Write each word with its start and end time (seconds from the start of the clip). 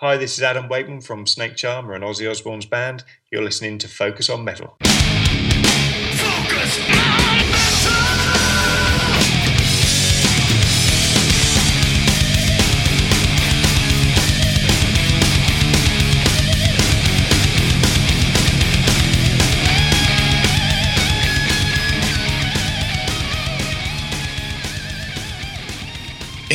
Hi, 0.00 0.16
this 0.16 0.38
is 0.38 0.42
Adam 0.42 0.66
Wakeman 0.66 1.02
from 1.02 1.26
Snakecharmer 1.26 1.94
and 1.94 2.02
Ozzy 2.02 2.26
Osbourne's 2.26 2.64
band. 2.64 3.04
You're 3.30 3.44
listening 3.44 3.76
to 3.80 3.86
Focus 3.86 4.30
on 4.30 4.42
Metal. 4.42 4.78
Focus 4.80 6.78
on 6.88 7.69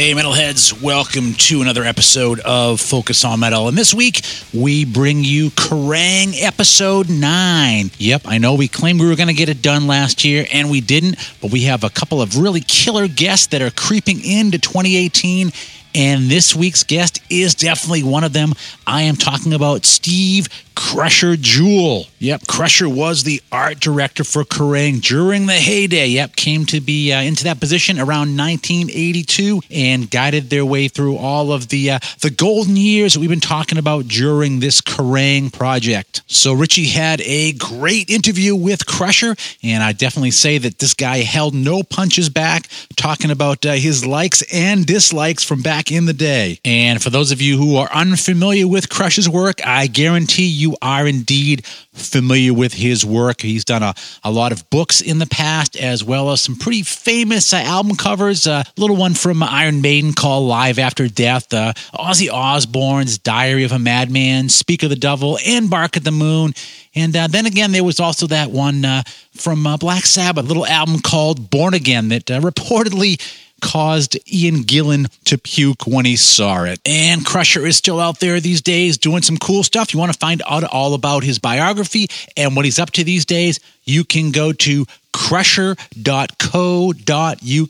Hey, 0.06 0.14
metalheads, 0.14 0.84
welcome 0.84 1.34
to 1.34 1.64
another 1.64 1.84
episode 1.84 2.40
of 2.42 2.80
Focus 2.80 3.26
on 3.26 3.40
Metal. 3.40 3.68
And 3.68 3.76
this 3.76 3.92
week, 3.92 4.22
we 4.54 4.86
bring 4.86 5.24
you 5.24 5.50
Kerrang 5.50 6.40
episode 6.44 7.10
9. 7.10 7.90
Yep, 7.98 8.22
I 8.26 8.38
know 8.38 8.54
we 8.54 8.68
claimed 8.68 9.02
we 9.02 9.08
were 9.08 9.16
going 9.16 9.30
to 9.30 9.34
get 9.34 9.50
it 9.50 9.64
done 9.64 9.88
last 9.88 10.24
year, 10.24 10.46
and 10.54 10.70
we 10.70 10.80
didn't, 10.80 11.16
but 11.42 11.52
we 11.52 11.62
have 11.62 11.84
a 11.84 11.90
couple 11.90 12.22
of 12.22 12.38
really 12.38 12.62
killer 12.62 13.08
guests 13.08 13.48
that 13.48 13.64
are 13.64 13.72
creeping 13.72 14.24
into 14.24 14.60
2018 14.60 15.52
and 15.96 16.30
this 16.30 16.54
week's 16.54 16.84
guest 16.84 17.22
is 17.30 17.56
definitely 17.56 18.04
one 18.04 18.26
of 18.26 18.34
them. 18.34 18.54
I 18.86 19.04
am 19.04 19.16
talking 19.16 19.54
about 19.54 19.86
Steve 19.86 20.50
Krusher 20.76 21.40
Joule. 21.40 22.08
Yep, 22.20 22.42
Krusher 22.42 22.94
was 22.94 23.24
the 23.24 23.42
art 23.52 23.80
director 23.80 24.24
for 24.24 24.44
Kerrang 24.44 25.02
during 25.02 25.46
the 25.46 25.54
heyday. 25.54 26.08
Yep, 26.08 26.36
came 26.36 26.66
to 26.66 26.82
be 26.82 27.14
uh, 27.14 27.22
into 27.22 27.46
that 27.46 27.60
position 27.60 27.98
around 27.98 28.36
1982 28.38 29.62
and 29.72 30.12
guided 30.12 30.50
their 30.50 30.66
way 30.66 30.88
through 30.88 31.16
all 31.18 31.52
of 31.52 31.70
the 31.70 31.92
uh, 31.92 32.00
the 32.22 32.30
golden 32.30 32.76
years 32.76 33.14
that 33.14 33.22
we've 33.22 33.30
been 33.30 33.40
talking 33.40 33.78
about 33.78 34.08
during 34.08 34.60
this 34.60 34.82
Kerrang 34.82 35.52
project. 35.52 36.22
So 36.28 36.54
Richie 36.54 36.88
had 36.88 37.22
a 37.22 37.54
great 37.54 38.10
interview 38.10 38.56
with 38.56 38.86
Krusher, 38.86 39.38
and 39.64 39.82
I 39.82 39.94
definitely 39.94 40.32
say 40.32 40.58
that 40.58 40.80
this 40.80 40.94
guy 40.94 41.20
held 41.20 41.54
no 41.54 41.84
punches 41.84 42.30
back, 42.30 42.68
talking 42.98 43.32
about 43.32 43.66
uh, 43.66 43.74
his 43.74 44.06
likes 44.06 44.44
and 44.54 44.86
dislikes 44.86 45.44
from 45.44 45.62
back 45.62 45.85
in 45.92 46.06
the 46.06 46.14
day. 46.14 46.60
And 46.66 47.02
for 47.02 47.10
those 47.10 47.32
of 47.32 47.42
you 47.42 47.58
who 47.58 47.78
are 47.78 47.90
unfamiliar 47.92 48.68
with 48.68 48.90
Krusher's 48.90 49.30
work, 49.30 49.66
I 49.66 49.88
guarantee 49.88 50.48
you 50.48 50.76
are 50.82 51.08
indeed 51.08 51.66
familiar 51.94 52.54
with 52.54 52.74
his 52.74 53.06
work. 53.06 53.42
He's 53.42 53.66
done 53.66 53.84
a, 53.84 53.94
a 54.24 54.32
lot 54.32 54.52
of 54.52 54.70
books 54.70 55.02
in 55.02 55.20
the 55.20 55.26
past, 55.26 55.76
as 55.76 56.04
well 56.04 56.32
as 56.32 56.42
some 56.42 56.56
pretty 56.56 56.84
famous 56.84 57.54
uh, 57.54 57.58
album 57.58 57.96
covers. 57.96 58.48
A 58.48 58.52
uh, 58.52 58.64
little 58.78 58.96
one 58.96 59.14
from 59.14 59.42
Iron 59.42 59.82
Maiden 59.82 60.14
called 60.14 60.48
Live 60.48 60.80
After 60.80 61.08
Death, 61.08 61.54
uh, 61.54 61.74
Ozzy 61.94 62.30
Osbourne's 62.32 63.18
Diary 63.18 63.64
of 63.64 63.72
a 63.72 63.80
Madman, 63.80 64.50
Speak 64.50 64.84
of 64.84 64.90
the 64.90 64.96
Devil, 64.96 65.38
and 65.46 65.70
Bark 65.70 65.98
at 65.98 66.04
the 66.04 66.12
Moon. 66.12 66.54
And 66.96 67.16
uh, 67.16 67.28
then 67.28 67.46
again, 67.46 67.72
there 67.72 67.84
was 67.84 68.00
also 68.00 68.28
that 68.28 68.52
one 68.52 68.86
uh, 68.86 69.04
from 69.34 69.68
uh, 69.68 69.78
Black 69.78 70.06
Sabbath, 70.06 70.46
a 70.46 70.48
little 70.48 70.66
album 70.66 71.00
called 71.02 71.50
Born 71.50 71.74
Again 71.74 72.10
that 72.10 72.32
uh, 72.32 72.40
reportedly 72.42 73.22
caused 73.66 74.16
Ian 74.32 74.64
Gillan 74.64 75.10
to 75.26 75.40
puke 75.40 75.88
when 75.88 76.06
he 76.06 76.16
saw 76.16 76.64
it. 76.66 76.80
And 76.86 77.26
Krusher 77.26 77.66
is 77.68 77.76
still 77.76 78.00
out 78.00 78.20
there 78.20 78.40
these 78.40 78.62
days 78.62 79.00
doing 79.00 79.24
some 79.24 79.38
cool 79.38 79.64
stuff. 79.64 79.92
You 79.92 80.00
want 80.00 80.14
to 80.14 80.20
find 80.20 80.44
out 80.48 80.64
all 80.64 80.94
about 80.94 81.24
his 81.24 81.40
biography 81.40 82.08
and 82.38 82.56
what 82.56 82.66
he's 82.66 82.78
up 82.78 82.92
to 82.92 83.04
these 83.04 83.26
days, 83.26 83.60
you 83.84 84.04
can 84.04 84.32
go 84.32 84.54
to 84.54 84.86
krusher.co.uk. 85.14 86.06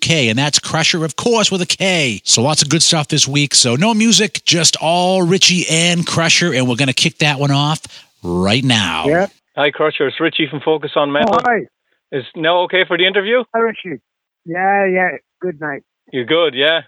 And 0.10 0.38
that's 0.38 0.60
Krusher, 0.60 1.06
of 1.06 1.16
course, 1.16 1.50
with 1.50 1.62
a 1.62 1.66
K. 1.66 2.20
So 2.26 2.42
lots 2.42 2.62
of 2.62 2.70
good 2.70 2.84
stuff 2.84 3.08
this 3.08 3.26
week. 3.26 3.56
So 3.56 3.76
no 3.76 3.94
music, 3.94 4.42
just 4.44 4.76
all 4.82 5.24
Richie 5.24 5.66
and 5.70 6.06
Krusher. 6.06 6.58
And 6.58 6.68
we're 6.68 6.76
going 6.76 6.88
to 6.88 6.94
kick 6.94 7.20
that 7.20 7.40
one 7.40 7.52
off 7.52 7.82
right 8.22 8.64
now. 8.64 9.06
Yeah. 9.06 9.28
Hi, 9.56 9.72
Krusher. 9.72 10.10
It's 10.10 10.20
Richie 10.20 10.48
from 10.50 10.60
Focus 10.60 10.92
on 10.98 11.14
Metal. 11.14 11.36
Oh, 11.36 11.40
hi. 11.42 11.68
Is 12.12 12.26
now 12.36 12.64
okay 12.64 12.84
for 12.86 12.98
the 12.98 13.06
interview? 13.08 13.46
Hi, 13.54 13.60
Richie. 13.62 14.02
Yeah, 14.46 14.86
yeah. 14.86 15.10
Good 15.46 15.62
night. 15.62 15.84
You're 16.12 16.26
good, 16.26 16.56
yeah. 16.56 16.82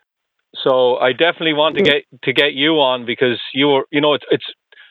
So 0.63 0.97
I 0.97 1.11
definitely 1.11 1.53
want 1.53 1.77
to 1.77 1.83
get 1.83 2.03
to 2.23 2.33
get 2.33 2.53
you 2.53 2.79
on 2.79 3.05
because 3.05 3.39
you 3.53 3.67
were, 3.67 3.85
you 3.91 4.01
know, 4.01 4.15
it's 4.15 4.25
it's 4.31 4.45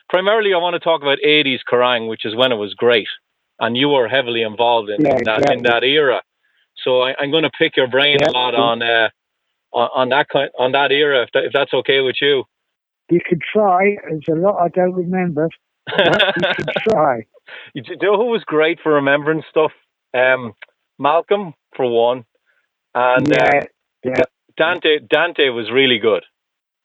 primarily 0.09 0.53
I 0.53 0.57
want 0.57 0.75
to 0.75 0.79
talk 0.79 1.01
about 1.01 1.17
80s 1.25 1.59
Kerrang, 1.69 2.07
which 2.07 2.23
is 2.25 2.33
when 2.33 2.53
it 2.53 2.55
was 2.55 2.73
great, 2.73 3.07
and 3.59 3.75
you 3.75 3.89
were 3.89 4.07
heavily 4.07 4.41
involved 4.43 4.89
in, 4.89 5.03
Yeah, 5.03 5.17
in 5.17 5.23
that 5.25 5.41
yeah. 5.45 5.53
in 5.53 5.63
that 5.63 5.83
era. 5.83 6.21
So 6.83 7.01
I, 7.01 7.15
I'm 7.19 7.31
going 7.31 7.43
to 7.43 7.49
pick 7.59 7.75
your 7.75 7.87
brain 7.87 8.17
Yeah. 8.21 8.29
a 8.29 8.31
lot 8.31 8.55
on 8.55 8.81
uh, 8.81 9.09
on, 9.73 9.89
on 9.95 10.09
that 10.09 10.29
kind 10.29 10.49
on 10.57 10.71
that 10.71 10.91
era, 10.93 11.23
if, 11.23 11.29
that, 11.33 11.43
if 11.45 11.51
that's 11.53 11.73
okay 11.73 11.99
with 11.99 12.15
you. 12.21 12.45
You 13.09 13.19
could 13.27 13.41
try. 13.53 13.97
There's 14.03 14.23
a 14.29 14.35
lot 14.35 14.61
I 14.61 14.69
don't 14.69 14.93
remember. 14.93 15.49
You 15.97 16.05
could 16.55 16.69
try. 16.89 17.25
You 17.73 17.83
know 18.01 18.15
who 18.17 18.27
was 18.27 18.43
great 18.45 18.79
for 18.81 18.93
remembering 18.93 19.43
stuff? 19.49 19.71
Um, 20.13 20.53
Malcolm 20.99 21.53
for 21.75 21.85
one, 21.89 22.25
and 22.97 23.31
uh, 23.33 23.49
yeah, 23.53 23.63
yeah, 24.03 24.21
Dante. 24.57 24.99
Dante 25.09 25.49
was 25.49 25.69
really 25.71 25.99
good. 25.99 26.23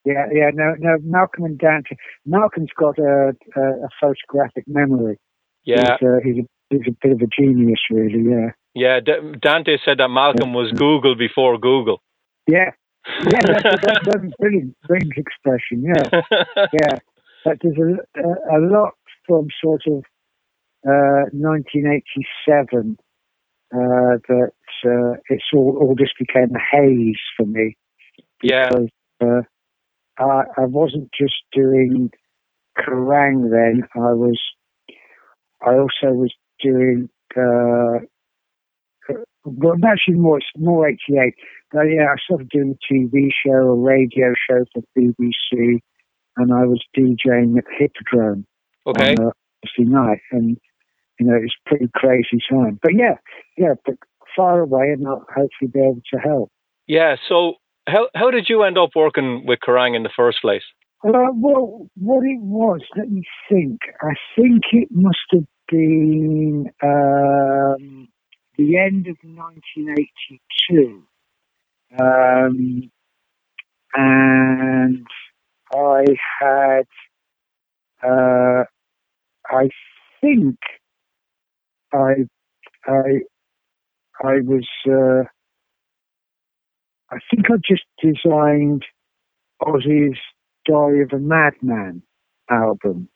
yeah, 0.05 0.27
yeah. 0.33 0.51
No, 0.53 0.75
no. 0.79 0.97
Malcolm 1.03 1.45
and 1.45 1.59
Dante. 1.59 1.97
Malcolm's 2.27 2.75
got 2.79 2.99
a, 2.99 3.33
a, 3.57 3.63
a 3.87 3.89
photographic 4.01 4.65
memory. 4.67 5.19
Yeah, 5.65 5.97
He's, 6.01 6.09
uh, 6.09 6.19
he's, 6.25 6.39
a, 6.39 6.47
he's 6.71 6.87
a 6.89 6.97
bit 7.03 7.13
of 7.13 7.21
a 7.23 7.29
genius, 7.41 7.81
really. 7.91 8.23
Yeah. 8.29 8.51
yeah. 8.75 9.01
D- 9.01 9.37
Dante 9.41 9.77
said 9.85 9.99
that 9.99 10.09
Malcolm 10.09 10.53
was 10.55 10.73
Google 10.73 11.15
before 11.17 11.57
Google. 11.59 12.03
Yeah. 12.49 12.71
Yeah, 13.27 13.41
that's, 13.47 13.63
that's, 13.63 14.07
that's 14.07 14.25
a 14.25 14.31
brilliant, 14.39 14.77
brilliant 14.87 15.15
expression. 15.17 15.85
Yeah, 15.91 16.21
yeah. 16.73 16.99
But 17.45 17.59
there's 17.63 17.77
a, 17.79 18.21
a, 18.21 18.59
a 18.59 18.61
lot 18.61 18.95
from 19.27 19.49
sort 19.63 19.83
of 19.87 20.05
uh, 20.87 21.31
1987 21.33 22.97
uh, 23.73 24.19
that 24.29 24.53
uh, 24.85 25.15
it's 25.29 25.45
all, 25.55 25.79
all 25.81 25.95
just 25.99 26.13
became 26.19 26.51
a 26.55 26.77
haze 26.77 27.21
for 27.37 27.47
me. 27.47 27.77
yeah, 28.43 28.69
because 28.69 28.89
uh, 29.23 30.23
I, 30.23 30.43
I 30.59 30.65
wasn't 30.67 31.11
just 31.19 31.35
doing 31.53 32.11
Kerrang 32.79 33.51
then. 33.51 33.83
I 33.95 34.13
was, 34.13 34.41
I 35.63 35.75
also 35.75 36.15
was 36.15 36.33
doing. 36.61 37.09
Uh, 37.37 38.05
well, 39.45 39.75
actually, 39.85 40.15
more 40.15 40.39
it's 40.39 40.47
more 40.57 40.89
'88. 40.89 41.35
But 41.73 41.85
yeah, 41.85 42.07
I 42.13 42.17
started 42.25 42.51
doing 42.51 42.77
a 42.77 42.93
TV 42.93 43.31
show, 43.45 43.71
a 43.71 43.75
radio 43.75 44.35
show 44.49 44.65
for 44.73 44.83
BBC, 44.97 45.81
and 46.37 46.53
I 46.53 46.67
was 46.67 46.85
DJing 46.97 47.57
at 47.57 47.65
Hippodrome 47.79 48.47
okay. 48.87 49.15
on 49.15 49.29
a 49.29 49.33
Thursday 49.65 49.91
night, 49.91 50.21
and 50.31 50.59
you 51.19 51.27
know 51.27 51.37
it's 51.43 51.55
pretty 51.67 51.89
crazy 51.95 52.39
time. 52.51 52.79
But 52.83 52.93
yeah, 52.95 53.17
yeah, 53.57 53.75
but 53.85 53.97
far 54.37 54.61
away, 54.61 54.91
and 54.93 55.07
I'll 55.07 55.27
hopefully 55.29 55.71
be 55.73 55.81
able 55.81 56.03
to 56.13 56.19
help. 56.19 56.51
Yeah. 56.87 57.17
So 57.29 57.55
how 57.87 58.09
how 58.15 58.31
did 58.31 58.49
you 58.49 58.63
end 58.63 58.79
up 58.79 58.91
working 58.95 59.45
with 59.47 59.61
Kerrang 59.61 59.97
in 59.97 60.03
the 60.03 60.11
first 60.15 60.41
place? 60.41 60.65
Uh, 61.05 61.33
well, 61.35 61.89
what 61.97 62.25
it 62.25 62.41
was, 62.41 62.81
let 62.97 63.11
me 63.11 63.25
think. 63.51 63.81
I 64.01 64.15
think 64.37 64.63
it 64.71 64.89
must 64.93 65.19
have 65.33 65.47
been 65.69 66.71
um, 66.81 68.09
the 68.57 68.79
end 68.79 69.09
of 69.09 69.17
1982. 69.25 71.03
Um, 72.01 72.91
and 73.95 75.07
I 75.75 76.05
had, 76.41 76.87
uh, 78.03 78.65
I 79.51 79.69
think 80.21 80.59
I, 81.93 82.27
I, 82.87 83.21
I 84.23 84.35
was, 84.45 84.67
uh, 84.89 85.25
I 87.11 87.19
think 87.31 87.47
I 87.51 87.57
just 87.67 87.85
designed 88.01 88.85
Ozzy's 89.63 90.19
Diary 90.67 91.03
of 91.03 91.13
a 91.13 91.19
Madman 91.19 92.03
album. 92.51 93.09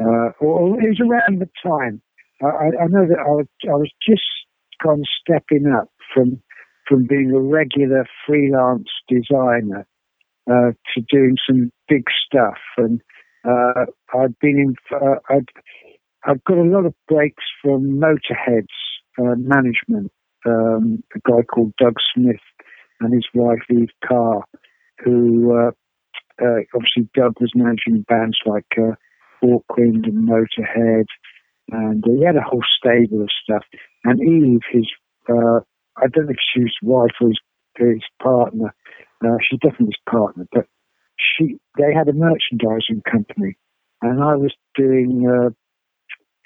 Uh, 0.00 0.32
or 0.40 0.80
it 0.80 0.88
was 0.88 1.00
around 1.00 1.40
the 1.40 1.48
time. 1.62 2.00
I, 2.42 2.46
I 2.82 2.86
know 2.88 3.06
that 3.06 3.18
I 3.18 3.30
was, 3.30 3.46
I 3.64 3.74
was 3.74 3.90
just 4.06 4.22
kind 4.82 5.00
of 5.00 5.06
stepping 5.20 5.66
up 5.70 5.90
from 6.14 6.42
from 6.88 7.06
being 7.06 7.30
a 7.32 7.40
regular 7.40 8.04
freelance 8.26 8.88
designer 9.08 9.86
uh, 10.50 10.72
to 10.94 11.00
doing 11.10 11.36
some 11.46 11.70
big 11.88 12.04
stuff, 12.26 12.58
and 12.78 13.00
uh, 13.44 13.84
I'd 14.18 14.38
been 14.40 14.58
in. 14.58 14.74
Uh, 14.90 15.16
I'd 15.28 15.48
I've 16.24 16.44
got 16.44 16.58
a 16.58 16.62
lot 16.62 16.86
of 16.86 16.94
breaks 17.08 17.44
from 17.62 17.98
Motorhead's 17.98 18.68
uh, 19.18 19.36
management. 19.36 20.12
Um, 20.46 21.02
a 21.14 21.18
guy 21.20 21.42
called 21.42 21.72
Doug 21.78 21.94
Smith 22.14 22.40
and 23.00 23.14
his 23.14 23.26
wife 23.34 23.60
Eve 23.70 23.88
Carr, 24.06 24.44
who 25.04 25.56
uh, 25.56 25.70
uh, 26.42 26.60
obviously 26.74 27.08
Doug 27.14 27.34
was 27.40 27.52
managing 27.54 28.04
bands 28.08 28.38
like 28.46 28.66
uh, 28.76 28.94
Hawkwind 29.42 30.06
and 30.06 30.28
Motorhead, 30.28 31.06
and 31.70 32.04
uh, 32.04 32.10
he 32.10 32.24
had 32.24 32.36
a 32.36 32.42
whole 32.42 32.64
stable 32.78 33.22
of 33.22 33.28
stuff. 33.42 33.64
And 34.04 34.20
Eve, 34.20 34.60
his 34.70 34.86
uh, 35.28 35.60
I 35.96 36.06
don't 36.12 36.26
know 36.26 36.32
if 36.32 36.36
she 36.54 36.60
was 36.60 36.76
wife 36.82 37.10
or 37.20 37.28
his, 37.28 37.38
his 37.76 38.02
partner. 38.22 38.74
Uh, 39.24 39.36
she's 39.42 39.60
definitely 39.60 39.94
his 39.94 40.12
partner, 40.12 40.46
but 40.52 40.66
she 41.18 41.58
they 41.78 41.92
had 41.94 42.08
a 42.08 42.12
merchandising 42.12 43.02
company, 43.10 43.56
and 44.02 44.22
I 44.22 44.36
was 44.36 44.54
doing 44.74 45.28
uh, 45.28 45.50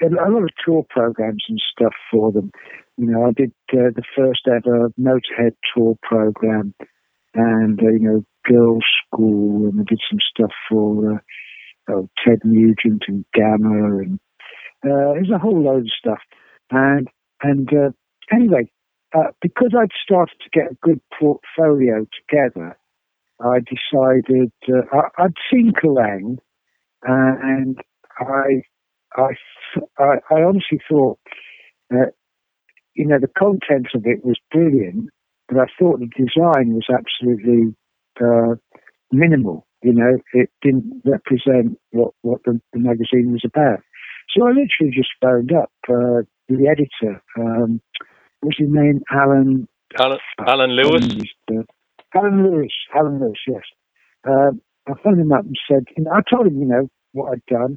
a 0.03 0.31
lot 0.31 0.43
of 0.43 0.51
tour 0.65 0.85
programs 0.89 1.45
and 1.49 1.61
stuff 1.73 1.93
for 2.11 2.33
them. 2.33 2.51
You 2.97 3.07
know, 3.07 3.27
I 3.27 3.33
did 3.33 3.53
uh, 3.73 3.91
the 3.95 4.03
first 4.17 4.47
ever 4.47 4.91
Motorhead 5.01 5.57
tour 5.75 5.97
program, 6.03 6.75
and 7.35 7.81
uh, 7.81 7.91
you 7.91 7.99
know, 8.01 8.25
girls' 8.45 8.85
school, 9.07 9.69
and 9.69 9.81
I 9.81 9.85
did 9.89 10.01
some 10.11 10.21
stuff 10.31 10.53
for 10.69 11.15
uh, 11.15 11.93
oh, 11.93 12.09
Ted 12.25 12.41
Nugent 12.45 13.05
and 13.09 13.25
Gamma, 13.35 13.99
and 13.99 14.21
uh, 14.85 15.15
there's 15.15 15.31
a 15.35 15.39
whole 15.39 15.63
load 15.63 15.83
of 15.83 15.91
stuff. 15.99 16.21
And 16.71 17.09
and 17.43 17.69
uh, 17.73 17.91
anyway, 18.33 18.71
uh, 19.15 19.31
because 19.41 19.73
I'd 19.79 19.91
started 20.03 20.37
to 20.43 20.51
get 20.51 20.73
a 20.73 20.79
good 20.83 21.01
portfolio 21.19 22.07
together, 22.29 22.77
I 23.41 23.59
decided 23.59 24.53
I, 24.93 25.23
would 25.23 25.37
seen 25.53 25.73
Kerrang, 25.73 26.39
and 27.03 27.79
I, 28.19 28.63
I, 29.17 29.29
I, 29.99 30.17
I 30.31 30.43
honestly 30.43 30.81
thought 30.89 31.19
that 31.91 32.13
you 32.95 33.07
know 33.07 33.19
the 33.21 33.29
content 33.39 33.89
of 33.95 34.03
it 34.05 34.25
was 34.25 34.37
brilliant, 34.51 35.11
but 35.49 35.59
I 35.59 35.67
thought 35.79 36.01
the 36.01 36.11
design 36.17 36.75
was 36.75 36.87
absolutely 36.91 37.75
uh, 38.21 38.55
minimal. 39.13 39.67
You 39.83 39.93
know, 39.93 40.19
it 40.33 40.51
didn't 40.63 41.03
represent 41.05 41.79
what 41.91 42.13
what 42.23 42.41
the, 42.45 42.61
the, 42.73 42.79
magazine 42.79 43.33
was 43.33 43.43
about. 43.45 43.81
So 44.35 44.47
I 44.47 44.51
literally 44.51 44.95
just 44.95 45.11
phoned 45.21 45.53
up 45.53 45.71
uh, 45.89 46.23
the 46.49 46.69
editor. 46.69 47.23
Um, 47.39 47.81
what's 48.41 48.59
his 48.59 48.69
name? 48.71 49.03
Alan. 49.13 49.69
Alan, 49.99 50.19
Alan 50.47 50.71
Lewis. 50.71 51.05
Uh, 51.51 51.63
Alan 52.15 52.43
Lewis. 52.43 52.73
Alan 52.95 53.21
Lewis. 53.21 53.39
Yes. 53.47 53.63
Uh, 54.27 54.53
I 54.89 54.93
phoned 55.03 55.21
him 55.21 55.33
up 55.33 55.45
and 55.45 55.57
said, 55.71 55.85
you 55.97 56.05
know, 56.05 56.11
I 56.13 56.21
told 56.29 56.47
him, 56.47 56.59
you 56.59 56.67
know, 56.67 56.89
what 57.13 57.33
I'd 57.33 57.47
done, 57.47 57.77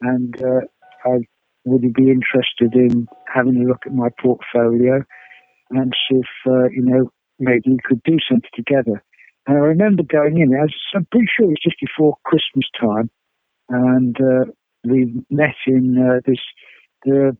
and 0.00 0.34
uh, 0.42 0.66
I 1.04 1.26
would 1.64 1.82
he 1.82 1.90
be 1.90 2.10
interested 2.10 2.74
in 2.74 3.06
having 3.32 3.56
a 3.56 3.68
look 3.68 3.82
at 3.86 3.94
my 3.94 4.08
portfolio 4.20 5.04
and 5.70 5.92
see 6.08 6.18
if 6.18 6.26
uh, 6.46 6.68
you 6.70 6.82
know 6.82 7.10
maybe 7.38 7.62
we 7.66 7.78
could 7.84 8.02
do 8.04 8.18
something 8.28 8.50
together. 8.54 9.02
And 9.46 9.56
I 9.56 9.60
remember 9.60 10.02
going 10.04 10.38
in. 10.38 10.54
I 10.54 10.62
was, 10.62 10.74
I'm 10.94 11.06
pretty 11.10 11.26
sure 11.36 11.46
it 11.46 11.50
was 11.50 11.62
just 11.62 11.80
before 11.80 12.16
Christmas 12.24 12.66
time, 12.80 13.10
and 13.68 14.16
uh, 14.20 14.50
we 14.84 15.12
met 15.30 15.56
in 15.66 15.96
uh, 15.98 16.20
this 16.26 16.40
the 17.04 17.36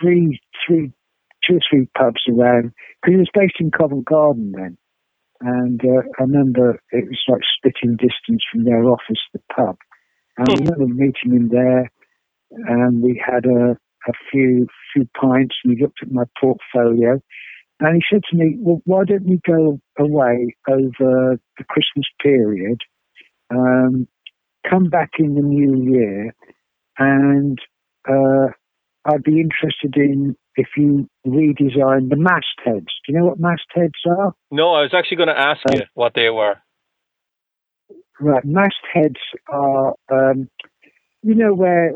three 0.00 0.40
three 0.66 0.92
two 1.46 1.56
or 1.56 1.60
three 1.68 1.88
pubs 1.96 2.22
around 2.28 2.72
because 3.02 3.14
it 3.14 3.18
was 3.18 3.30
based 3.34 3.56
in 3.60 3.70
Covent 3.70 4.04
Garden 4.04 4.52
then. 4.56 4.76
And 5.42 5.80
uh, 5.82 6.02
I 6.18 6.22
remember 6.22 6.82
it 6.92 7.06
was 7.06 7.20
like 7.28 7.40
spitting 7.56 7.96
distance 7.96 8.44
from 8.52 8.64
their 8.64 8.84
office, 8.84 9.20
the 9.32 9.40
pub. 9.54 9.76
And 10.36 10.48
I 10.48 10.52
remember 10.54 10.86
meeting 10.86 11.32
him 11.32 11.48
there, 11.48 11.90
and 12.50 13.02
we 13.02 13.22
had 13.24 13.46
a, 13.46 13.76
a 14.08 14.12
few 14.30 14.66
few 14.92 15.08
pints, 15.18 15.56
and 15.64 15.76
he 15.76 15.82
looked 15.82 16.02
at 16.02 16.10
my 16.10 16.24
portfolio, 16.40 17.20
and 17.80 17.96
he 17.96 18.02
said 18.10 18.22
to 18.30 18.36
me, 18.36 18.56
"Well, 18.58 18.82
why 18.84 19.04
don't 19.04 19.26
we 19.26 19.40
go 19.46 19.80
away 19.98 20.56
over 20.68 21.38
the 21.58 21.64
Christmas 21.68 22.06
period, 22.22 22.80
um, 23.50 24.08
come 24.68 24.84
back 24.90 25.10
in 25.18 25.34
the 25.34 25.42
new 25.42 25.92
year, 25.92 26.34
and 26.98 27.58
uh, 28.08 28.48
I'd 29.04 29.22
be 29.22 29.40
interested 29.40 29.96
in 29.96 30.36
if 30.56 30.68
you 30.76 31.08
redesign 31.26 32.10
the 32.10 32.16
mastheads. 32.16 32.92
Do 33.06 33.12
you 33.12 33.18
know 33.18 33.26
what 33.26 33.40
mastheads 33.40 34.00
are? 34.06 34.34
No, 34.50 34.72
I 34.74 34.82
was 34.82 34.94
actually 34.94 35.18
going 35.18 35.28
to 35.28 35.38
ask 35.38 35.60
uh, 35.68 35.74
you 35.74 35.82
what 35.94 36.12
they 36.14 36.28
were. 36.28 36.56
Right, 38.20 38.44
mastheads 38.44 39.20
are, 39.48 39.94
um, 40.12 40.48
you 41.22 41.34
know, 41.34 41.54
where 41.54 41.92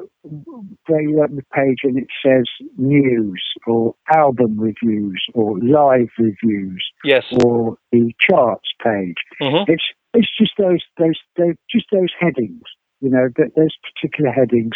where 0.87 1.03
you 1.03 1.23
open 1.23 1.37
the 1.37 1.43
page 1.55 1.79
and 1.83 1.99
it 1.99 2.09
says 2.25 2.45
news 2.77 3.43
or 3.67 3.95
album 4.15 4.59
reviews 4.59 5.23
or 5.35 5.59
live 5.61 6.09
reviews. 6.19 6.85
Yes. 7.05 7.25
Or 7.45 7.77
the 7.93 8.13
charts 8.19 8.71
page. 8.83 9.17
Mm-hmm. 9.41 9.71
It's 9.71 9.85
it's 10.15 10.31
just 10.39 10.53
those 10.59 10.83
those 10.99 11.19
those 11.37 11.55
just 11.71 11.87
those 11.93 12.13
headings. 12.19 12.63
You 13.01 13.11
know, 13.11 13.29
those 13.37 13.77
particular 13.95 14.31
headings 14.31 14.75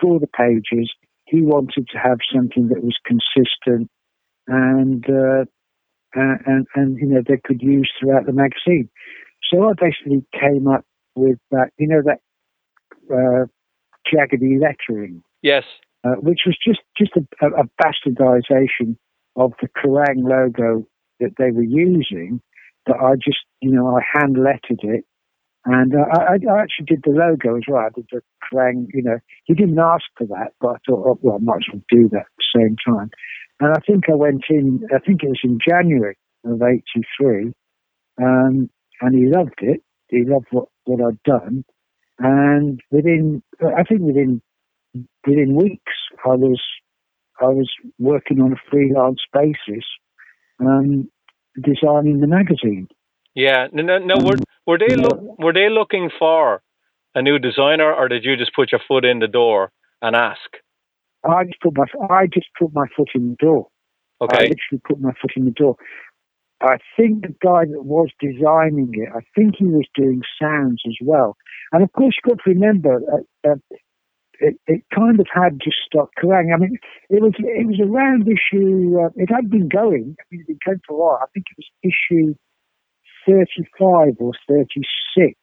for 0.00 0.20
the 0.20 0.28
pages 0.28 0.92
he 1.26 1.42
wanted 1.42 1.88
to 1.88 1.98
have 1.98 2.18
something 2.32 2.68
that 2.68 2.84
was 2.84 2.96
consistent 3.04 3.90
and 4.46 5.04
uh, 5.08 5.44
and 6.14 6.66
and 6.74 6.96
you 6.98 7.06
know 7.06 7.22
they 7.26 7.40
could 7.44 7.60
use 7.60 7.90
throughout 7.98 8.26
the 8.26 8.32
magazine. 8.32 8.88
So 9.50 9.68
I 9.68 9.72
basically 9.78 10.24
came 10.32 10.66
up 10.66 10.84
with 11.14 11.38
that, 11.50 11.70
you 11.78 11.88
know, 11.88 12.02
that 12.04 12.20
uh, 13.12 13.46
jaggedy 14.12 14.60
lettering. 14.60 15.22
Yes. 15.42 15.64
Uh, 16.04 16.16
which 16.20 16.40
was 16.46 16.56
just 16.64 16.80
just 16.96 17.12
a, 17.16 17.46
a, 17.46 17.64
bastardization 17.82 18.96
of 19.34 19.52
the 19.60 19.68
Kerrang 19.68 20.22
logo 20.22 20.86
that 21.20 21.32
they 21.38 21.50
were 21.50 21.64
using. 21.64 22.40
That 22.86 22.96
I 23.02 23.16
just, 23.16 23.38
you 23.60 23.72
know, 23.72 23.96
I 23.96 24.00
hand 24.14 24.36
lettered 24.38 24.80
it 24.82 25.04
and 25.66 25.94
uh, 25.94 26.04
I, 26.12 26.34
I, 26.34 26.62
actually 26.62 26.86
did 26.86 27.02
the 27.04 27.10
logo 27.10 27.56
as 27.56 27.64
well. 27.66 27.82
I 27.82 27.88
did 27.92 28.06
the 28.12 28.20
Kerrang, 28.44 28.86
you 28.94 29.02
know. 29.02 29.18
He 29.44 29.54
didn't 29.54 29.78
ask 29.80 30.04
for 30.16 30.24
that, 30.28 30.52
but 30.60 30.68
I 30.68 30.76
thought, 30.86 31.06
oh, 31.06 31.18
well, 31.20 31.36
I 31.36 31.38
might 31.42 31.56
as 31.56 31.72
well 31.72 31.82
do 31.90 32.08
that 32.10 32.20
at 32.20 32.26
the 32.38 32.60
same 32.60 32.76
time. 32.86 33.10
And 33.58 33.72
I 33.72 33.80
think 33.84 34.04
I 34.08 34.14
went 34.14 34.44
in, 34.48 34.86
I 34.94 35.00
think 35.00 35.24
it 35.24 35.28
was 35.28 35.40
in 35.42 35.58
January 35.66 36.16
of 36.44 36.62
83, 36.62 37.52
um, 38.22 38.70
and 39.00 39.14
he 39.14 39.26
loved 39.26 39.58
it. 39.58 39.82
He 40.08 40.24
loved 40.24 40.46
what, 40.52 40.68
what 40.84 41.00
I'd 41.04 41.22
done. 41.24 41.64
And 42.18 42.80
within, 42.90 43.42
I 43.60 43.82
think 43.82 44.00
within, 44.00 44.40
within 45.26 45.54
weeks, 45.54 45.92
I 46.24 46.30
was, 46.30 46.60
I 47.40 47.46
was 47.46 47.70
working 47.98 48.40
on 48.40 48.52
a 48.52 48.70
freelance 48.70 49.20
basis, 49.32 49.84
um, 50.60 51.10
designing 51.62 52.20
the 52.20 52.26
magazine. 52.26 52.88
Yeah, 53.34 53.66
no, 53.70 53.98
no, 53.98 54.14
were 54.16 54.36
were 54.66 54.78
they 54.78 54.96
look 54.96 55.20
were 55.38 55.52
they 55.52 55.68
looking 55.68 56.10
for 56.18 56.62
a 57.14 57.20
new 57.20 57.38
designer, 57.38 57.92
or 57.92 58.08
did 58.08 58.24
you 58.24 58.34
just 58.34 58.54
put 58.54 58.72
your 58.72 58.80
foot 58.88 59.04
in 59.04 59.18
the 59.18 59.28
door 59.28 59.72
and 60.00 60.16
ask? 60.16 60.56
I 61.22 61.44
just 61.44 61.60
put 61.60 61.76
my 61.76 61.84
I 62.08 62.28
just 62.32 62.46
put 62.58 62.72
my 62.72 62.86
foot 62.96 63.10
in 63.14 63.30
the 63.30 63.36
door. 63.36 63.68
Okay, 64.22 64.36
I 64.36 64.40
literally 64.40 64.80
put 64.88 65.00
my 65.00 65.12
foot 65.20 65.32
in 65.36 65.44
the 65.44 65.50
door. 65.50 65.76
I 66.60 66.78
think 66.96 67.22
the 67.22 67.34
guy 67.42 67.66
that 67.66 67.84
was 67.84 68.08
designing 68.18 68.90
it, 68.94 69.08
I 69.14 69.20
think 69.34 69.56
he 69.58 69.66
was 69.66 69.86
doing 69.94 70.22
sounds 70.40 70.82
as 70.86 70.96
well. 71.02 71.36
And 71.72 71.82
of 71.82 71.92
course, 71.92 72.16
you've 72.16 72.36
got 72.36 72.42
to 72.44 72.50
remember, 72.50 73.00
uh, 73.12 73.50
uh, 73.50 73.56
it, 74.40 74.56
it, 74.66 74.82
kind 74.94 75.20
of 75.20 75.26
had 75.32 75.58
just 75.62 75.76
stopped 75.84 76.14
Kerrang. 76.16 76.54
I 76.54 76.58
mean, 76.58 76.78
it 77.10 77.22
was 77.22 77.32
it 77.38 77.66
was 77.66 77.80
around 77.80 78.28
issue. 78.28 78.98
Uh, 79.00 79.10
it 79.16 79.30
had 79.30 79.50
been 79.50 79.68
going. 79.68 80.16
I 80.18 80.24
mean, 80.30 80.40
it 80.42 80.46
been 80.46 80.58
going 80.64 80.80
for 80.86 80.94
a 80.94 80.98
while. 80.98 81.18
I 81.22 81.26
think 81.32 81.46
it 81.50 81.58
was 81.58 81.70
issue 81.82 82.34
35 83.26 84.14
or 84.20 84.32
36 84.48 85.34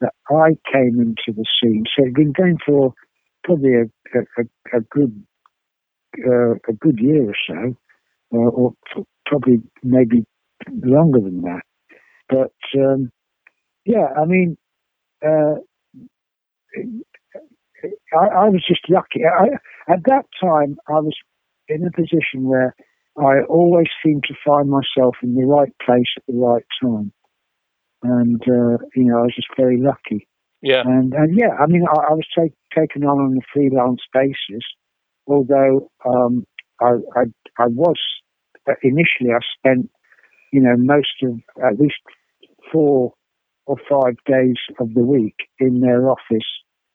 that 0.00 0.12
I 0.30 0.56
came 0.72 1.00
into 1.00 1.36
the 1.36 1.44
scene. 1.60 1.84
So 1.94 2.02
it'd 2.02 2.14
been 2.14 2.32
going 2.32 2.58
for 2.64 2.94
probably 3.44 3.74
a, 3.74 4.18
a, 4.18 4.78
a 4.78 4.80
good 4.90 5.24
uh, 6.26 6.54
a 6.68 6.72
good 6.78 6.98
year 6.98 7.30
or 7.30 7.36
so, 7.46 7.76
uh, 8.34 8.48
or 8.50 8.74
probably 9.28 9.58
maybe 9.82 10.24
longer 10.82 11.20
than 11.20 11.42
that. 11.42 11.62
But 12.28 12.80
um, 12.80 13.10
yeah, 13.84 14.08
I 14.20 14.24
mean, 14.24 14.56
uh, 15.24 15.56
I, 18.12 18.26
I, 18.26 18.48
was 18.48 18.64
just 18.66 18.88
lucky. 18.88 19.20
I, 19.24 19.46
at 19.92 20.00
that 20.06 20.26
time, 20.40 20.76
I 20.88 21.00
was 21.00 21.16
in 21.68 21.86
a 21.86 21.92
position 21.92 22.44
where 22.44 22.74
I 23.16 23.42
always 23.48 23.88
seem 24.04 24.20
to 24.22 24.34
find 24.46 24.68
myself 24.68 25.16
in 25.22 25.34
the 25.34 25.46
right 25.46 25.72
place 25.84 26.08
at 26.16 26.22
the 26.28 26.38
right 26.38 26.64
time. 26.82 27.12
And, 28.02 28.40
uh, 28.42 28.78
you 28.94 29.04
know, 29.04 29.18
I 29.18 29.22
was 29.22 29.34
just 29.34 29.48
very 29.56 29.80
lucky. 29.80 30.28
Yeah. 30.62 30.82
And, 30.84 31.12
and 31.14 31.36
yeah, 31.38 31.50
I 31.58 31.66
mean, 31.66 31.84
I, 31.88 32.10
I 32.10 32.12
was 32.12 32.26
take, 32.36 32.52
taken 32.76 33.04
on 33.04 33.18
on 33.18 33.38
a 33.38 33.46
freelance 33.52 34.02
basis, 34.12 34.64
although 35.26 35.90
um, 36.06 36.46
I, 36.80 36.90
I, 37.16 37.22
I 37.58 37.66
was, 37.66 37.98
initially, 38.82 39.32
I 39.32 39.38
spent, 39.58 39.90
you 40.52 40.60
know, 40.60 40.76
most 40.76 41.22
of 41.22 41.40
at 41.64 41.78
least 41.78 41.96
four 42.72 43.14
or 43.66 43.76
five 43.90 44.16
days 44.26 44.56
of 44.80 44.94
the 44.94 45.02
week 45.02 45.36
in 45.58 45.80
their 45.80 46.10
office 46.10 46.48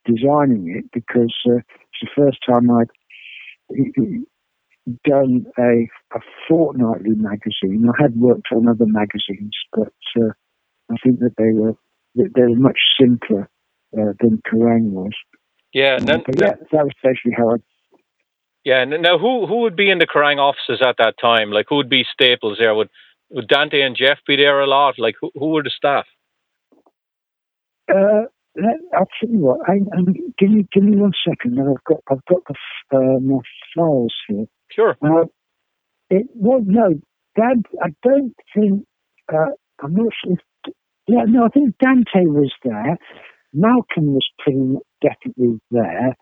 designing 0.06 0.76
it 0.76 0.92
because 0.92 1.34
uh, 1.48 1.58
it's 1.58 2.02
the 2.02 2.10
first 2.16 2.40
time 2.48 2.70
I'd 2.72 2.88
done 5.06 5.46
a, 5.58 5.88
a 6.16 6.20
fortnightly 6.48 7.16
magazine. 7.16 7.88
I 7.88 8.02
had 8.02 8.16
worked 8.16 8.48
on 8.52 8.68
other 8.68 8.86
magazines, 8.86 9.56
but 9.72 9.94
uh, 10.18 10.32
I 10.92 10.96
think 11.04 11.20
that 11.20 11.36
they 11.38 11.52
were 11.54 11.74
they 12.16 12.42
were 12.42 12.56
much 12.56 12.80
simpler 13.00 13.50
uh, 13.98 14.14
than 14.20 14.42
Kerrang 14.48 14.92
was. 14.92 15.14
Yeah, 15.74 15.98
no, 16.02 16.22
yeah, 16.38 16.54
that 16.72 16.84
was 16.86 16.92
basically 17.04 17.34
how 17.36 17.52
I. 17.52 17.56
Yeah, 18.64 18.86
now 18.86 19.18
who 19.18 19.46
who 19.46 19.62
would 19.62 19.76
be 19.76 19.90
in 19.90 20.00
the 20.00 20.08
Kerrang 20.08 20.38
offices 20.38 20.82
at 20.86 20.96
that 20.98 21.16
time? 21.20 21.52
Like 21.52 21.66
who 21.70 21.76
would 21.76 21.90
be 21.90 22.06
staples 22.12 22.58
there? 22.60 22.74
Would 22.74 22.90
would 23.30 23.48
Dante 23.48 23.82
and 23.82 23.96
Jeff 23.96 24.20
be 24.26 24.38
there 24.38 24.62
a 24.62 24.68
lot? 24.68 24.96
Like 24.98 25.16
who 25.20 25.32
who 25.36 25.48
were 25.48 25.64
the 25.64 25.72
staff? 25.76 26.06
Uh, 27.92 28.28
I'll 28.96 29.08
tell 29.20 29.30
you 29.30 29.40
what. 29.40 29.60
I, 29.68 29.74
I, 29.74 30.02
give 30.38 30.50
me 30.50 30.68
give 30.72 30.84
me 30.84 30.96
one 30.96 31.12
second. 31.28 31.60
I've 31.60 31.84
got 31.84 32.00
I've 32.10 32.26
got 32.26 32.42
the 32.48 32.98
uh, 32.98 33.20
my 33.20 33.40
files 33.76 34.14
here. 34.28 34.46
Sure. 34.72 34.98
Uh, 35.04 35.26
it 36.10 36.28
well 36.34 36.62
no, 36.66 36.94
Dad. 37.36 37.64
I 37.82 37.90
don't 38.04 38.36
think. 38.56 38.86
Uh, 39.32 39.52
I'm 39.84 39.94
not 39.94 40.14
sure. 40.24 40.34
If, 40.34 40.74
yeah, 41.08 41.24
no. 41.28 41.46
I 41.46 41.50
think 41.50 41.76
Dante 41.82 42.28
was 42.28 42.54
there. 42.64 42.98
Malcolm 43.54 44.14
was 44.14 44.28
pretty 44.40 44.78
definitely 45.02 45.60
there. 45.70 46.16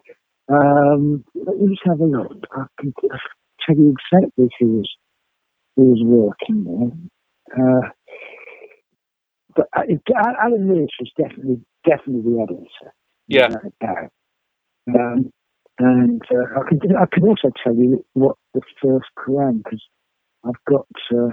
Um, 0.52 1.24
let 1.36 1.58
me 1.58 1.70
just 1.70 1.82
have 1.86 2.00
a 2.02 2.06
look. 2.06 2.32
I 2.52 2.66
can 2.80 2.94
tell 3.02 3.76
you 3.76 3.96
exactly 3.96 4.50
who 4.60 4.68
was 4.78 4.90
who 5.76 5.86
was 5.86 6.02
working 6.04 6.64
there. 6.66 7.66
Uh, 7.66 7.90
but 9.56 9.68
uh, 9.76 9.84
Alan 10.44 10.68
Lewis 10.68 10.90
was 11.00 11.12
definitely 11.18 11.62
definitely 11.86 12.34
the 12.34 12.42
editor. 12.42 12.94
Yeah. 13.28 13.48
Um, 14.88 15.32
and 15.80 16.22
uh, 16.32 16.60
I 16.60 16.70
can 16.70 16.80
I 16.98 17.06
can 17.12 17.24
also 17.24 17.50
tell 17.64 17.76
you 17.76 18.06
what 18.14 18.36
the 18.54 18.62
first 18.82 19.08
Kerrang 19.18 19.64
because 19.64 19.84
I've 20.46 20.64
got 20.68 20.88
uh, 21.14 21.32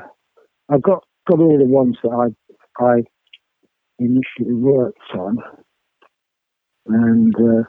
I've 0.69 0.83
got 0.83 1.05
got 1.29 1.41
all 1.41 1.59
the 1.59 1.65
ones 1.65 1.97
that 2.03 2.11
I 2.11 2.85
I 2.85 3.03
initially 3.99 4.55
worked 4.55 4.99
on, 5.15 5.39
and 6.87 7.35
uh, 7.35 7.65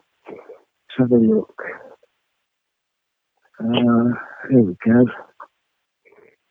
have 1.00 1.12
a 1.12 1.16
look. 1.16 1.56
Uh, 3.60 4.14
here 4.50 4.62
we 4.62 4.76
go. 4.86 5.06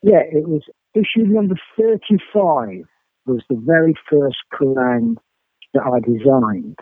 Yeah, 0.02 0.22
it 0.30 0.48
was 0.48 0.62
issue 0.94 1.26
number 1.26 1.56
thirty-five 1.78 2.84
was 3.26 3.42
the 3.50 3.60
very 3.62 3.94
first 4.10 4.38
Kerrang 4.52 5.16
that 5.74 5.82
I 5.82 6.00
designed, 6.00 6.78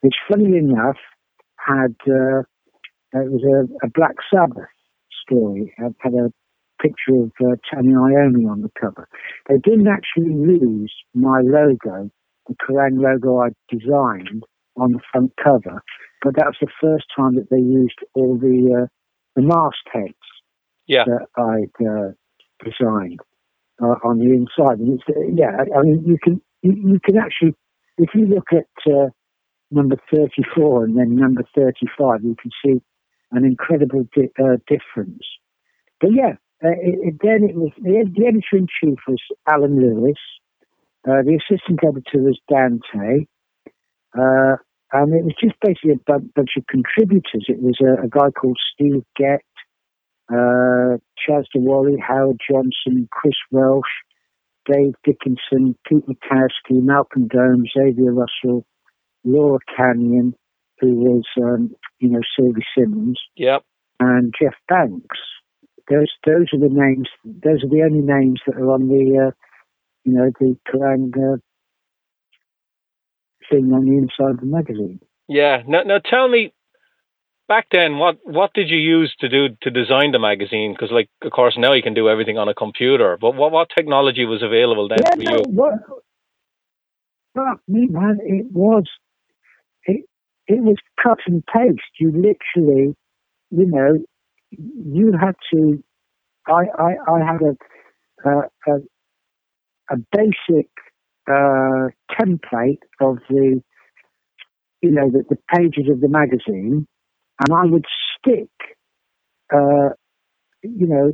which, 0.00 0.14
funny 0.28 0.56
enough, 0.56 0.96
had 1.56 1.94
uh, 2.08 2.40
it 3.12 3.30
was 3.30 3.42
a, 3.44 3.86
a, 3.86 3.90
Black 3.90 4.16
Sabbath 4.32 4.70
story. 5.24 5.72
It 5.78 5.94
had 5.98 6.14
a 6.14 6.32
picture 6.82 7.22
of 7.22 7.32
uh, 7.40 7.56
Tony 7.72 7.92
Iommi 7.92 8.50
on 8.50 8.62
the 8.62 8.70
cover. 8.80 9.08
They 9.48 9.58
didn't 9.58 9.88
actually 9.88 10.32
use 10.32 10.92
my 11.14 11.40
logo, 11.42 12.10
the 12.48 12.54
Kerrang 12.54 13.00
logo 13.00 13.40
I 13.40 13.48
designed, 13.68 14.44
on 14.76 14.92
the 14.92 15.00
front 15.12 15.32
cover, 15.42 15.82
but 16.22 16.34
that 16.36 16.46
was 16.46 16.56
the 16.60 16.68
first 16.80 17.06
time 17.16 17.34
that 17.36 17.50
they 17.50 17.58
used 17.58 17.98
all 18.14 18.36
the 18.36 18.82
uh, 18.82 18.86
the 19.36 19.42
mastheads 19.42 20.14
yeah. 20.86 21.04
that 21.04 21.26
I'd 21.36 21.86
uh, 21.86 22.12
designed 22.64 23.20
uh, 23.82 23.96
on 24.04 24.18
the 24.18 24.26
inside. 24.26 24.78
And 24.78 24.98
it's, 24.98 25.04
uh, 25.08 25.20
yeah, 25.32 25.64
I 25.76 25.82
mean, 25.82 26.02
you 26.04 26.18
can 26.22 26.40
you, 26.62 26.72
you, 26.72 27.00
can 27.04 27.16
actually, 27.16 27.54
if 27.98 28.10
you 28.14 28.26
look 28.26 28.48
at 28.52 28.92
uh, 28.92 29.08
number 29.70 29.96
34 30.12 30.84
and 30.84 30.98
then 30.98 31.16
number 31.16 31.42
35, 31.54 32.24
you 32.24 32.36
can 32.40 32.50
see 32.64 32.82
an 33.32 33.44
incredible 33.44 34.06
di- 34.14 34.32
uh, 34.38 34.56
difference. 34.66 35.24
But 36.00 36.10
yeah, 36.12 36.34
uh, 36.62 36.76
it, 36.82 36.98
it, 37.02 37.14
then 37.22 37.48
it 37.48 37.56
was 37.56 37.70
the, 37.78 38.04
the 38.14 38.26
editor 38.26 38.56
in 38.56 38.66
chief 38.66 38.98
was 39.06 39.22
Alan 39.48 39.80
Lewis. 39.80 40.18
Uh, 41.08 41.22
the 41.24 41.38
assistant 41.40 41.80
editor 41.82 42.18
was 42.18 42.38
Dante. 42.50 43.26
And 44.14 45.14
it 45.14 45.24
was 45.24 45.34
just 45.40 45.54
basically 45.64 45.92
a 45.92 46.18
bunch 46.34 46.50
of 46.56 46.66
contributors. 46.66 47.46
It 47.48 47.62
was 47.62 47.78
a, 47.80 48.04
a 48.04 48.08
guy 48.08 48.30
called 48.30 48.58
Steve 48.74 49.04
Gett, 49.16 49.44
uh, 50.32 50.98
Chas 51.16 51.46
de 51.54 51.60
Whalley, 51.60 51.96
Howard 51.98 52.40
Johnson, 52.48 53.08
Chris 53.12 53.34
Welch, 53.52 53.84
Dave 54.66 54.94
Dickinson, 55.04 55.76
Pete 55.86 56.04
Makowski, 56.06 56.82
Malcolm 56.82 57.28
Dome, 57.28 57.64
Xavier 57.76 58.12
Russell, 58.12 58.66
Laura 59.24 59.58
Canyon, 59.76 60.34
who 60.80 60.94
was, 60.94 61.24
um, 61.40 61.74
you 61.98 62.08
know, 62.08 62.20
Sylvie 62.36 62.66
Simmons. 62.76 63.20
Yep. 63.36 63.62
And 64.00 64.34
Jeff 64.40 64.54
Banks. 64.68 65.18
Those 65.88 66.10
those 66.24 66.46
are 66.52 66.60
the 66.60 66.68
names. 66.70 67.08
Those 67.24 67.64
are 67.64 67.68
the 67.68 67.82
only 67.84 68.00
names 68.00 68.40
that 68.46 68.56
are 68.56 68.70
on 68.70 68.88
the, 68.88 69.28
uh, 69.28 69.30
you 70.04 70.12
know, 70.12 70.30
the 70.38 70.56
Kerrang 70.68 71.12
uh, 71.16 71.38
thing 73.50 73.72
on 73.72 73.84
the 73.84 73.96
inside 73.96 74.34
of 74.34 74.40
the 74.40 74.46
magazine. 74.46 75.00
Yeah. 75.28 75.62
Now, 75.66 75.82
now 75.82 75.98
tell 75.98 76.28
me, 76.28 76.52
back 77.48 77.66
then, 77.70 77.98
what 77.98 78.18
what 78.24 78.52
did 78.54 78.68
you 78.68 78.78
use 78.78 79.14
to 79.20 79.28
do 79.28 79.48
to 79.62 79.70
design 79.70 80.12
the 80.12 80.18
magazine? 80.18 80.72
Because, 80.72 80.92
like, 80.92 81.08
of 81.22 81.32
course, 81.32 81.56
now 81.58 81.72
you 81.72 81.82
can 81.82 81.94
do 81.94 82.08
everything 82.08 82.38
on 82.38 82.48
a 82.48 82.54
computer. 82.54 83.18
But 83.20 83.34
what 83.34 83.52
what 83.52 83.68
technology 83.76 84.24
was 84.24 84.42
available 84.42 84.88
then 84.88 84.98
yeah, 85.04 85.14
for 85.14 85.22
no, 85.22 85.36
you? 85.36 85.42
What, 85.48 85.74
fuck 87.34 87.60
me, 87.68 87.86
man! 87.90 88.18
It 88.22 88.46
was 88.52 88.84
it 89.84 90.04
it 90.46 90.62
was 90.62 90.76
cut 91.02 91.18
and 91.26 91.44
paste. 91.46 91.94
You 91.98 92.08
literally, 92.12 92.94
you 93.50 93.66
know, 93.66 93.98
you 94.50 95.12
had 95.20 95.34
to. 95.52 95.82
I 96.46 96.62
I, 96.78 96.90
I 97.14 97.18
had 97.20 97.40
a 97.42 97.54
a, 98.28 98.72
a 99.90 99.96
basic 100.12 100.68
uh, 101.30 101.88
template 102.18 102.82
of 103.00 103.18
the 103.28 103.62
you 104.82 104.90
know 104.90 105.10
the, 105.10 105.24
the 105.28 105.38
pages 105.54 105.90
of 105.90 106.00
the 106.00 106.08
magazine 106.08 106.86
and 107.40 107.56
I 107.56 107.64
would 107.64 107.86
stick, 108.18 108.50
uh, 109.52 109.90
you 110.62 110.86
know, 110.86 111.12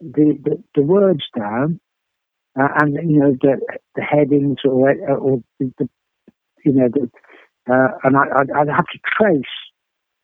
the, 0.00 0.38
the, 0.42 0.62
the 0.74 0.82
words 0.82 1.22
down, 1.36 1.78
uh, 2.58 2.68
and 2.80 2.94
you 3.10 3.20
know 3.20 3.36
the 3.40 3.60
the 3.94 4.02
headings 4.02 4.58
or 4.64 4.92
or 5.08 5.40
the, 5.60 5.88
you 6.64 6.72
know 6.72 6.88
the, 6.92 7.08
uh, 7.72 7.88
and 8.02 8.16
I, 8.16 8.24
I'd, 8.40 8.50
I'd, 8.50 8.68
have 8.68 8.86
to 8.86 8.98
trace 9.16 9.42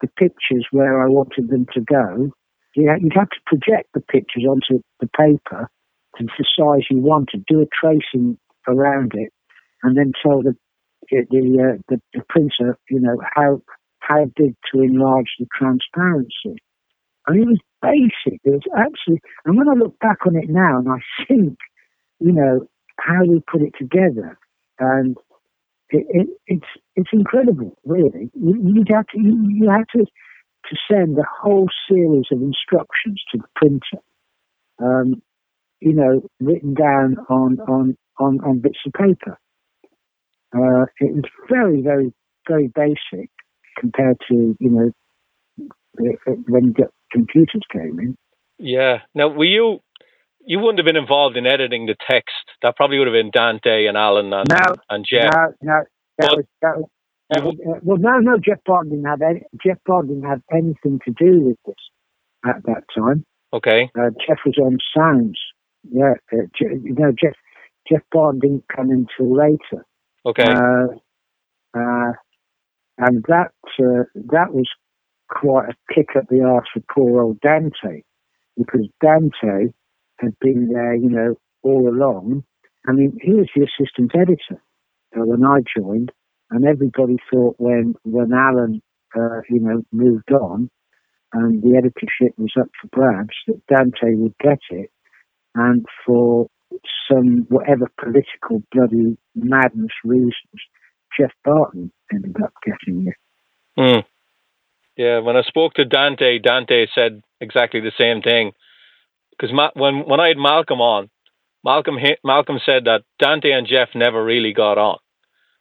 the 0.01 0.09
pictures 0.09 0.67
where 0.73 1.01
I 1.01 1.09
wanted 1.09 1.49
them 1.49 1.67
to 1.75 1.81
go. 1.81 2.33
You 2.75 2.93
you'd 3.01 3.15
have 3.15 3.31
to 3.31 3.41
project 3.47 3.91
the 3.95 4.01
pictures 4.01 4.45
onto 4.49 4.83
the 5.01 5.09
paper 5.17 5.71
to 6.17 6.25
the 6.25 6.45
size 6.59 6.87
you 6.91 6.99
wanted, 6.99 7.45
do 7.47 7.61
a 7.61 7.67
tracing 7.67 8.37
around 8.69 9.13
it, 9.15 9.33
and 9.83 9.97
then 9.97 10.13
tell 10.23 10.43
the 10.43 10.55
the 11.11 11.25
uh, 11.25 11.83
the, 11.89 12.01
the 12.15 12.23
printer, 12.29 12.79
you 12.91 13.01
know, 13.01 13.17
how 13.35 13.63
how 14.01 14.27
big 14.37 14.55
to 14.73 14.83
enlarge 14.83 15.35
the 15.39 15.47
transparency. 15.57 16.63
Mean, 17.31 17.43
it 17.43 17.47
was 17.47 17.61
basic. 17.83 18.41
It 18.45 18.51
was 18.51 18.63
actually, 18.77 19.21
and 19.45 19.57
when 19.57 19.69
I 19.69 19.75
look 19.75 19.99
back 19.99 20.19
on 20.27 20.37
it 20.37 20.49
now 20.49 20.79
and 20.79 20.89
I 20.89 20.99
think, 21.27 21.59
you 22.21 22.33
know, 22.33 22.67
how 22.99 23.25
we 23.25 23.41
put 23.51 23.63
it 23.63 23.75
together, 23.79 24.39
and 24.79 25.17
it, 25.91 26.07
it, 26.09 26.29
it's 26.47 26.67
it's 26.97 27.11
incredible, 27.13 27.77
really. 27.85 28.31
You, 28.35 28.73
you 28.75 28.85
have 28.95 29.07
to 29.09 29.21
you, 29.21 29.47
you 29.49 29.71
have 29.71 29.87
to 29.95 30.01
to 30.01 30.77
send 30.91 31.19
a 31.19 31.23
whole 31.41 31.69
series 31.89 32.27
of 32.33 32.43
instructions 32.43 33.23
to 33.33 33.39
the 33.39 33.49
printer, 33.57 34.03
um, 34.81 35.23
you 35.81 35.93
know, 35.93 36.23
written 36.41 36.75
down 36.75 37.19
on 37.29 37.61
on 37.61 37.97
on, 38.19 38.41
on 38.41 38.61
bits 38.61 38.79
of 38.87 38.93
paper. 38.93 39.39
Uh, 40.55 40.87
it 41.01 41.15
was 41.15 41.25
very, 41.51 41.83
very, 41.83 42.13
very 42.49 42.69
basic, 42.69 43.31
compared 43.79 44.17
to 44.29 44.57
you 44.59 44.71
know 44.71 44.91
when 46.49 46.75
computers 47.13 47.63
came 47.73 47.99
in. 47.99 48.17
Yeah. 48.59 48.99
Now, 49.15 49.29
were 49.29 49.45
you? 49.45 49.81
You 50.41 50.61
wouldn't 50.61 50.79
have 50.79 50.87
been 50.87 50.97
involved 50.97 51.37
in 51.37 51.47
editing 51.47 51.85
the 51.87 51.97
text. 52.09 52.33
That 52.63 52.77
probably 52.77 52.99
would 52.99 53.07
have 53.07 53.13
been 53.13 53.31
Dante 53.31 53.85
and 53.87 53.99
Alan 53.99 54.33
and 54.33 54.49
no, 54.49 54.75
and 54.89 55.05
Jeff. 55.07 55.35
No, 55.35 55.53
no, 55.61 55.83
that 56.19 56.37
was 56.37 56.45
that 56.63 56.77
was. 56.77 56.85
That 57.31 57.45
was 57.45 57.57
uh, 57.61 57.81
well, 57.83 57.99
no, 57.99 58.19
no. 58.21 58.39
Geoff 58.39 58.65
Barton 58.65 58.91
didn't 58.91 59.05
have 59.05 59.21
any. 59.21 59.43
Geoff 59.63 59.77
Barton 59.85 60.15
didn't 60.15 60.31
have 60.31 60.41
anything 60.51 60.99
to 61.05 61.13
do 61.13 61.41
with 61.43 61.59
this 61.67 61.75
at 62.47 62.63
that 62.65 62.85
time. 62.97 63.27
Okay. 63.53 63.91
Uh, 63.99 64.11
Jeff 64.27 64.39
was 64.47 64.57
on 64.57 64.79
sounds. 64.97 65.39
Yeah, 65.91 66.15
uh, 66.33 66.47
you 66.61 66.95
know, 66.99 67.13
Jeff 67.13 67.35
Jeff 67.91 68.03
Bond 68.13 68.41
didn't 68.41 68.65
come 68.75 68.91
until 68.91 69.35
later. 69.35 69.85
Okay. 70.27 70.45
Uh, 70.45 71.79
uh 71.79 72.13
and 72.99 73.25
that 73.29 73.53
uh, 73.79 74.05
that 74.15 74.53
was 74.53 74.69
quite 75.29 75.69
a 75.71 75.95
kick 75.95 76.09
up 76.17 76.25
the 76.29 76.43
arse 76.43 76.69
for 76.73 76.83
poor 76.93 77.23
old 77.23 77.41
Dante, 77.41 78.03
because 78.57 78.89
Dante 79.01 79.73
had 80.19 80.35
been 80.41 80.69
there, 80.73 80.95
you 80.95 81.09
know, 81.09 81.37
all 81.63 81.89
along. 81.89 82.45
I 82.89 82.93
mean, 82.93 83.17
he 83.23 83.33
was 83.35 83.49
the 83.55 83.63
assistant 83.63 84.13
editor 84.15 84.61
uh, 85.17 85.25
when 85.25 85.45
I 85.45 85.61
joined, 85.79 86.11
and 86.51 86.67
everybody 86.67 87.17
thought 87.31 87.57
when 87.59 87.95
when 88.05 88.33
Alan, 88.33 88.83
uh, 89.17 89.41
you 89.49 89.61
know, 89.61 89.83
moved 89.93 90.33
on, 90.33 90.69
and 91.33 91.63
the 91.63 91.77
editorship 91.77 92.37
was 92.37 92.53
up 92.61 92.69
for 92.81 92.89
grabs, 92.89 93.37
that 93.47 93.61
Dante 93.69 94.15
would 94.15 94.35
get 94.39 94.59
it, 94.71 94.91
and 95.55 95.87
for 96.05 96.49
some 97.11 97.47
whatever 97.49 97.91
political 98.01 98.63
bloody 98.73 99.17
madness 99.35 99.93
reasons, 100.05 100.35
Geoff 101.19 101.33
Barton 101.45 101.93
ended 102.13 102.37
up 102.43 102.53
getting 102.65 103.09
it. 103.09 103.17
Mm. 103.79 104.05
Yeah, 104.97 105.21
when 105.21 105.37
I 105.37 105.43
spoke 105.43 105.75
to 105.75 105.85
Dante, 105.85 106.39
Dante 106.39 106.87
said 106.95 107.23
exactly 107.41 107.81
the 107.81 107.93
same 107.99 108.23
thing. 108.23 108.53
Because 109.31 109.55
Ma- 109.55 109.71
when 109.75 110.01
when 110.09 110.21
I 110.21 110.29
had 110.29 110.37
Malcolm 110.39 110.81
on, 110.81 111.11
Malcolm 111.65 111.97
Malcolm 112.25 112.59
said 112.65 112.85
that 112.85 113.05
Dante 113.19 113.53
and 113.53 113.67
Jeff 113.67 113.91
never 113.95 114.23
really 114.25 114.53
got 114.53 114.79
on, 114.79 114.99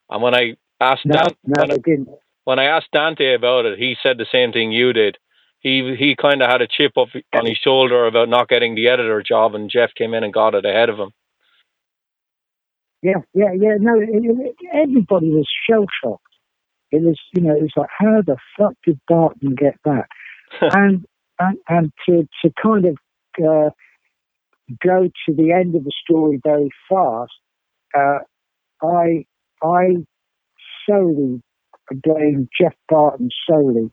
and 0.10 0.22
when 0.22 0.36
I 0.36 0.58
asked 0.82 1.06
No, 1.06 1.14
Dan, 1.14 1.36
no, 1.46 1.66
when, 1.68 1.70
didn't. 1.86 2.10
when 2.46 2.60
I 2.60 2.66
asked 2.66 2.92
Dante 2.94 3.36
about 3.36 3.66
it, 3.66 3.80
he 3.80 3.96
said 4.02 4.18
the 4.18 4.26
same 4.32 4.52
thing 4.52 4.72
you 4.72 4.94
did. 4.94 5.18
He 5.68 5.96
he 6.00 6.16
kind 6.16 6.42
of 6.42 6.50
had 6.50 6.62
a 6.62 6.68
chip 6.68 6.98
up 6.98 7.10
on 7.34 7.46
his 7.46 7.58
shoulder 7.58 8.06
about 8.06 8.30
not 8.30 8.48
getting 8.48 8.74
the 8.74 8.88
editor 8.88 9.22
job, 9.22 9.54
and 9.54 9.70
Jeff 9.70 9.90
came 9.98 10.14
in 10.14 10.24
and 10.24 10.34
got 10.34 10.56
it 10.56 10.66
ahead 10.66 10.88
of 10.88 10.98
him. 10.98 11.12
Yeah, 13.02 13.22
yeah, 13.34 13.52
yeah. 13.54 13.76
No, 13.78 14.00
it, 14.00 14.08
it, 14.10 14.56
everybody 14.74 15.30
was 15.30 15.46
shell 15.70 15.86
shocked. 16.02 16.24
It 16.92 17.04
was, 17.04 17.20
you 17.34 17.42
know, 17.42 17.54
it 17.54 17.62
was 17.62 17.74
like, 17.76 17.90
how 17.98 18.22
the 18.26 18.38
fuck 18.58 18.76
did 18.86 18.98
Barton 19.10 19.56
get 19.56 19.76
that? 19.84 20.08
and, 20.62 21.06
and 21.38 21.58
and 21.68 21.92
to 22.08 22.26
to 22.46 22.54
kind 22.64 22.86
of 22.86 22.98
uh, 23.46 23.72
go 24.82 25.10
to 25.26 25.36
the 25.36 25.52
end 25.52 25.76
of 25.76 25.84
the 25.84 25.92
story 26.02 26.40
very 26.46 26.70
fast, 26.90 27.34
uh, 27.94 28.20
I 28.82 29.26
I 29.62 29.98
solely 30.88 31.42
blame 31.92 32.48
Geoff 32.58 32.74
Barton 32.88 33.30
solely 33.46 33.92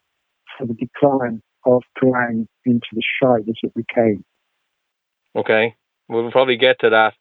for 0.56 0.68
the 0.68 0.74
decline 0.74 1.42
of 1.66 1.82
Kerrang 1.98 2.46
into 2.64 2.86
the 2.92 3.02
shite 3.22 3.48
as 3.48 3.56
it 3.62 3.74
became. 3.74 4.24
Okay, 5.36 5.74
we'll 6.08 6.30
probably 6.30 6.56
get 6.56 6.80
to 6.80 6.90
that. 6.90 7.14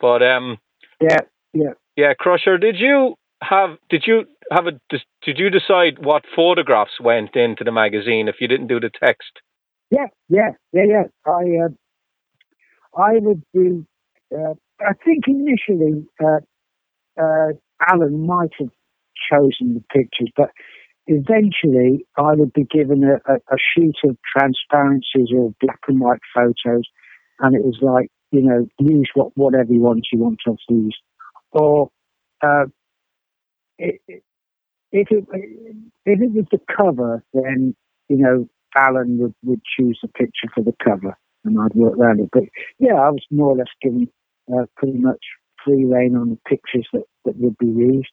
But 0.00 0.22
um, 0.22 0.58
Yeah, 1.00 1.18
yeah. 1.52 1.72
yeah, 1.96 2.14
Krusher, 2.14 2.60
did 2.60 2.76
you 2.78 3.16
have 3.42 3.76
did 3.90 4.04
you 4.06 4.24
have 4.50 4.66
a 4.66 4.72
did 4.90 5.38
you 5.38 5.50
decide 5.50 5.98
what 6.04 6.24
photographs 6.34 7.00
went 7.00 7.36
into 7.36 7.64
the 7.64 7.72
magazine 7.72 8.28
if 8.28 8.36
you 8.40 8.48
didn't 8.48 8.68
do 8.68 8.80
the 8.80 8.90
text? 8.90 9.30
Yeah, 9.90 10.06
yeah, 10.28 10.50
yeah, 10.72 10.82
yeah. 10.86 11.02
I, 11.26 11.64
uh, 11.64 13.00
I 13.00 13.18
would 13.18 13.42
be. 13.52 13.84
Uh, 14.34 14.54
I 14.80 14.92
think 15.04 15.24
initially 15.26 16.06
uh, 16.22 16.40
uh, 17.20 17.52
Alan 17.90 18.26
might 18.26 18.50
have 18.58 18.68
chosen 19.30 19.74
the 19.74 19.82
pictures, 19.92 20.30
but 20.36 20.50
eventually 21.08 22.06
I 22.16 22.34
would 22.34 22.52
be 22.52 22.64
given 22.64 23.02
a, 23.04 23.16
a, 23.30 23.36
a 23.36 23.56
sheet 23.74 23.96
of 24.04 24.16
transparencies 24.36 25.28
or 25.34 25.54
black 25.60 25.80
and 25.88 26.00
white 26.00 26.20
photos, 26.34 26.84
and 27.40 27.56
it 27.56 27.64
was 27.64 27.78
like, 27.80 28.10
you 28.30 28.42
know, 28.42 28.68
use 28.78 29.10
what 29.14 29.36
whatever 29.36 29.72
you 29.72 29.80
want 29.80 30.06
you 30.12 30.18
want 30.20 30.38
to 30.46 30.56
use, 30.68 30.96
or 31.52 31.90
uh, 32.42 32.66
it, 33.78 34.00
it, 34.06 34.22
if 34.92 35.08
it 35.10 35.24
if 36.04 36.20
it 36.20 36.32
was 36.32 36.44
the 36.52 36.60
cover, 36.76 37.24
then 37.32 37.74
you 38.08 38.18
know 38.18 38.48
Alan 38.76 39.18
would, 39.18 39.34
would 39.44 39.62
choose 39.78 39.98
the 40.02 40.08
picture 40.08 40.48
for 40.54 40.62
the 40.62 40.74
cover, 40.84 41.16
and 41.44 41.58
I'd 41.58 41.74
work 41.74 41.96
around 41.98 42.20
it. 42.20 42.28
But 42.32 42.44
yeah, 42.78 42.94
I 42.94 43.10
was 43.10 43.24
more 43.30 43.52
or 43.52 43.56
less 43.56 43.68
given 43.82 44.08
uh, 44.52 44.66
pretty 44.76 44.98
much 44.98 45.24
free 45.64 45.84
reign 45.84 46.16
on 46.16 46.30
the 46.30 46.38
pictures 46.46 46.86
that, 46.92 47.04
that 47.24 47.36
would 47.38 47.56
be 47.58 47.66
used. 47.66 48.10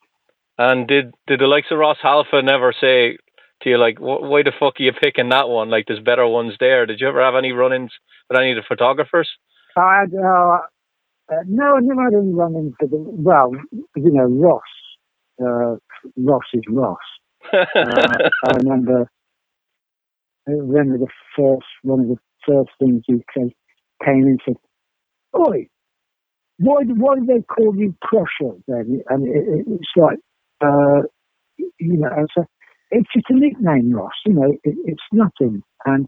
And 0.58 0.88
did 0.88 1.14
did 1.28 1.40
the 1.40 1.48
likes 1.48 1.68
of 1.72 1.80
Ross 1.80 1.98
Halfin 2.04 2.46
never 2.46 2.74
say 2.80 3.18
to 3.62 3.70
you 3.70 3.78
like, 3.78 3.98
why 4.00 4.44
the 4.44 4.52
fuck 4.58 4.80
are 4.80 4.84
you 4.84 4.92
picking 4.94 5.30
that 5.30 5.50
one? 5.50 5.70
Like, 5.70 5.86
there's 5.88 6.00
better 6.00 6.28
ones 6.28 6.54
there. 6.60 6.86
Did 6.86 7.00
you 7.00 7.08
ever 7.08 7.24
have 7.24 7.36
any 7.36 7.52
run-ins 7.52 7.92
with 8.30 8.40
any 8.40 8.52
of 8.52 8.58
the 8.58 8.64
photographers? 8.68 9.30
I 9.78 10.02
had, 10.02 10.14
uh, 10.14 10.58
uh, 11.32 11.44
no, 11.48 11.76
I 11.76 11.80
never 11.82 12.04
had 12.04 12.14
any 12.14 12.34
run-ins 12.34 12.74
with 12.80 12.92
the, 12.92 12.98
well, 12.98 13.52
you 13.72 14.12
know, 14.12 14.26
Ross. 14.26 14.62
Uh, 15.42 15.78
Ross 16.18 16.44
is 16.54 16.64
Ross. 16.70 16.98
Uh, 17.54 18.30
I 18.44 18.58
remember, 18.58 19.10
I 20.48 20.52
remember 20.52 20.98
the 20.98 21.08
first, 21.38 21.68
one 21.84 22.00
of 22.00 22.08
the 22.08 22.18
first 22.48 22.72
things 22.80 23.04
he 23.06 23.24
said, 23.34 23.52
came 24.04 24.24
and 24.24 24.40
said, 24.46 24.56
Oi, 25.38 25.68
why, 26.58 26.82
why 26.86 27.16
do 27.16 27.26
they 27.26 27.42
call 27.44 27.76
you 27.76 27.96
Krusher 28.04 28.60
then? 28.68 29.04
And 29.10 29.28
it, 29.28 29.44
it, 29.48 29.66
it's 29.68 29.90
like, 29.96 30.18
uh, 30.66 31.02
you 31.80 31.98
know, 31.98 32.10
it's, 32.18 32.34
a, 32.38 32.46
it's 32.92 33.10
just 33.14 33.30
a 33.30 33.34
nickname, 33.36 33.94
Ross. 33.94 34.14
You 34.26 34.34
know, 34.34 34.52
it, 34.64 34.76
it's 34.86 35.04
nothing. 35.12 35.62
And 35.86 36.08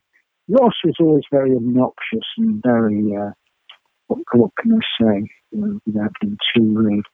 Ross 0.49 0.73
was 0.83 0.95
always 0.99 1.23
very 1.31 1.55
obnoxious 1.55 2.25
and 2.37 2.61
very, 2.65 3.15
uh, 3.15 3.31
what, 4.07 4.19
what 4.33 4.51
can 4.59 4.73
I 4.73 5.03
say, 5.03 5.29
you 5.51 5.61
know, 5.61 5.79
without 5.85 6.11
being 6.21 6.37
too 6.55 6.73
rude. 6.75 7.05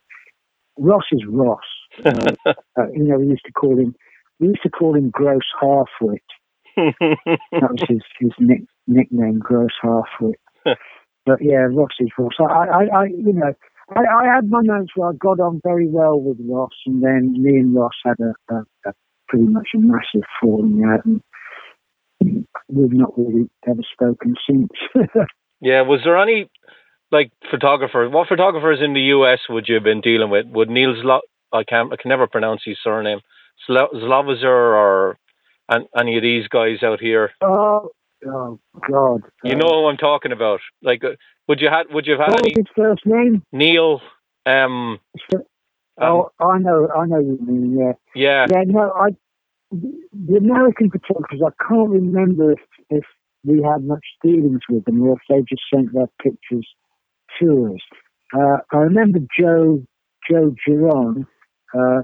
Ross 0.78 1.04
is 1.12 1.22
Ross. 1.28 1.60
Uh, 2.04 2.52
uh, 2.76 2.88
you 2.92 3.04
know, 3.04 3.18
we 3.18 3.28
used 3.28 3.44
to 3.46 3.52
call 3.52 3.78
him, 3.78 3.94
we 4.40 4.48
used 4.48 4.62
to 4.64 4.68
call 4.68 4.96
him 4.96 5.10
Gross 5.10 5.42
Halfwit. 5.62 6.18
That 6.76 7.38
was 7.52 7.84
his, 7.88 8.02
his 8.18 8.32
nick, 8.40 8.62
nickname, 8.88 9.38
Gross 9.38 9.70
Halfwit. 9.82 10.34
but 10.64 11.38
yeah, 11.40 11.68
Ross 11.70 11.92
is 12.00 12.10
Ross. 12.18 12.32
I, 12.40 12.44
I, 12.44 13.02
I 13.02 13.04
you 13.04 13.32
know, 13.32 13.54
I, 13.96 14.00
I 14.00 14.34
had 14.34 14.48
my 14.48 14.62
moments 14.62 14.92
where 14.96 15.10
I 15.10 15.12
got 15.14 15.40
on 15.40 15.60
very 15.64 15.88
well 15.88 16.20
with 16.20 16.38
Ross, 16.48 16.72
and 16.86 17.02
then 17.02 17.34
me 17.40 17.58
and 17.58 17.74
Ross 17.74 17.92
had 18.04 18.16
a, 18.20 18.54
a, 18.54 18.64
a 18.86 18.92
pretty 19.28 19.46
much 19.46 19.68
a 19.74 19.78
massive 19.78 20.22
falling 20.40 20.84
out, 20.84 21.04
and 21.04 21.22
we've 22.68 22.92
not 22.92 23.16
really 23.16 23.48
ever 23.68 23.82
spoken 23.92 24.34
since. 24.48 24.70
yeah, 25.60 25.82
was 25.82 26.00
there 26.04 26.18
any 26.18 26.48
like 27.12 27.30
photographers? 27.50 28.12
What 28.12 28.28
photographers 28.28 28.80
in 28.82 28.94
the 28.94 29.00
US 29.00 29.40
would 29.48 29.68
you 29.68 29.74
have 29.76 29.84
been 29.84 30.00
dealing 30.00 30.30
with? 30.30 30.46
Would 30.46 30.70
Neil 30.70 30.94
Zlo- 30.94 31.20
I 31.52 31.64
can't 31.64 31.92
I 31.92 31.96
can 31.96 32.08
never 32.08 32.26
pronounce 32.26 32.62
his 32.64 32.78
surname 32.82 33.20
Zlozower 33.68 34.44
or 34.44 35.18
and 35.68 35.86
any 35.98 36.16
of 36.16 36.22
these 36.22 36.48
guys 36.48 36.82
out 36.82 37.00
here? 37.00 37.30
oh, 37.42 37.90
oh 38.26 38.60
God! 38.90 39.22
You 39.42 39.56
know 39.56 39.68
who 39.68 39.86
I'm 39.86 39.96
talking 39.96 40.32
about. 40.32 40.60
Like, 40.82 41.04
uh, 41.04 41.16
would 41.48 41.60
you 41.60 41.68
had 41.68 41.86
would 41.90 42.06
you 42.06 42.12
have 42.12 42.20
had 42.20 42.30
what 42.30 42.40
any 42.40 42.54
his 42.56 42.66
first 42.76 43.04
name? 43.06 43.42
Neil? 43.52 44.00
Um, 44.46 45.00
um, 45.32 45.42
oh, 46.00 46.30
I 46.40 46.58
know, 46.58 46.88
I 46.94 47.06
know 47.06 47.18
you 47.18 47.38
mean. 47.40 47.78
Yeah, 47.78 47.92
yeah, 48.14 48.46
yeah. 48.50 48.62
No, 48.66 48.92
I 48.92 49.10
the 49.70 50.36
American 50.36 50.90
photographers. 50.90 51.40
I 51.44 51.50
can't 51.68 51.90
remember 51.90 52.52
if 52.52 52.60
if 52.90 53.04
we 53.44 53.62
had 53.62 53.84
much 53.84 54.04
dealings 54.22 54.62
with 54.68 54.84
them 54.84 55.02
or 55.02 55.14
if 55.14 55.20
they 55.28 55.40
just 55.48 55.62
sent 55.72 55.92
their 55.92 56.08
pictures 56.22 56.66
to 57.40 57.74
us. 57.74 57.98
Uh, 58.36 58.58
I 58.72 58.78
remember 58.78 59.20
Joe 59.38 59.84
Joe 60.28 60.54
Giron. 60.66 61.26
Uh, 61.76 62.02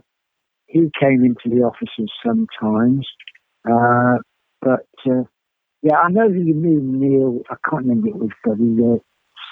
he 0.66 0.90
came 1.00 1.24
into 1.24 1.54
the 1.54 1.62
offices 1.62 2.12
sometimes, 2.24 3.06
uh, 3.68 4.18
but 4.60 4.86
uh, 5.10 5.24
yeah, 5.82 5.96
I 5.96 6.10
know 6.10 6.28
who 6.28 6.40
you 6.40 6.54
mean, 6.54 7.00
Neil. 7.00 7.40
I 7.50 7.56
can't 7.68 7.86
remember 7.86 8.08
his 8.24 8.30
uh, 8.44 8.96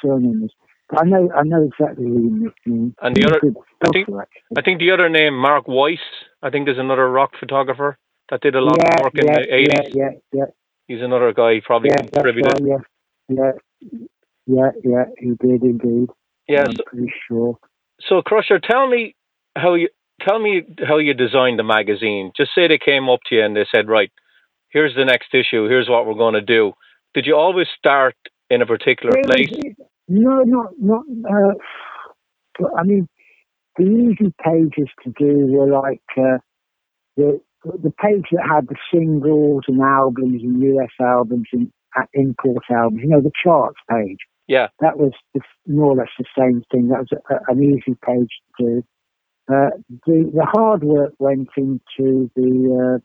surname 0.03 0.43
is. 0.45 0.53
I 0.99 1.05
know, 1.05 1.31
I 1.37 1.43
know 1.45 1.62
exactly 1.64 2.07
who 2.07 2.14
you 2.23 2.53
mean. 2.67 2.95
And 3.03 3.14
the 3.14 3.25
other- 3.27 3.41
I 3.85 3.88
think- 3.93 4.09
I 4.57 4.62
think 4.62 4.81
the 4.81 4.91
other 4.91 5.09
name 5.09 5.35
Mark 5.37 5.69
Weiss. 5.69 6.01
I 6.43 6.51
think 6.51 6.67
there's 6.67 6.79
another 6.79 7.11
rock 7.11 7.33
photographer 7.38 7.99
that 8.31 8.41
did 8.41 8.55
a 8.55 8.61
lot 8.61 8.77
yeah, 8.79 8.95
of 8.95 9.05
work 9.05 9.14
in 9.19 9.27
yeah, 9.27 9.35
the 9.38 9.55
eighties. 9.55 9.95
Yeah, 9.95 10.05
yeah, 10.05 10.11
yeah. 10.33 10.45
He's 10.87 11.03
another 11.03 11.33
guy 11.35 11.61
probably 11.64 11.91
yeah, 11.91 12.03
yeah, 12.03 12.09
contributed. 12.11 12.53
right, 12.53 12.83
yeah, 13.29 13.37
yeah, 13.37 14.01
yeah, 14.47 14.71
yeah, 14.85 15.05
he 15.19 15.31
did 15.47 15.62
indeed. 15.62 16.09
Yeah. 16.49 16.64
I'm 16.67 16.77
So, 16.77 16.83
pretty 16.87 17.12
sure. 17.29 17.59
so 18.01 18.23
Krusher, 18.23 18.61
tell 18.62 18.88
me 18.88 19.14
how 19.57 19.75
you 19.75 19.88
tell 20.27 20.38
me 20.38 20.62
how 20.87 20.97
you 20.99 21.12
designed 21.14 21.59
the 21.59 21.64
magazine. 21.64 22.33
Just 22.37 22.55
say 22.55 22.67
they 22.67 22.79
came 22.79 23.09
up 23.11 23.21
to 23.27 23.35
you 23.37 23.45
and 23.45 23.55
they 23.55 23.67
said, 23.75 23.88
right, 23.88 24.11
here's 24.70 24.94
the 24.94 25.04
next 25.04 25.35
issue. 25.35 25.68
Here's 25.68 25.88
what 25.88 26.07
we're 26.07 26.14
going 26.14 26.35
to 26.35 26.40
do. 26.40 26.72
Did 27.14 27.26
you 27.26 27.37
always 27.37 27.66
start 27.76 28.16
in 28.50 28.62
a 28.62 28.66
particular 28.66 29.16
place? 29.24 29.50
No, 30.09 30.42
not 30.42 30.72
not. 30.78 31.04
Uh, 31.28 32.66
I 32.76 32.83
mean, 32.83 33.09
the 33.76 33.85
easy 33.85 34.33
pages 34.44 34.88
to 35.04 35.12
do 35.18 35.46
were 35.48 35.68
like 35.68 36.02
uh, 36.16 36.38
the 37.16 37.40
the 37.64 37.92
page 38.02 38.26
that 38.33 38.46
had 38.48 38.68
the 38.68 38.76
singles 38.92 39.64
and 39.68 39.81
albums 39.81 40.42
and 40.42 40.62
US 40.62 40.90
albums 41.00 41.48
and 41.52 41.70
uh, 41.98 42.04
import 42.14 42.64
albums. 42.70 43.02
You 43.02 43.11
know, 43.11 43.20
the 43.20 43.33
charts 43.42 43.78
page. 43.90 44.18
Yeah. 44.46 44.68
That 44.81 44.98
was 44.98 45.12
the, 45.35 45.40
more 45.66 45.92
or 45.92 45.96
less 45.96 46.09
the 46.18 46.24
same 46.37 46.62
thing. 46.70 46.88
That 46.88 47.00
was 47.00 47.12
a, 47.12 47.52
an 47.52 47.62
easy 47.62 47.96
page 48.04 48.31
to 48.59 48.64
do. 48.64 48.83
Uh, 49.50 49.70
the 50.07 50.31
the 50.35 50.44
hard 50.44 50.85
work 50.85 51.14
went 51.18 51.48
into 51.57 52.31
the 52.37 52.96
uh, 52.96 52.98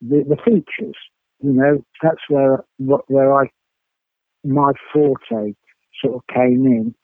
the, 0.00 0.24
the 0.28 0.36
features. 0.44 0.96
You 1.42 1.52
know, 1.52 1.84
that's 2.02 2.20
where 2.28 2.64
where 2.78 3.34
I 3.34 3.46
my 4.44 4.72
forte 4.92 5.54
sort 6.02 6.14
of 6.14 6.22
came 6.34 6.64
in, 6.66 6.94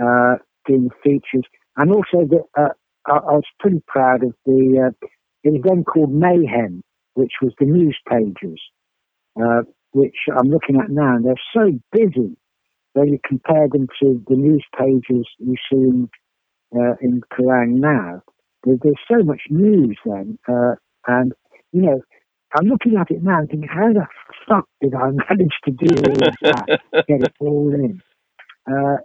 uh, 0.00 0.36
doing 0.66 0.88
the 0.88 0.94
features, 1.02 1.44
and 1.76 1.92
also 1.92 2.26
the, 2.26 2.42
uh, 2.58 2.68
I, 3.06 3.12
I 3.12 3.32
was 3.32 3.44
pretty 3.60 3.82
proud 3.86 4.22
of 4.22 4.34
the. 4.44 4.88
Uh, 4.88 5.06
it 5.44 5.52
was 5.52 5.62
then 5.64 5.84
called 5.84 6.12
Mayhem, 6.12 6.82
which 7.14 7.32
was 7.40 7.52
the 7.60 7.66
news 7.66 7.96
pages, 8.10 8.60
uh, 9.40 9.62
which 9.92 10.16
I'm 10.36 10.50
looking 10.50 10.76
at 10.80 10.90
now. 10.90 11.16
And 11.16 11.24
they're 11.24 11.34
so 11.54 11.78
busy 11.92 12.36
when 12.94 13.08
you 13.08 13.18
compare 13.26 13.68
them 13.70 13.86
to 14.02 14.22
the 14.26 14.34
news 14.34 14.64
pages 14.76 15.26
you 15.38 15.54
see 15.70 15.76
in, 15.76 16.08
uh, 16.74 16.94
in 17.00 17.20
Kerrang 17.32 17.78
now. 17.78 18.22
There, 18.64 18.76
there's 18.82 18.98
so 19.08 19.22
much 19.22 19.42
news 19.50 19.98
then, 20.04 20.38
uh, 20.48 20.74
and 21.06 21.32
you 21.76 21.82
know, 21.82 22.00
I'm 22.58 22.68
looking 22.68 22.96
at 22.96 23.10
it 23.10 23.22
now 23.22 23.40
and 23.40 23.50
thinking, 23.50 23.68
how 23.68 23.92
the 23.92 24.06
fuck 24.48 24.66
did 24.80 24.94
I 24.94 25.10
manage 25.28 25.52
to 25.66 25.70
do 25.72 25.94
all 25.94 26.28
of 26.28 26.34
that? 26.40 26.80
Get 27.06 27.22
it 27.22 27.34
all 27.38 27.74
in. 27.74 28.00
Uh, 28.66 28.96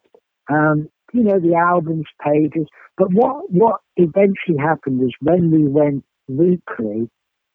um, 0.49 0.89
you 1.11 1.23
know, 1.23 1.37
the 1.39 1.55
albums 1.55 2.05
pages. 2.23 2.67
But 2.97 3.11
what 3.11 3.51
what 3.51 3.81
eventually 3.97 4.57
happened 4.57 4.99
was 4.99 5.11
when 5.19 5.51
we 5.51 5.67
went 5.67 6.05
weekly, 6.29 7.09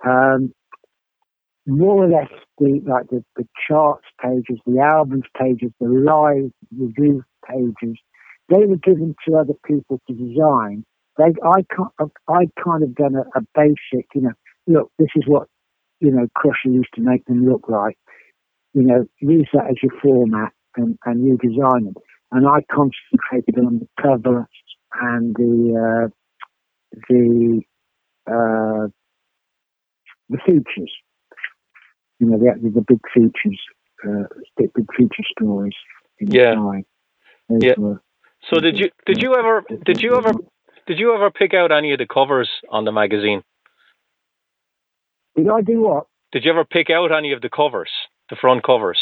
um, 0.06 0.52
more 1.66 2.04
or 2.04 2.08
less 2.08 2.30
the 2.58 2.82
like 2.86 3.08
the, 3.08 3.24
the 3.36 3.46
charts 3.66 4.04
pages, 4.22 4.60
the 4.66 4.80
albums 4.80 5.24
pages, 5.40 5.70
the 5.80 5.88
live 5.88 6.52
review 6.78 7.24
pages, 7.48 7.96
they 8.50 8.66
were 8.66 8.76
given 8.76 9.14
to 9.26 9.36
other 9.36 9.54
people 9.64 9.98
to 10.08 10.14
design. 10.14 10.84
They, 11.16 11.32
I, 11.42 11.64
I 12.28 12.44
kind 12.62 12.82
of 12.82 12.94
done 12.94 13.14
a, 13.14 13.22
a 13.38 13.40
basic, 13.54 14.06
you 14.14 14.20
know, 14.20 14.32
look, 14.66 14.90
this 14.98 15.08
is 15.16 15.24
what, 15.26 15.48
you 16.00 16.10
know, 16.10 16.26
Krusher 16.36 16.72
used 16.72 16.94
to 16.94 17.00
make 17.00 17.24
them 17.26 17.46
look 17.48 17.68
like. 17.68 17.98
You 18.74 18.82
know, 18.82 19.06
use 19.20 19.48
that 19.54 19.70
as 19.70 19.76
your 19.82 19.92
format 20.02 20.52
and, 20.76 20.98
and 21.06 21.24
you 21.24 21.38
design 21.38 21.84
them. 21.84 21.94
And 22.32 22.46
I 22.46 22.60
concentrated 22.70 23.58
on 23.58 23.80
the 23.80 23.88
cover 24.02 24.46
and 25.00 25.34
the, 25.36 26.08
uh, 26.08 26.98
the, 27.08 27.62
uh, 28.26 28.88
the 30.28 30.38
features. 30.44 30.92
You 32.18 32.28
know, 32.28 32.38
the, 32.38 32.70
the 32.70 32.84
big 32.86 33.00
features, 33.14 33.60
uh, 34.06 34.24
big, 34.56 34.72
big 34.74 34.86
feature 34.96 35.24
stories. 35.38 35.74
yeah. 36.20 36.54
Yeah. 37.48 37.74
Were, 37.78 38.02
so 38.50 38.60
did 38.60 38.78
you 38.78 38.90
did 39.06 39.22
you 39.22 39.34
ever 39.36 39.64
did 39.84 40.02
you 40.02 40.16
ever 40.16 40.32
did 40.86 40.98
you 40.98 41.14
ever 41.14 41.30
pick 41.30 41.54
out 41.54 41.72
any 41.72 41.92
of 41.92 41.98
the 41.98 42.06
covers 42.06 42.50
on 42.70 42.84
the 42.84 42.92
magazine? 42.92 43.42
Did 45.36 45.48
I 45.48 45.60
do 45.60 45.82
what? 45.82 46.06
Did 46.32 46.44
you 46.44 46.50
ever 46.50 46.64
pick 46.64 46.90
out 46.90 47.12
any 47.12 47.32
of 47.32 47.40
the 47.40 47.48
covers, 47.48 47.90
the 48.30 48.36
front 48.36 48.64
covers? 48.64 48.98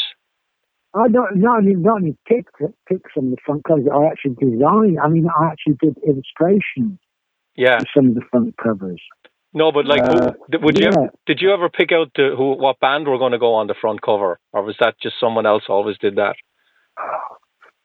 I 0.93 1.09
don't, 1.09 1.37
not 1.37 1.57
only 1.59 1.75
not 1.75 1.97
only 1.97 2.17
picked 2.25 2.55
picked 2.87 3.07
some 3.13 3.25
of 3.25 3.31
the 3.31 3.37
front 3.45 3.63
covers. 3.65 3.85
I 3.93 4.05
actually 4.05 4.35
designed. 4.35 4.97
I 5.03 5.07
mean, 5.09 5.27
I 5.27 5.47
actually 5.47 5.77
did 5.81 5.97
illustrations. 6.07 6.99
Yeah. 7.55 7.79
For 7.79 7.85
some 7.95 8.09
of 8.09 8.15
the 8.15 8.21
front 8.31 8.55
covers. 8.57 9.01
No, 9.53 9.71
but 9.71 9.85
like, 9.85 10.03
uh, 10.03 10.31
would 10.61 10.77
you? 10.77 10.85
Yeah. 10.85 10.97
Ever, 10.97 11.09
did 11.25 11.39
you 11.41 11.53
ever 11.53 11.69
pick 11.69 11.91
out 11.91 12.11
the, 12.15 12.33
who 12.37 12.57
what 12.57 12.79
band 12.79 13.07
were 13.07 13.17
going 13.17 13.31
to 13.31 13.39
go 13.39 13.53
on 13.53 13.67
the 13.67 13.75
front 13.79 14.01
cover, 14.01 14.39
or 14.51 14.63
was 14.63 14.75
that 14.79 14.95
just 15.01 15.15
someone 15.19 15.45
else 15.45 15.63
always 15.69 15.97
did 15.97 16.15
that? 16.15 16.35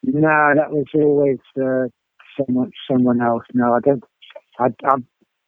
No, 0.03 0.53
that 0.57 0.71
was 0.71 0.87
always 0.95 1.39
uh, 1.57 1.89
someone 2.37 2.73
someone 2.91 3.21
else. 3.21 3.45
No, 3.55 3.75
I 3.75 3.81
don't. 3.81 4.03
I 4.59 4.67
I, 4.85 4.97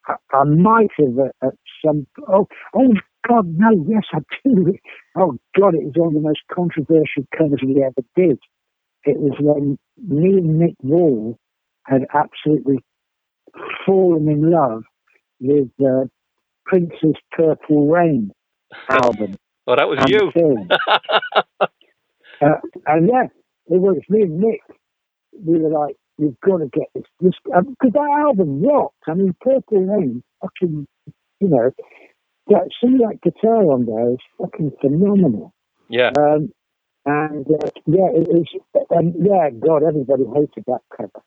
I 0.09 0.45
might 0.45 0.91
have 0.99 1.19
at, 1.19 1.49
at 1.49 1.55
some. 1.85 2.07
Oh, 2.29 2.49
oh 2.75 2.95
God, 3.29 3.47
no. 3.57 3.85
Yes, 3.89 4.05
I 4.13 4.19
do. 4.45 4.75
Oh 5.17 5.39
God, 5.59 5.75
it 5.75 5.85
was 5.85 5.93
one 5.95 6.09
of 6.09 6.15
the 6.15 6.21
most 6.21 6.41
controversial 6.53 7.25
covers 7.37 7.61
we 7.65 7.83
ever 7.83 8.07
did. 8.17 8.39
It 9.05 9.19
was 9.19 9.33
when 9.41 9.79
me 9.97 10.39
and 10.39 10.61
Mick 10.61 10.77
Wall 10.83 11.39
had 11.85 12.03
absolutely 12.15 12.79
fallen 13.85 14.29
in 14.29 14.51
love 14.51 14.85
with 15.41 15.69
uh, 15.81 16.07
Prince's 16.67 17.17
Purple 17.33 17.89
Rain 17.89 18.31
album. 18.89 19.37
Oh, 19.65 19.77
that 19.77 19.89
was 19.89 20.01
you. 20.09 20.33
uh, 21.61 21.69
and 22.87 23.09
yeah, 23.09 23.27
it 23.69 23.81
was 23.81 23.99
me 24.09 24.23
and 24.23 24.41
Nick. 24.41 24.59
We 25.41 25.61
were 25.61 25.71
like, 25.71 25.95
we've 26.23 26.41
got 26.41 26.59
to 26.59 26.69
get 26.73 26.89
this. 26.95 27.05
this 27.21 27.33
because 27.45 27.67
um, 27.67 27.77
that 27.93 28.25
album 28.27 28.63
rocked. 28.63 28.95
I 29.07 29.15
mean, 29.15 29.35
Purple 29.41 29.85
Rain, 29.85 30.23
fucking, 30.41 30.87
you 31.41 31.49
know, 31.49 31.71
that 32.49 32.69
see 32.81 32.99
that 32.99 33.21
guitar 33.23 33.65
on 33.73 33.87
there 33.87 34.13
is 34.13 34.19
fucking 34.39 34.73
phenomenal. 34.81 35.53
Yeah. 35.89 36.11
Um, 36.17 36.53
and 37.05 37.47
uh, 37.47 37.71
yeah, 37.87 38.09
it 38.15 38.29
was, 38.29 38.47
um, 38.97 39.13
yeah, 39.19 39.51
God, 39.51 39.83
everybody 39.83 40.25
hated 40.35 40.65
that 40.67 40.81
cover. 40.97 41.23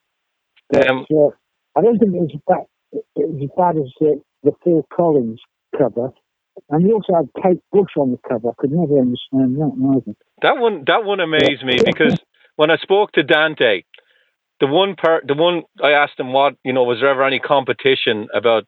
But, 0.70 0.88
um, 0.90 1.06
uh, 1.12 1.30
I 1.78 1.82
don't 1.82 2.00
think 2.00 2.16
it 2.16 2.22
was 2.22 2.36
that 2.48 2.66
it 2.94 3.30
was 3.30 3.44
as 3.44 3.50
bad 3.58 3.78
as 3.78 3.92
the, 4.00 4.22
the 4.44 4.52
Phil 4.64 4.88
Collins 4.96 5.42
cover. 5.78 6.12
And 6.70 6.86
he 6.86 6.94
also 6.94 7.14
had 7.14 7.44
Kate 7.44 7.62
Bush 7.74 7.92
on 7.98 8.12
the 8.12 8.20
cover. 8.30 8.50
I 8.50 8.54
could 8.58 8.72
never 8.72 8.98
understand 8.98 9.58
that 9.58 9.76
either. 9.76 10.18
That 10.42 10.58
one, 10.58 10.84
that 10.88 11.04
one 11.04 11.20
amazed 11.20 11.66
me 11.66 11.80
because 11.84 12.18
when 12.56 12.72
I 12.72 12.78
spoke 12.78 13.12
to 13.14 13.24
Dante, 13.24 13.84
the 14.60 14.68
one 14.68 14.96
part, 14.96 15.26
the 15.28 15.34
one 15.34 15.64
I 15.84 15.92
asked 15.92 16.20
him 16.20 16.34
what 16.34 16.56
you 16.64 16.74
know 16.74 16.84
was 16.84 17.00
there 17.02 17.10
ever 17.10 17.24
any 17.26 17.40
competition 17.40 18.28
about 18.34 18.66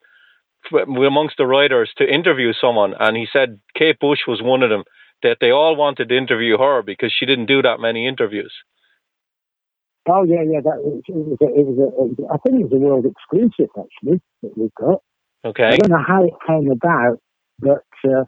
amongst 0.71 1.37
the 1.37 1.45
writers 1.45 1.91
to 1.97 2.03
interview 2.03 2.51
someone, 2.59 2.93
and 2.99 3.15
he 3.15 3.27
said 3.31 3.59
Kate 3.77 3.99
Bush 3.99 4.19
was 4.27 4.41
one 4.41 4.63
of 4.63 4.69
them. 4.69 4.83
That 5.23 5.37
they 5.41 5.49
all 5.49 5.75
wanted 5.75 6.09
to 6.09 6.17
interview 6.17 6.59
her 6.59 6.83
because 6.83 7.11
she 7.11 7.25
didn't 7.25 7.47
do 7.47 7.63
that 7.63 7.79
many 7.79 8.07
interviews. 8.07 8.53
Oh 10.07 10.23
yeah, 10.23 10.43
yeah. 10.45 10.61
That 10.61 10.77
it 10.77 11.15
was, 11.15 11.37
a, 11.41 11.45
it 11.45 11.65
was, 11.65 11.77
a, 11.77 11.83
it 11.83 11.97
was 11.97 12.15
a, 12.19 12.33
I 12.33 12.37
think 12.37 12.61
it 12.61 12.69
was 12.69 12.73
a 12.73 12.77
world 12.77 13.05
exclusive 13.05 13.71
actually 13.75 14.21
that 14.43 14.55
we 14.55 14.69
got. 14.79 15.01
Okay. 15.43 15.63
I 15.63 15.77
don't 15.77 15.89
know 15.89 16.05
how 16.05 16.23
it 16.23 16.33
came 16.45 16.69
about, 16.71 17.17
but 17.59 17.83
uh, 18.07 18.25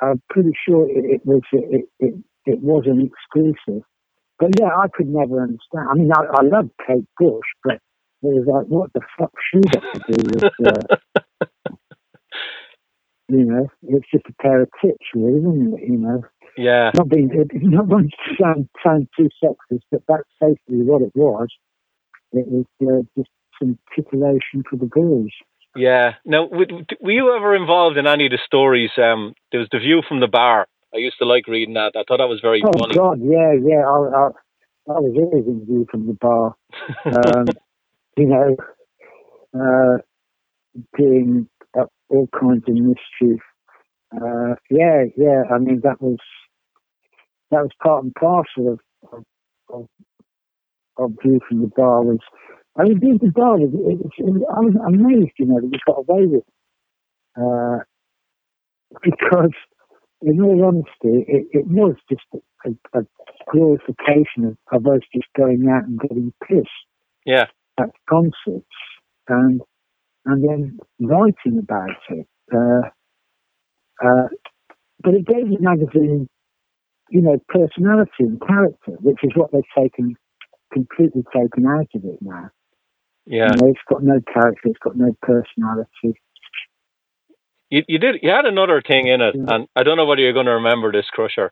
I'm 0.00 0.22
pretty 0.28 0.52
sure 0.66 0.88
it, 0.88 1.04
it 1.04 1.20
was 1.24 1.42
it, 1.52 1.86
it, 1.98 2.14
it 2.44 2.60
was 2.60 2.84
an 2.86 3.00
exclusive. 3.00 3.82
But 4.40 4.58
yeah, 4.58 4.70
I 4.74 4.88
could 4.88 5.08
never 5.08 5.42
understand. 5.42 5.88
I 5.90 5.94
mean, 5.94 6.10
I, 6.12 6.22
I 6.22 6.42
love 6.42 6.70
Kate 6.86 7.06
Bush, 7.18 7.46
but 7.62 7.74
it 7.74 7.80
was 8.22 8.46
like, 8.46 8.66
what 8.66 8.90
the 8.94 9.02
fuck 9.18 9.32
she 9.52 9.60
got 9.60 9.82
to 9.82 10.12
do 10.12 10.24
with, 10.32 10.52
uh, 10.66 11.22
you 13.28 13.44
know, 13.44 13.68
it's 13.82 14.10
just 14.10 14.24
a 14.28 14.42
pair 14.42 14.62
of 14.62 14.70
tits, 14.82 15.04
really, 15.14 15.38
isn't 15.38 15.74
it? 15.78 15.88
You 15.88 15.98
know. 15.98 16.22
Yeah. 16.56 16.90
Not 16.94 17.08
being, 17.10 17.30
not 17.52 17.86
wanting 17.86 18.10
to 18.10 18.42
sound, 18.42 18.68
sound 18.84 19.08
too 19.16 19.28
sexist, 19.42 19.82
but 19.90 20.02
that's 20.08 20.28
basically 20.40 20.82
what 20.82 21.02
it 21.02 21.12
was. 21.14 21.48
It 22.32 22.46
was 22.48 22.64
uh, 22.82 23.02
just 23.16 23.30
some 23.58 23.78
titillation 23.94 24.64
for 24.68 24.76
the 24.76 24.86
girls. 24.86 25.32
Yeah. 25.76 26.14
Now, 26.24 26.48
were 26.48 27.12
you 27.12 27.36
ever 27.36 27.54
involved 27.54 27.96
in 27.96 28.06
any 28.06 28.26
of 28.26 28.32
the 28.32 28.38
stories? 28.44 28.90
Um, 28.96 29.34
there 29.52 29.60
was 29.60 29.68
the 29.70 29.78
View 29.78 30.02
from 30.06 30.20
the 30.20 30.28
Bar. 30.28 30.66
I 30.94 30.98
used 30.98 31.18
to 31.18 31.24
like 31.24 31.46
reading 31.46 31.74
that. 31.74 31.92
I 31.94 32.02
thought 32.06 32.18
that 32.18 32.28
was 32.28 32.40
very 32.40 32.62
oh, 32.64 32.72
funny. 32.78 32.94
God, 32.94 33.20
yeah, 33.22 33.52
yeah. 33.52 33.84
I, 33.86 33.96
I, 33.96 34.28
I 34.88 34.98
was 35.00 35.14
always 35.16 35.46
in 35.46 35.64
View 35.66 35.86
from 35.90 36.06
the 36.06 36.14
Bar. 36.14 36.54
Um, 37.06 37.46
you 38.16 38.26
know, 38.26 38.56
uh, 39.54 39.98
doing 40.98 41.48
uh, 41.78 41.86
all 42.08 42.28
kinds 42.38 42.64
of 42.68 42.74
mischief. 42.74 43.40
Uh, 44.14 44.54
yeah, 44.68 45.04
yeah. 45.16 45.42
I 45.50 45.58
mean, 45.58 45.80
that 45.84 46.02
was 46.02 46.18
that 47.50 47.62
was 47.62 47.70
part 47.82 48.04
and 48.04 48.14
parcel 48.14 48.72
of 48.72 48.80
of, 49.12 49.24
of, 49.68 49.86
of 50.98 51.12
View 51.22 51.40
from 51.48 51.62
the 51.62 51.70
Bar. 51.74 52.02
Was 52.02 52.18
I 52.76 52.84
mean, 52.84 52.98
being 52.98 53.18
regarded, 53.20 53.74
it, 53.74 54.00
it, 54.00 54.12
it, 54.18 54.42
I 54.54 54.60
was 54.60 54.74
amazed, 54.86 55.32
you 55.38 55.46
know, 55.46 55.60
that 55.60 55.66
we 55.66 55.78
got 55.86 55.98
away 55.98 56.26
with 56.26 56.42
it. 56.42 56.54
Uh, 57.36 57.84
because, 59.02 59.52
in 60.22 60.40
all 60.42 60.64
honesty, 60.64 61.24
it, 61.26 61.46
it 61.52 61.66
was 61.66 61.96
just 62.08 62.24
a, 62.64 62.98
a 62.98 63.02
glorification 63.50 64.44
of, 64.44 64.56
of, 64.72 64.86
us 64.86 65.00
just 65.14 65.26
going 65.36 65.66
out 65.70 65.84
and 65.84 65.98
getting 66.00 66.32
pissed 66.46 66.68
yeah. 67.24 67.46
at 67.78 67.90
concerts 68.08 68.66
and 69.28 69.60
and 70.26 70.44
then 70.46 70.78
writing 71.00 71.58
about 71.58 71.96
it. 72.10 72.26
Uh, 72.52 72.88
uh, 74.04 74.28
but 75.02 75.14
it 75.14 75.26
gave 75.26 75.48
the 75.48 75.56
magazine, 75.60 76.28
you 77.08 77.22
know, 77.22 77.38
personality 77.48 78.10
and 78.20 78.40
character, 78.46 78.92
which 79.00 79.18
is 79.22 79.30
what 79.34 79.50
they've 79.52 79.62
taken 79.76 80.14
completely 80.72 81.24
taken 81.34 81.66
out 81.66 81.88
of 81.94 82.04
it 82.04 82.18
now. 82.20 82.50
Yeah, 83.26 83.50
you 83.50 83.62
know, 83.62 83.70
it's 83.70 83.80
got 83.88 84.02
no 84.02 84.20
character. 84.32 84.60
It's 84.64 84.78
got 84.82 84.96
no 84.96 85.16
personality. 85.22 86.20
You, 87.70 87.82
you 87.88 87.98
did. 87.98 88.16
You 88.22 88.30
had 88.30 88.44
another 88.44 88.82
thing 88.86 89.06
in 89.06 89.20
it, 89.20 89.34
and 89.34 89.66
I 89.76 89.82
don't 89.82 89.96
know 89.96 90.06
whether 90.06 90.20
you're 90.20 90.32
going 90.32 90.46
to 90.46 90.52
remember 90.52 90.92
this, 90.92 91.06
Krusher. 91.16 91.50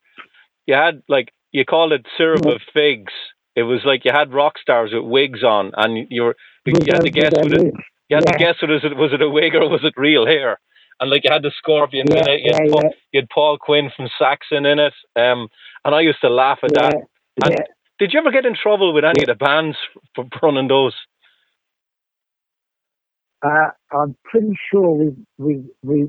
You 0.66 0.74
had 0.74 1.02
like 1.08 1.32
you 1.52 1.64
called 1.64 1.92
it 1.92 2.06
syrup 2.16 2.42
yeah. 2.44 2.54
of 2.54 2.60
figs. 2.74 3.12
It 3.56 3.62
was 3.62 3.80
like 3.84 4.04
you 4.04 4.12
had 4.12 4.32
rock 4.32 4.54
stars 4.60 4.90
with 4.92 5.04
wigs 5.04 5.42
on, 5.42 5.72
and 5.76 6.06
you 6.10 6.22
were 6.22 6.36
you 6.66 6.74
had 6.92 7.02
to 7.02 7.10
guess 7.10 7.32
was 7.34 7.52
it, 7.52 7.72
you 8.08 8.16
had 8.16 8.24
yeah. 8.26 8.32
to 8.32 8.38
guess 8.38 8.54
was 8.62 8.82
it 8.84 8.96
was 8.96 9.12
it 9.12 9.22
a 9.22 9.30
wig 9.30 9.54
or 9.54 9.68
was 9.68 9.84
it 9.84 9.94
real 9.96 10.26
hair? 10.26 10.58
And 11.00 11.10
like 11.10 11.22
you 11.24 11.32
had 11.32 11.42
the 11.42 11.52
scorpion 11.56 12.06
yeah, 12.10 12.18
in 12.18 12.28
it, 12.28 12.40
you 12.42 12.52
had, 12.52 12.72
Paul, 12.72 12.90
you 13.12 13.20
had, 13.20 13.28
Paul, 13.30 13.58
Quinn 13.58 13.90
from 13.96 14.08
Saxon 14.18 14.66
in 14.66 14.80
it, 14.80 14.94
um, 15.14 15.46
and 15.84 15.94
I 15.94 16.00
used 16.00 16.20
to 16.22 16.28
laugh 16.28 16.58
at 16.64 16.74
that. 16.74 16.94
And 17.44 17.54
did 18.00 18.12
you 18.12 18.18
ever 18.18 18.32
get 18.32 18.46
in 18.46 18.56
trouble 18.60 18.92
with 18.92 19.04
any 19.04 19.22
of 19.22 19.28
the 19.28 19.36
bands 19.36 19.76
for 20.16 20.26
running 20.42 20.66
those? 20.66 20.94
Uh, 23.42 23.70
I'm 23.92 24.16
pretty 24.24 24.58
sure 24.70 24.90
we, 24.90 25.14
we, 25.38 25.64
we, 25.82 26.08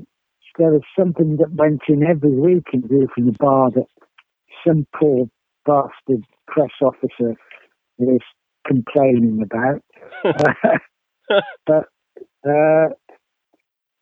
there 0.58 0.70
was 0.72 0.82
something 0.98 1.36
that 1.36 1.52
went 1.52 1.82
in 1.88 2.02
every 2.02 2.34
week 2.34 2.64
in 2.72 2.86
View 2.86 3.08
from 3.14 3.26
the 3.26 3.36
Bar 3.38 3.70
that 3.70 3.86
some 4.66 4.86
poor 4.98 5.26
bastard 5.64 6.24
press 6.46 6.70
officer 6.82 7.36
was 7.98 8.20
complaining 8.66 9.42
about. 9.42 9.82
but, 11.66 11.84
uh, 12.46 12.88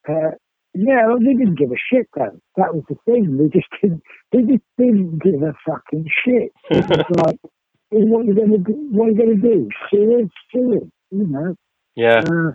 uh, 0.07 0.31
yeah, 0.73 1.07
well, 1.07 1.19
they 1.19 1.33
didn't 1.33 1.57
give 1.57 1.71
a 1.71 1.75
shit 1.91 2.07
though. 2.15 2.39
That 2.55 2.73
was 2.73 2.83
the 2.89 2.95
thing. 3.05 3.37
They 3.37 3.59
just 3.59 3.69
didn't. 3.81 4.01
They 4.31 4.39
just 4.41 4.63
didn't 4.77 5.19
give 5.21 5.41
a 5.41 5.53
fucking 5.65 6.05
shit. 6.25 6.51
It 6.71 6.87
was 6.89 7.25
like 7.25 7.37
what 7.91 8.21
are 8.21 8.23
you 8.25 8.35
going 8.35 8.51
to 8.51 8.57
do? 8.59 8.89
What 8.91 9.07
are 9.07 9.11
you 9.11 9.17
going 9.17 9.41
to 9.41 9.47
do? 9.47 9.69
Sue 9.89 10.19
it, 10.19 10.31
sue 10.51 10.73
it. 10.73 10.91
You 11.11 11.27
know. 11.27 11.55
Yeah. 11.95 12.19
Uh, 12.19 12.51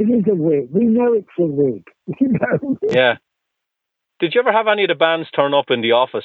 it 0.00 0.04
is 0.04 0.24
a 0.30 0.34
wig. 0.34 0.68
We 0.72 0.84
know 0.86 1.12
it's 1.14 1.28
a 1.38 1.46
wig. 1.46 1.84
You 2.20 2.28
know. 2.28 2.78
Yeah. 2.82 3.16
Did 4.20 4.34
you 4.34 4.40
ever 4.40 4.52
have 4.52 4.68
any 4.68 4.84
of 4.84 4.88
the 4.88 4.94
bands 4.94 5.28
turn 5.34 5.54
up 5.54 5.66
in 5.70 5.82
the 5.82 5.92
office 5.92 6.24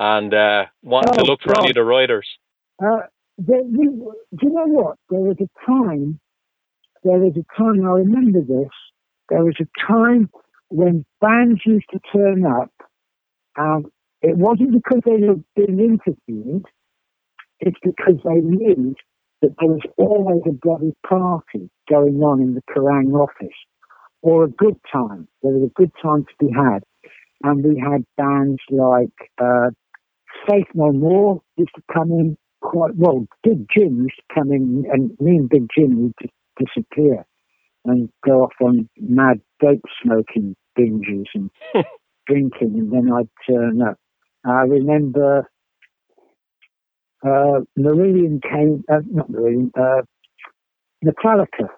and 0.00 0.32
uh, 0.34 0.64
want 0.82 1.12
to 1.14 1.20
Oh, 1.20 1.24
look 1.24 1.40
for 1.42 1.56
any 1.58 1.70
of 1.70 1.74
the 1.74 1.84
writers? 1.84 2.26
Uh, 2.82 3.02
there, 3.38 3.62
we, 3.62 3.86
do 3.86 4.38
you 4.42 4.50
know 4.50 4.66
what? 4.66 4.96
There 5.10 5.20
was 5.20 5.36
a 5.40 5.48
time. 5.66 6.20
There 7.04 7.18
was 7.18 7.34
a 7.36 7.58
time. 7.58 7.84
I 7.86 7.92
remember 8.00 8.40
this. 8.40 8.70
There 9.30 9.44
was 9.44 9.56
a 9.60 9.86
time 9.86 10.30
when 10.70 11.04
bands 11.20 11.60
used 11.66 11.86
to 11.92 12.00
turn 12.12 12.44
up, 12.46 12.72
and 13.56 13.86
it 14.22 14.36
wasn't 14.36 14.72
because 14.72 15.00
they 15.04 15.26
were 15.26 15.36
being 15.56 15.78
interviewed. 15.80 16.64
It's 17.60 17.78
because 17.82 18.20
they 18.24 18.40
knew 18.40 18.94
that 19.42 19.54
there 19.58 19.68
was 19.68 19.82
always 19.96 20.42
a 20.46 20.52
bloody 20.52 20.92
party 21.08 21.70
going 21.88 22.20
on 22.22 22.40
in 22.40 22.54
the 22.54 22.62
Kerrang 22.70 23.12
office, 23.14 23.56
or 24.22 24.44
a 24.44 24.48
good 24.48 24.76
time. 24.92 25.28
There 25.42 25.52
was 25.52 25.70
a 25.70 25.80
good 25.80 25.92
time 26.02 26.24
to 26.24 26.46
be 26.46 26.52
had, 26.52 26.82
and 27.42 27.64
we 27.64 27.78
had 27.78 28.04
bands 28.16 28.60
like 28.70 29.30
uh, 29.40 29.70
Faith 30.48 30.68
No 30.74 30.92
More 30.92 31.40
used 31.56 31.74
to 31.76 31.82
come 31.92 32.10
in 32.10 32.36
quite 32.60 32.96
well. 32.96 33.26
Big 33.42 33.66
Jim 33.74 34.02
used 34.02 34.16
to 34.16 34.34
come 34.34 34.52
in, 34.52 34.84
and 34.92 35.10
me 35.20 35.36
and 35.36 35.48
Big 35.48 35.66
Jim 35.76 36.02
would 36.02 36.14
just 36.20 36.34
disappear 36.58 37.24
and 37.84 38.08
go 38.24 38.42
off 38.42 38.52
on 38.60 38.88
mad 38.98 39.40
dope 39.60 39.82
smoking 40.02 40.56
binges 40.78 41.26
and 41.34 41.50
drinking, 42.26 42.74
and 42.78 42.92
then 42.92 43.10
I'd 43.12 43.28
turn 43.48 43.82
up. 43.82 43.96
I 44.44 44.62
remember 44.62 45.48
uh, 47.24 47.60
Marillion 47.78 48.40
came, 48.42 48.84
uh, 48.90 49.00
not 49.10 49.30
Marillion, 49.30 49.70
uh, 49.78 50.02
Metallica. 51.04 51.68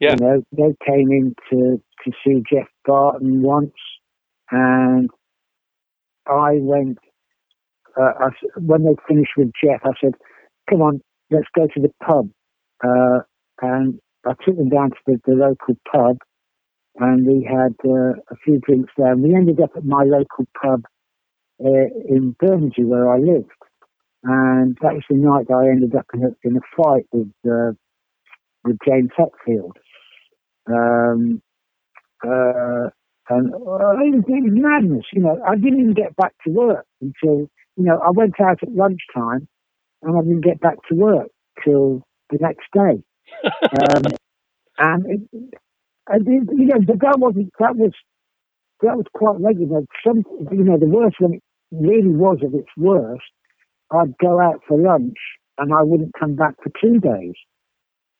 Yeah. 0.00 0.16
You 0.18 0.26
know, 0.26 0.42
they 0.52 0.74
came 0.86 1.10
in 1.10 1.34
to, 1.50 1.82
to 2.04 2.12
see 2.24 2.42
Geoff 2.50 2.68
Barton 2.86 3.42
once, 3.42 3.74
and 4.50 5.10
I 6.26 6.58
went, 6.60 6.98
uh, 8.00 8.12
I, 8.18 8.28
when 8.56 8.84
they 8.84 8.96
finished 9.08 9.32
with 9.36 9.50
Jeff, 9.62 9.80
I 9.84 9.90
said, 10.00 10.14
come 10.68 10.82
on, 10.82 11.00
let's 11.30 11.48
go 11.54 11.66
to 11.66 11.80
the 11.80 11.92
pub. 12.04 12.30
Uh, 12.82 13.20
and 13.60 14.00
I 14.26 14.32
took 14.44 14.56
them 14.56 14.68
down 14.68 14.90
to 14.90 14.96
the, 15.06 15.20
the 15.26 15.34
local 15.34 15.76
pub, 15.90 16.18
and 16.96 17.26
we 17.26 17.44
had 17.44 17.74
uh, 17.84 18.14
a 18.30 18.36
few 18.44 18.58
drinks 18.60 18.92
there. 18.96 19.12
And 19.12 19.22
we 19.22 19.34
ended 19.34 19.60
up 19.60 19.70
at 19.76 19.84
my 19.84 20.04
local 20.04 20.46
pub 20.60 20.84
uh, 21.62 21.88
in 22.08 22.34
Bermondsey, 22.38 22.84
where 22.84 23.10
I 23.10 23.18
lived. 23.18 23.50
And 24.22 24.76
that 24.82 24.94
was 24.94 25.04
the 25.08 25.16
night 25.16 25.48
that 25.48 25.54
I 25.54 25.70
ended 25.70 25.94
up 25.94 26.06
in 26.14 26.24
a, 26.24 26.28
in 26.44 26.56
a 26.56 26.60
fight 26.76 27.06
with 27.12 27.32
uh, 27.50 27.72
with 28.64 28.78
James 28.86 29.10
Hetfield. 29.18 29.72
Um, 30.68 31.42
uh, 32.24 32.90
and 33.30 33.54
uh, 33.54 33.94
it, 34.02 34.12
was, 34.12 34.24
it 34.26 34.44
was 34.44 34.52
madness, 34.52 35.06
you 35.12 35.22
know. 35.22 35.40
I 35.46 35.54
didn't 35.54 35.80
even 35.80 35.94
get 35.94 36.16
back 36.16 36.34
to 36.46 36.52
work 36.52 36.84
until, 37.00 37.48
you 37.76 37.84
know, 37.84 37.98
I 38.04 38.10
went 38.10 38.34
out 38.40 38.62
at 38.62 38.72
lunchtime 38.72 39.48
and 40.02 40.16
I 40.16 40.20
didn't 40.22 40.42
get 40.44 40.60
back 40.60 40.76
to 40.88 40.94
work 40.96 41.28
till 41.64 42.02
the 42.30 42.38
next 42.40 42.66
day. 42.72 43.02
Um, 43.62 44.02
and 44.78 45.06
it, 45.06 45.54
I 46.08 46.18
did, 46.18 46.48
you 46.56 46.66
know, 46.66 46.80
but 46.84 47.00
that 47.00 47.18
wasn't, 47.18 47.52
that 47.60 47.76
was, 47.76 47.92
that 48.82 48.96
was 48.96 49.06
quite 49.14 49.36
regular. 49.38 49.82
Some, 50.04 50.24
you 50.50 50.64
know, 50.64 50.78
the 50.78 50.86
worst 50.86 51.16
when 51.20 51.34
it 51.34 51.42
really 51.70 52.08
was 52.10 52.38
at 52.42 52.54
its 52.54 52.68
worst, 52.76 53.22
I'd 53.92 54.16
go 54.18 54.40
out 54.40 54.60
for 54.66 54.78
lunch 54.78 55.18
and 55.58 55.72
I 55.72 55.82
wouldn't 55.82 56.14
come 56.18 56.36
back 56.36 56.54
for 56.62 56.70
two 56.80 57.00
days, 57.00 57.34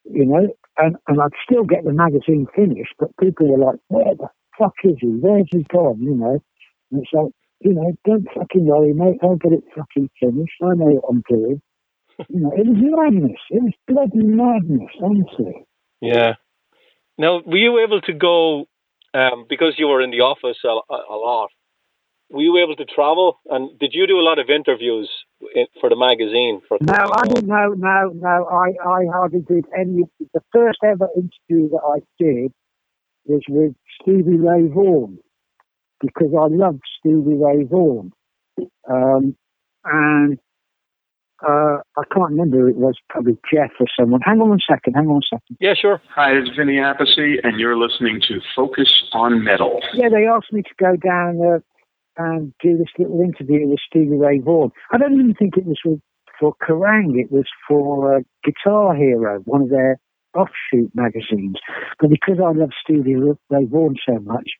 you 0.05 0.27
know, 0.27 0.55
and, 0.77 0.97
and 1.09 1.21
I'd 1.21 1.33
still 1.45 1.65
get 1.65 1.85
the 1.85 1.93
magazine 1.93 2.47
finished, 2.55 2.95
but 2.99 3.17
people 3.19 3.49
were 3.49 3.65
like, 3.65 3.81
where 3.89 4.15
the 4.15 4.29
fuck 4.59 4.75
is 4.85 4.97
he? 5.01 5.09
Where's 5.09 5.49
he 5.51 5.65
gone? 5.73 6.01
You 6.01 6.15
know, 6.15 6.43
and 6.91 7.03
it's 7.03 7.11
like, 7.13 7.33
you 7.61 7.75
know, 7.75 7.93
don't 8.05 8.27
fucking 8.35 8.67
worry, 8.67 8.95
mate. 8.95 9.19
I'll 9.23 9.37
get 9.37 9.53
it 9.53 9.65
fucking 9.77 10.11
finished. 10.19 10.55
I 10.63 10.75
know 10.75 11.01
what 11.01 11.05
I'm 11.09 11.23
doing. 11.29 11.61
You 12.29 12.41
know, 12.41 12.53
it 12.57 12.67
was 12.67 12.77
madness. 12.81 13.41
It 13.51 13.63
was 13.63 13.73
bloody 13.87 14.27
madness, 14.27 14.91
honestly. 15.03 15.67
Yeah. 16.01 16.35
Now, 17.19 17.43
were 17.45 17.57
you 17.57 17.79
able 17.81 18.01
to 18.03 18.13
go 18.13 18.67
um, 19.15 19.45
because 19.49 19.75
you 19.79 19.89
were 19.89 20.03
in 20.03 20.11
the 20.11 20.21
office 20.21 20.59
a, 20.65 20.69
a 20.69 21.17
lot? 21.17 21.51
Were 22.31 22.43
you 22.43 22.59
able 22.59 22.77
to 22.77 22.85
travel? 22.85 23.41
And 23.47 23.79
did 23.79 23.91
you 23.93 24.07
do 24.07 24.19
a 24.19 24.23
lot 24.23 24.39
of 24.39 24.49
interviews 24.49 25.11
in, 25.11 25.30
for 25.81 25.91
the 25.91 25.97
magazine? 25.97 26.61
For 26.69 26.79
No, 26.81 26.95
I 26.95 27.27
didn't. 27.29 27.47
No, 27.47 27.75
no, 27.77 28.13
no. 28.15 28.47
I, 28.47 28.69
I 28.87 29.05
hardly 29.13 29.41
did 29.41 29.65
any. 29.77 30.03
The 30.35 30.43
first 30.53 30.79
ever 30.85 31.09
interview 31.17 31.71
that 31.71 31.83
I 31.85 32.01
did 32.19 32.53
was 33.25 33.43
with 33.49 33.75
Stevie 34.01 34.39
Ray 34.39 34.69
Vaughan 34.69 35.19
because 36.01 36.33
I 36.39 36.47
loved 36.49 36.83
Stevie 36.99 37.37
Ray 37.37 37.65
Vaughan. 37.65 38.13
Um, 38.89 39.37
and 39.85 40.39
uh, 41.47 41.79
I 41.97 42.03
can't 42.13 42.31
remember 42.31 42.69
it 42.69 42.77
was, 42.77 42.97
probably 43.09 43.39
Jeff 43.53 43.71
or 43.81 43.87
someone. 43.99 44.21
Hang 44.23 44.41
on 44.41 44.51
one 44.51 44.59
second, 44.69 44.95
hang 44.95 45.07
on 45.07 45.15
one 45.15 45.23
second. 45.29 45.57
Yeah, 45.61 45.75
sure. 45.81 46.01
Hi, 46.15 46.33
it's 46.33 46.51
Vinny 46.57 46.77
Appice, 46.77 47.39
and 47.43 47.59
you're 47.59 47.77
listening 47.77 48.21
to 48.29 48.41
Focus 48.55 48.93
on 49.13 49.43
Metal. 49.43 49.81
Yeah, 49.95 50.09
they 50.11 50.27
asked 50.27 50.53
me 50.53 50.63
to 50.63 50.75
go 50.79 50.97
down 50.97 51.41
uh, 51.41 51.59
and 52.21 52.53
do 52.63 52.77
this 52.77 52.93
little 52.99 53.21
interview 53.21 53.67
with 53.67 53.79
Stevie 53.89 54.17
Ray 54.17 54.41
Vaughan. 54.41 54.71
I 54.93 54.99
don't 54.99 55.15
even 55.15 55.35
think 55.35 55.57
it 55.57 55.65
was 55.65 55.79
for, 56.39 56.55
Kerrang, 56.63 57.19
it 57.19 57.33
was 57.33 57.47
for 57.67 58.17
uh, 58.17 58.21
Guitar 58.45 58.95
Hero, 58.95 59.41
one 59.47 59.63
of 59.63 59.71
their 59.71 59.99
offshoot 60.37 60.91
magazines. 60.95 61.57
But 61.99 62.11
because 62.11 62.37
I 62.39 62.53
love 62.53 62.71
Stevie 62.85 63.17
Ray 63.17 63.65
Vaughan 63.65 63.97
so 64.07 64.19
much, 64.21 64.51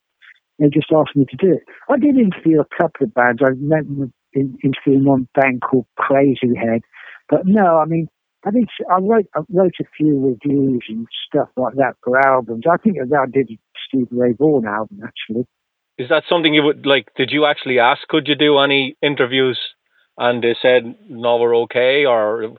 they 0.59 0.67
just 0.67 0.91
asked 0.91 1.15
me 1.15 1.25
to 1.29 1.37
do 1.37 1.53
it. 1.53 1.63
I 1.89 1.97
did 1.97 2.17
interview 2.17 2.61
a 2.61 2.81
couple 2.81 3.05
of 3.05 3.13
bands. 3.13 3.41
I 3.43 3.49
remember 3.49 4.09
in, 4.33 4.57
interviewing 4.63 5.05
one 5.05 5.27
band 5.35 5.61
called 5.61 5.85
Crazy 5.97 6.55
Head. 6.55 6.81
But 7.29 7.41
no, 7.45 7.77
I 7.77 7.85
mean, 7.85 8.07
I 8.45 8.51
think 8.51 8.69
I 8.89 8.97
wrote 8.99 9.27
I 9.35 9.41
wrote 9.49 9.75
a 9.79 9.85
few 9.95 10.19
reviews 10.19 10.83
and 10.89 11.07
stuff 11.27 11.49
like 11.55 11.75
that 11.75 11.93
for 12.03 12.19
albums. 12.19 12.63
I 12.71 12.77
think 12.77 12.97
I 12.99 13.25
did 13.31 13.51
a 13.51 13.59
Stevie 13.87 14.07
Ray 14.11 14.33
Vaughan 14.33 14.65
album 14.65 15.01
actually. 15.03 15.45
Is 16.01 16.09
that 16.09 16.23
something 16.27 16.53
you 16.53 16.63
would 16.63 16.85
like? 16.85 17.07
Did 17.15 17.31
you 17.31 17.45
actually 17.45 17.79
ask? 17.79 18.01
Could 18.07 18.27
you 18.27 18.35
do 18.35 18.57
any 18.59 18.97
interviews? 19.01 19.59
And 20.17 20.43
they 20.43 20.55
said 20.61 20.95
no, 21.09 21.37
we're 21.37 21.55
okay. 21.65 22.05
Or 22.05 22.57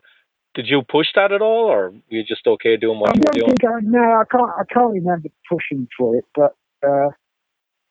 did 0.55 0.67
you 0.67 0.81
push 0.83 1.07
that 1.15 1.31
at 1.31 1.41
all, 1.41 1.65
or 1.65 1.91
were 1.91 2.01
you 2.09 2.23
just 2.23 2.47
okay 2.47 2.77
doing 2.77 2.99
I 3.05 3.09
what 3.09 3.15
you 3.15 3.21
don't 3.21 3.27
were 3.27 3.33
doing? 3.33 3.55
think 3.59 3.63
I, 3.65 3.79
no, 3.83 3.99
I 3.99 4.23
can't. 4.31 4.51
I 4.59 4.63
can't 4.73 4.93
remember 4.93 5.29
pushing 5.49 5.87
for 5.97 6.15
it, 6.17 6.25
but 6.35 6.55
uh, 6.85 7.09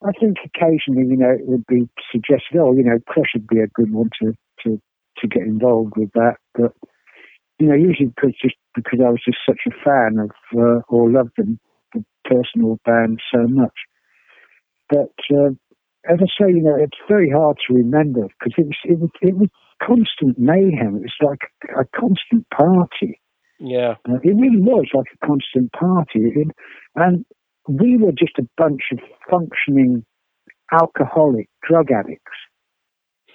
I 0.05 0.13
think 0.21 0.39
occasionally, 0.45 1.09
you 1.09 1.17
know, 1.17 1.31
it 1.31 1.47
would 1.47 1.67
be 1.67 1.89
suggested. 2.11 2.59
Oh, 2.59 2.73
you 2.75 2.85
know, 2.85 2.99
Crush 3.07 3.33
would 3.35 3.47
be 3.49 3.61
a 3.61 3.69
good 3.69 3.93
one 3.93 4.11
to 4.21 4.35
to 4.65 4.81
to 5.19 5.29
get 5.29 5.43
involved 5.43 5.95
with 5.97 6.13
that. 6.15 6.37
But 6.55 6.73
you 7.59 7.69
know, 7.69 7.75
usually 7.75 8.09
because 8.15 8.35
just 8.41 8.57
because 8.75 9.01
I 9.05 9.11
was 9.11 9.23
just 9.25 9.39
such 9.47 9.61
a 9.67 9.85
fan 9.85 10.19
of 10.19 10.31
uh, 10.57 10.83
or 10.89 11.11
loved 11.11 11.33
them, 11.37 11.59
the 11.95 12.05
personal 12.25 12.79
band 12.85 13.21
so 13.35 13.47
much. 13.49 13.75
But 14.93 15.17
uh, 15.35 15.51
as 16.05 16.19
I 16.21 16.29
say, 16.39 16.53
you 16.53 16.61
know, 16.61 16.77
it's 16.77 16.99
very 17.09 17.31
hard 17.31 17.57
to 17.67 17.75
remember 17.75 18.29
because 18.29 18.53
it 18.59 18.67
was 18.67 18.77
it 18.85 18.99
was 19.01 19.11
it 19.23 19.37
was 19.37 19.49
constant 19.83 20.39
mayhem. 20.39 20.97
It 20.97 21.09
was 21.09 21.19
like 21.23 21.41
a 21.71 21.85
constant 21.99 22.47
party. 22.51 23.19
Yeah, 23.59 23.95
Uh, 24.09 24.19
it 24.23 24.37
really 24.37 24.61
was 24.61 24.87
like 24.93 25.07
a 25.15 25.27
constant 25.27 25.73
party. 25.73 26.21
It, 26.35 26.49
and 26.97 27.25
we 27.69 27.97
were 27.97 28.13
just 28.13 28.39
a 28.39 28.47
bunch 28.59 28.83
of 28.93 28.99
functioning 29.31 30.05
alcoholic 30.73 31.49
drug 31.67 31.91
addicts. 31.91 32.37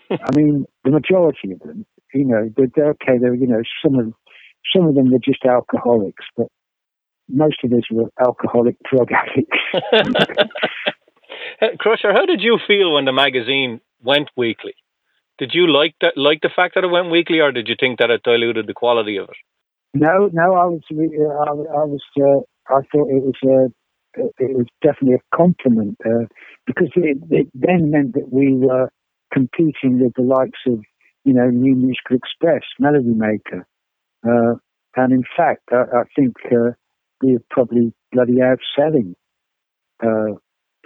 I 0.11 0.35
mean, 0.35 0.65
the 0.83 0.91
majority 0.91 1.53
of 1.53 1.59
them, 1.59 1.85
you 2.13 2.25
know, 2.25 2.49
they're, 2.55 2.67
they're 2.75 2.89
okay. 2.91 3.17
They're, 3.19 3.35
you 3.35 3.47
know, 3.47 3.61
some 3.83 3.97
of 3.97 4.13
some 4.75 4.87
of 4.87 4.95
them 4.95 5.11
were 5.11 5.19
just 5.23 5.45
alcoholics, 5.45 6.25
but 6.35 6.47
most 7.29 7.57
of 7.63 7.71
us 7.71 7.83
were 7.89 8.09
alcoholic 8.19 8.75
drug 8.89 9.09
addicts. 9.11 10.51
Krusher, 11.62 12.13
how 12.13 12.25
did 12.25 12.41
you 12.41 12.60
feel 12.67 12.93
when 12.93 13.05
the 13.05 13.13
magazine 13.13 13.81
went 14.01 14.29
weekly? 14.36 14.73
Did 15.38 15.51
you 15.53 15.71
like 15.71 15.95
that? 16.01 16.17
Like 16.17 16.41
the 16.41 16.49
fact 16.55 16.75
that 16.75 16.83
it 16.83 16.88
went 16.88 17.12
weekly, 17.12 17.39
or 17.39 17.51
did 17.51 17.67
you 17.67 17.75
think 17.79 17.99
that 17.99 18.10
it 18.10 18.23
diluted 18.23 18.67
the 18.67 18.73
quality 18.73 19.17
of 19.17 19.29
it? 19.29 19.36
No, 19.93 20.29
no, 20.33 20.53
I 20.53 20.65
was, 20.65 20.81
I, 20.91 21.49
I 21.51 21.86
was, 21.86 22.01
uh, 22.17 22.73
I 22.73 22.81
thought 22.91 23.10
it 23.10 23.23
was, 23.23 23.36
uh, 23.43 24.23
it 24.39 24.57
was 24.57 24.65
definitely 24.81 25.15
a 25.15 25.36
compliment 25.36 25.97
uh, 26.05 26.25
because 26.65 26.89
it, 26.95 27.17
it 27.29 27.47
then 27.53 27.91
meant 27.91 28.13
that 28.13 28.31
we 28.31 28.53
were 28.53 28.89
competing 29.31 29.99
with 29.99 30.13
the 30.15 30.23
likes 30.23 30.60
of, 30.67 30.83
you 31.23 31.33
know, 31.33 31.49
New 31.49 31.75
Musical 31.75 32.15
Express, 32.15 32.63
Melody 32.79 33.13
Maker, 33.13 33.65
uh, 34.27 34.55
and 34.95 35.13
in 35.13 35.23
fact, 35.36 35.62
I, 35.71 35.83
I 35.99 36.03
think 36.15 36.36
uh, 36.45 36.71
we 37.21 37.33
were 37.33 37.43
probably 37.49 37.93
bloody 38.12 38.38
outselling 38.38 39.13
uh, 40.03 40.38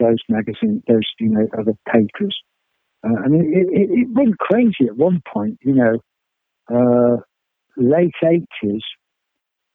those 0.02 0.20
magazines, 0.28 0.82
those 0.88 1.08
you 1.20 1.30
know 1.30 1.48
other 1.58 1.74
papers. 1.92 2.36
Uh, 3.04 3.20
I 3.26 3.28
mean, 3.30 3.52
it, 3.54 3.68
it, 3.72 3.90
it 3.92 4.08
went 4.12 4.38
crazy 4.38 4.88
at 4.88 4.98
one 4.98 5.22
point, 5.34 5.60
you 5.62 5.76
know. 5.76 6.00
Uh, 6.72 7.18
late 7.78 8.14
80s, 8.24 8.80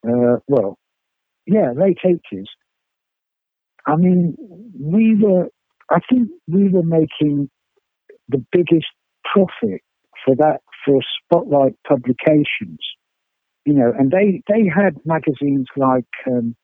uh, 0.07 0.39
well, 0.47 0.79
yeah, 1.47 1.73
late 1.77 1.99
80s, 2.05 2.45
I 3.87 3.97
mean, 3.97 4.37
we 4.79 5.17
were, 5.21 5.49
I 5.91 5.99
think 6.11 6.29
we 6.49 6.69
were 6.69 6.83
making 6.83 7.49
the 8.29 8.45
biggest 8.53 8.87
profit 9.25 9.83
for 10.25 10.35
that, 10.37 10.61
for 10.85 11.01
Spotlight 11.25 11.75
Publications. 11.87 12.79
You 13.65 13.75
know, 13.75 13.93
and 13.99 14.11
they, 14.13 14.43
they 14.49 14.69
had 14.73 14.97
magazines 15.05 15.67
like, 15.77 16.05
um, 16.27 16.55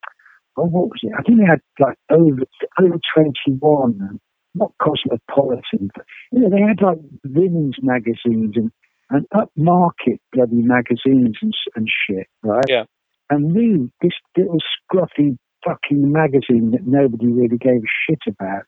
what 0.56 0.88
was 0.88 1.00
it? 1.02 1.12
I 1.18 1.22
think 1.22 1.38
they 1.38 1.46
had 1.46 1.60
like 1.78 1.98
over, 2.10 2.42
over 2.80 2.98
21 3.14 4.20
not 4.54 4.72
cosmopolitan, 4.82 5.90
but 5.94 6.04
you 6.30 6.40
know, 6.40 6.50
they 6.50 6.60
had 6.60 6.82
like 6.82 6.98
women's 7.24 7.76
magazines 7.82 8.54
and, 8.56 8.70
and 9.10 9.26
upmarket 9.30 10.18
bloody 10.32 10.62
magazines 10.62 11.36
and, 11.40 11.54
and 11.74 11.88
shit, 11.88 12.26
right? 12.42 12.64
Yeah. 12.68 12.84
And 13.30 13.54
we, 13.54 13.90
this 14.02 14.12
little 14.36 14.58
scruffy 14.92 15.38
fucking 15.64 16.12
magazine 16.12 16.72
that 16.72 16.86
nobody 16.86 17.26
really 17.26 17.58
gave 17.58 17.82
a 17.82 17.92
shit 18.06 18.20
about, 18.28 18.64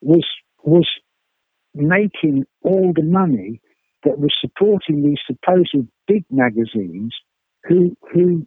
was 0.00 0.26
was 0.62 0.88
making 1.74 2.44
all 2.62 2.92
the 2.94 3.02
money 3.02 3.60
that 4.04 4.18
was 4.18 4.34
supporting 4.40 5.02
these 5.02 5.18
supposed 5.26 5.74
big 6.06 6.24
magazines 6.30 7.14
who 7.64 7.96
who 8.12 8.46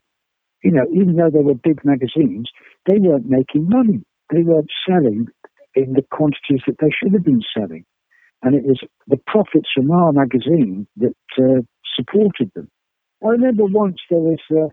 you 0.63 0.71
know, 0.71 0.85
even 0.93 1.15
though 1.15 1.29
they 1.31 1.43
were 1.43 1.55
big 1.55 1.83
magazines, 1.83 2.49
they 2.87 2.97
weren't 2.99 3.29
making 3.29 3.69
money. 3.69 4.03
They 4.31 4.43
weren't 4.43 4.71
selling 4.87 5.27
in 5.75 5.93
the 5.93 6.03
quantities 6.11 6.61
that 6.67 6.77
they 6.79 6.89
should 6.91 7.13
have 7.13 7.23
been 7.23 7.41
selling. 7.55 7.85
And 8.41 8.55
it 8.55 8.63
was 8.63 8.79
the 9.07 9.19
profits 9.27 9.69
from 9.75 9.91
our 9.91 10.11
magazine 10.11 10.87
that 10.97 11.15
uh, 11.37 11.61
supported 11.95 12.51
them. 12.55 12.69
I 13.23 13.29
remember 13.29 13.65
once 13.65 13.97
there 14.09 14.19
was, 14.19 14.39
uh, 14.51 14.69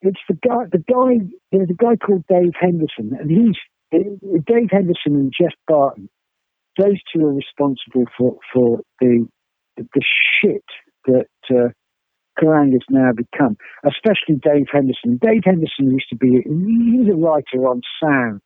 it's 0.00 0.20
the 0.28 0.34
guy, 0.34 0.64
the 0.72 0.78
guy, 0.78 1.26
there's 1.52 1.70
a 1.70 1.74
guy 1.74 1.96
called 1.96 2.24
Dave 2.28 2.54
Henderson, 2.58 3.16
and 3.18 3.30
he's, 3.30 3.56
Dave 3.92 4.68
Henderson 4.70 5.14
and 5.14 5.32
Geoff 5.38 5.52
Barton, 5.68 6.08
those 6.78 7.00
two 7.12 7.24
are 7.24 7.32
responsible 7.32 8.04
for, 8.16 8.38
for 8.52 8.80
the, 9.00 9.26
the 9.76 10.02
shit 10.40 10.64
that 11.06 11.28
uh, 11.50 11.68
Kerrang 12.38 12.72
has 12.72 12.82
now 12.90 13.10
become, 13.12 13.56
especially 13.84 14.36
Dave 14.42 14.66
Henderson. 14.72 15.18
Dave 15.22 15.42
Henderson 15.44 15.90
used 15.90 16.08
to 16.10 16.16
be, 16.16 16.42
he 16.44 16.98
was 16.98 17.08
a 17.08 17.16
writer 17.16 17.66
on 17.66 17.82
sound. 18.02 18.42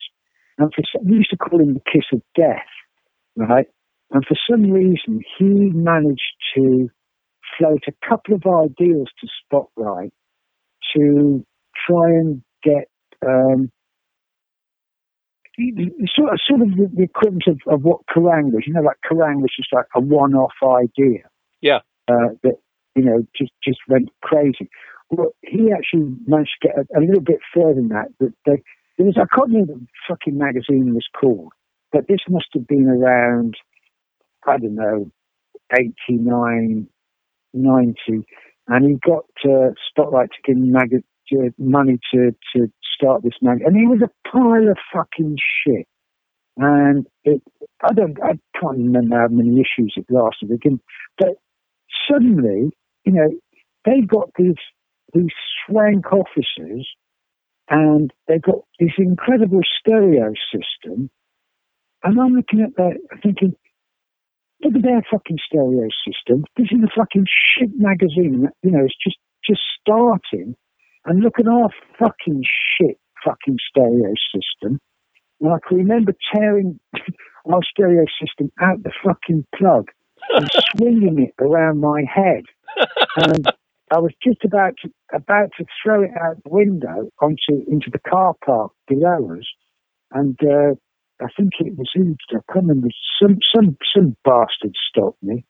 And 0.57 0.71
for 0.73 0.83
we 1.03 1.17
used 1.17 1.31
to 1.31 1.37
call 1.37 1.59
him 1.59 1.73
the 1.73 1.81
kiss 1.91 2.05
of 2.13 2.21
death, 2.35 2.69
right? 3.35 3.67
And 4.11 4.25
for 4.25 4.35
some 4.49 4.69
reason, 4.71 5.21
he 5.37 5.71
managed 5.73 6.35
to 6.55 6.89
float 7.57 7.83
a 7.87 8.07
couple 8.07 8.35
of 8.35 8.43
ideas 8.45 9.07
to 9.21 9.27
Spotlight 9.43 10.13
to 10.95 11.45
try 11.87 12.09
and 12.09 12.41
get 12.63 12.89
um, 13.25 13.71
sort 16.15 16.33
of, 16.33 16.39
sort 16.47 16.61
of 16.61 16.69
the, 16.75 16.89
the 16.93 17.03
equivalent 17.03 17.43
of, 17.47 17.59
of, 17.67 17.81
what 17.83 18.01
Kerrang 18.07 18.51
was. 18.51 18.63
You 18.65 18.73
know, 18.73 18.81
like 18.81 18.97
Kerrang 19.09 19.41
was 19.41 19.51
just 19.55 19.71
like 19.73 19.85
a 19.95 20.01
one-off 20.01 20.53
idea. 20.63 21.29
Yeah. 21.61 21.79
Uh, 22.07 22.35
that 22.43 22.57
you 22.95 23.03
know 23.03 23.25
just 23.37 23.51
just 23.63 23.79
went 23.87 24.09
crazy. 24.21 24.69
Well, 25.09 25.35
he 25.41 25.71
actually 25.71 26.15
managed 26.25 26.55
to 26.61 26.67
get 26.69 26.77
a, 26.77 26.99
a 26.99 27.01
little 27.01 27.21
bit 27.21 27.39
further 27.53 27.75
than 27.75 27.89
that. 27.89 28.07
That 28.19 28.33
they 28.45 28.63
there 28.97 29.07
was, 29.07 29.17
I 29.17 29.35
can't 29.35 29.49
remember 29.49 29.73
the 29.73 29.87
fucking 30.07 30.37
magazine 30.37 30.93
was 30.93 31.07
called, 31.19 31.53
but 31.91 32.07
this 32.07 32.19
must 32.29 32.47
have 32.53 32.67
been 32.67 32.87
around, 32.87 33.55
I 34.45 34.57
don't 34.57 34.75
know, 34.75 35.09
89, 35.73 36.87
90. 37.53 37.95
And 38.67 38.85
he 38.85 38.99
got 39.03 39.25
uh, 39.43 39.71
Spotlight 39.89 40.29
to 40.29 40.37
give 40.45 40.57
him 40.57 40.71
mag- 40.71 41.03
money 41.57 41.99
to, 42.13 42.35
to 42.55 42.71
start 42.95 43.23
this 43.23 43.33
magazine. 43.41 43.67
And 43.67 43.77
he 43.77 43.87
was 43.87 44.01
a 44.03 44.29
pile 44.29 44.69
of 44.69 44.77
fucking 44.93 45.37
shit. 45.65 45.87
And 46.57 47.07
it, 47.23 47.41
I 47.83 47.93
don't, 47.93 48.21
I 48.21 48.37
can't 48.59 48.77
remember 48.77 49.17
how 49.17 49.27
many 49.29 49.61
issues 49.61 49.93
it 49.95 50.05
lasted 50.09 50.51
again. 50.51 50.79
But 51.17 51.41
suddenly, 52.07 52.71
you 53.05 53.13
know, 53.13 53.29
they've 53.85 54.07
got 54.07 54.29
these 54.37 54.55
these 55.13 55.33
swank 55.65 56.11
offices, 56.13 56.87
and 57.69 58.11
they've 58.27 58.41
got 58.41 58.59
this 58.79 58.93
incredible 58.97 59.61
stereo 59.79 60.33
system. 60.51 61.09
And 62.03 62.19
I'm 62.19 62.33
looking 62.33 62.61
at 62.61 62.75
that 62.77 62.97
thinking, 63.21 63.55
look 64.63 64.75
at 64.75 64.81
their 64.81 65.05
fucking 65.11 65.37
stereo 65.45 65.87
system. 66.05 66.45
This 66.57 66.67
is 66.71 66.79
a 66.83 66.99
fucking 66.99 67.25
shit 67.57 67.69
magazine. 67.75 68.49
You 68.63 68.71
know, 68.71 68.85
it's 68.85 68.95
just, 69.03 69.17
just 69.47 69.61
starting. 69.79 70.55
And 71.05 71.21
look 71.21 71.39
at 71.39 71.47
our 71.47 71.69
fucking 71.99 72.43
shit 72.43 72.97
fucking 73.23 73.57
stereo 73.69 74.13
system. 74.33 74.79
And 75.39 75.53
I 75.53 75.57
can 75.67 75.77
remember 75.77 76.13
tearing 76.33 76.79
our 77.51 77.61
stereo 77.69 78.05
system 78.19 78.51
out 78.61 78.83
the 78.83 78.91
fucking 79.03 79.45
plug 79.55 79.89
and 80.33 80.49
swinging 80.75 81.19
it 81.19 81.43
around 81.43 81.79
my 81.79 82.03
head. 82.03 82.43
And 83.17 83.45
I 83.91 83.99
was 83.99 84.13
just 84.23 84.43
about 84.45 84.73
to 84.83 84.89
about 85.13 85.51
to 85.57 85.65
throw 85.83 86.03
it 86.03 86.11
out 86.19 86.41
the 86.43 86.49
window 86.49 87.09
onto 87.21 87.65
into 87.67 87.89
the 87.91 87.99
car 87.99 88.35
park 88.45 88.71
below 88.87 89.33
us, 89.37 89.47
and 90.11 90.39
uh, 90.43 90.75
I 91.21 91.27
think 91.37 91.51
it 91.59 91.77
was 91.77 91.89
in 91.95 92.15
I 92.29 92.39
can't 92.51 92.67
remember 92.67 92.87
some 93.21 93.39
some 93.53 93.77
some 93.93 94.15
bastard 94.23 94.75
stopped 94.89 95.21
me, 95.21 95.45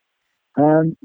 um, 0.58 0.98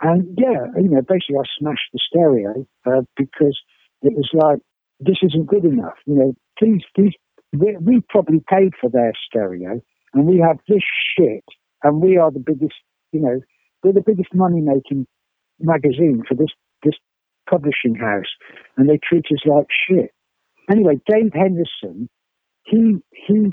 and 0.00 0.38
yeah, 0.38 0.66
you 0.76 0.88
know, 0.88 1.02
basically 1.02 1.36
I 1.36 1.44
smashed 1.58 1.90
the 1.92 2.00
stereo 2.08 2.66
uh, 2.86 3.02
because 3.16 3.58
it 4.02 4.14
was 4.14 4.30
like 4.32 4.60
this 5.00 5.18
isn't 5.22 5.46
good 5.46 5.64
enough. 5.64 5.98
You 6.06 6.14
know, 6.14 6.34
please, 6.58 6.82
please, 6.96 7.12
we, 7.52 7.76
we 7.80 8.00
probably 8.08 8.42
paid 8.48 8.72
for 8.80 8.88
their 8.88 9.12
stereo, 9.28 9.80
and 10.14 10.26
we 10.26 10.38
have 10.38 10.58
this 10.68 10.82
shit, 11.16 11.44
and 11.82 12.00
we 12.00 12.16
are 12.16 12.30
the 12.30 12.40
biggest. 12.44 12.76
You 13.12 13.20
know, 13.20 13.40
we're 13.82 13.92
the 13.92 14.02
biggest 14.04 14.34
money 14.34 14.60
making 14.60 15.06
magazine 15.60 16.22
for 16.28 16.34
this 16.34 16.50
this 16.82 16.94
publishing 17.48 17.94
house, 17.94 18.30
and 18.76 18.88
they 18.88 18.98
treat 19.02 19.24
us 19.32 19.44
like 19.46 19.66
shit. 19.88 20.12
Anyway, 20.70 21.00
Dave 21.06 21.32
Henderson, 21.32 22.08
he 22.64 22.96
he, 23.10 23.50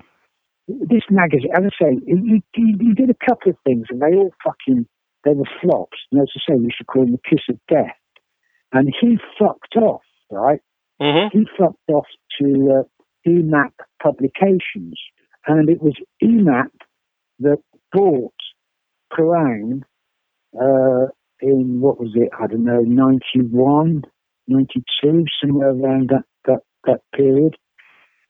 this 0.67 1.03
magazine, 1.09 1.51
as 1.55 1.63
I 1.63 1.83
say, 1.83 1.99
he, 2.05 2.43
he, 2.53 2.75
he 2.79 2.93
did 2.93 3.09
a 3.09 3.25
couple 3.25 3.51
of 3.51 3.57
things, 3.63 3.87
and 3.89 4.01
they 4.01 4.15
all 4.15 4.33
fucking 4.43 4.85
they 5.23 5.33
were 5.33 5.49
flops. 5.61 5.97
And 6.11 6.21
as 6.21 6.27
I 6.35 6.39
say, 6.51 6.57
we 6.57 6.71
should 6.75 6.87
call 6.87 7.03
him 7.03 7.11
the 7.11 7.29
kiss 7.29 7.41
of 7.49 7.57
death. 7.67 7.97
And 8.71 8.93
he 9.01 9.17
fucked 9.39 9.75
off, 9.75 10.01
right? 10.31 10.59
Mm-hmm. 11.01 11.37
He 11.37 11.45
fucked 11.57 11.89
off 11.89 12.05
to 12.39 12.79
uh, 12.79 13.29
EMAP 13.29 13.73
Publications, 14.01 14.99
and 15.47 15.69
it 15.69 15.81
was 15.81 15.95
EMAP 16.23 16.71
that 17.39 17.57
bought 17.91 18.33
Kerrang 19.11 19.81
uh, 20.55 21.07
in 21.45 21.79
what 21.79 21.99
was 21.99 22.11
it? 22.15 22.29
I 22.39 22.47
don't 22.47 22.65
know, 22.65 22.81
91, 22.81 24.03
92, 24.47 25.25
somewhere 25.41 25.69
around 25.69 26.09
that, 26.09 26.23
that, 26.45 26.61
that 26.85 27.01
period. 27.15 27.55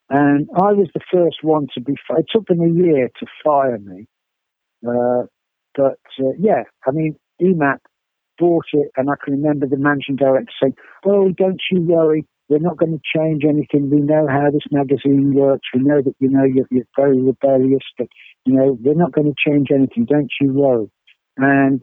And 0.10 0.48
I 0.56 0.74
was 0.74 0.90
the 0.94 1.02
first 1.12 1.38
one 1.42 1.68
to 1.74 1.82
be, 1.82 1.94
it 1.94 2.26
took 2.32 2.46
them 2.48 2.62
a 2.62 2.70
year 2.70 3.10
to 3.20 3.26
fire 3.44 3.80
me. 3.80 4.06
Uh, 4.86 5.26
but 5.74 6.00
uh, 6.20 6.36
yeah, 6.40 6.64
I 6.86 6.92
mean, 6.92 7.16
EMAP 7.42 7.80
bought 8.38 8.66
it, 8.74 8.92
and 8.98 9.10
I 9.10 9.14
can 9.24 9.34
remember 9.34 9.66
the 9.66 9.78
managing 9.78 10.18
director 10.18 10.52
saying, 10.62 10.76
Oh, 11.06 11.30
don't 11.36 11.62
you 11.72 11.82
worry, 11.82 12.28
we're 12.50 12.60
not 12.60 12.78
going 12.78 12.92
to 12.92 13.18
change 13.18 13.44
anything. 13.44 13.90
We 13.90 14.02
know 14.02 14.28
how 14.28 14.52
this 14.52 14.68
magazine 14.72 15.34
works. 15.34 15.68
We 15.74 15.82
know 15.82 16.02
that, 16.04 16.14
you 16.20 16.30
know, 16.30 16.44
you're, 16.44 16.68
you're 16.70 16.86
very 16.96 17.20
rebellious, 17.20 17.84
but, 17.98 18.08
you 18.46 18.54
know, 18.54 18.78
we're 18.84 18.94
not 18.94 19.14
going 19.14 19.34
to 19.34 19.50
change 19.50 19.70
anything. 19.74 20.06
Don't 20.06 20.32
you 20.40 20.54
worry. 20.54 20.92
And 21.38 21.82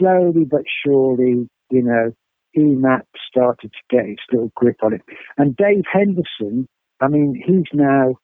slowly 0.00 0.44
but 0.44 0.62
surely, 0.84 1.48
you 1.70 1.82
know, 1.82 2.12
EMAP 2.56 3.02
started 3.28 3.70
to 3.70 3.96
get 3.96 4.06
its 4.06 4.22
little 4.32 4.50
grip 4.56 4.78
on 4.82 4.94
it. 4.94 5.02
And 5.38 5.56
Dave 5.56 5.84
Henderson, 5.90 6.66
I 7.00 7.08
mean, 7.08 7.40
he's 7.46 7.68
now 7.72 8.16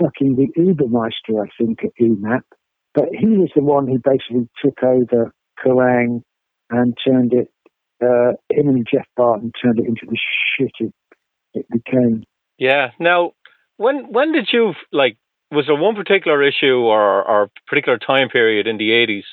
fucking 0.00 0.36
the 0.36 0.48
Ubermeister, 0.58 1.44
I 1.44 1.50
think, 1.58 1.80
at 1.84 1.90
EMAP. 2.00 2.42
But 2.94 3.08
he 3.12 3.26
was 3.26 3.50
the 3.54 3.62
one 3.62 3.86
who 3.86 3.98
basically 3.98 4.48
took 4.64 4.82
over 4.82 5.32
Kerrang 5.62 6.22
and 6.70 6.96
turned 7.06 7.32
it, 7.32 7.48
uh, 8.02 8.32
him 8.50 8.68
and 8.68 8.86
Geoff 8.90 9.06
Barton 9.16 9.52
turned 9.62 9.78
it 9.78 9.86
into 9.86 10.06
the 10.08 10.18
shit 10.56 10.72
it, 10.80 10.94
it 11.54 11.66
became. 11.70 12.24
Yeah. 12.58 12.90
Now, 12.98 13.32
when 13.76 14.12
when 14.12 14.32
did 14.32 14.48
you, 14.52 14.74
like, 14.92 15.16
was 15.50 15.66
there 15.66 15.76
one 15.76 15.94
particular 15.94 16.42
issue 16.42 16.76
or, 16.76 17.22
or 17.22 17.50
particular 17.66 17.98
time 17.98 18.28
period 18.28 18.66
in 18.66 18.78
the 18.78 18.90
80s 18.90 19.24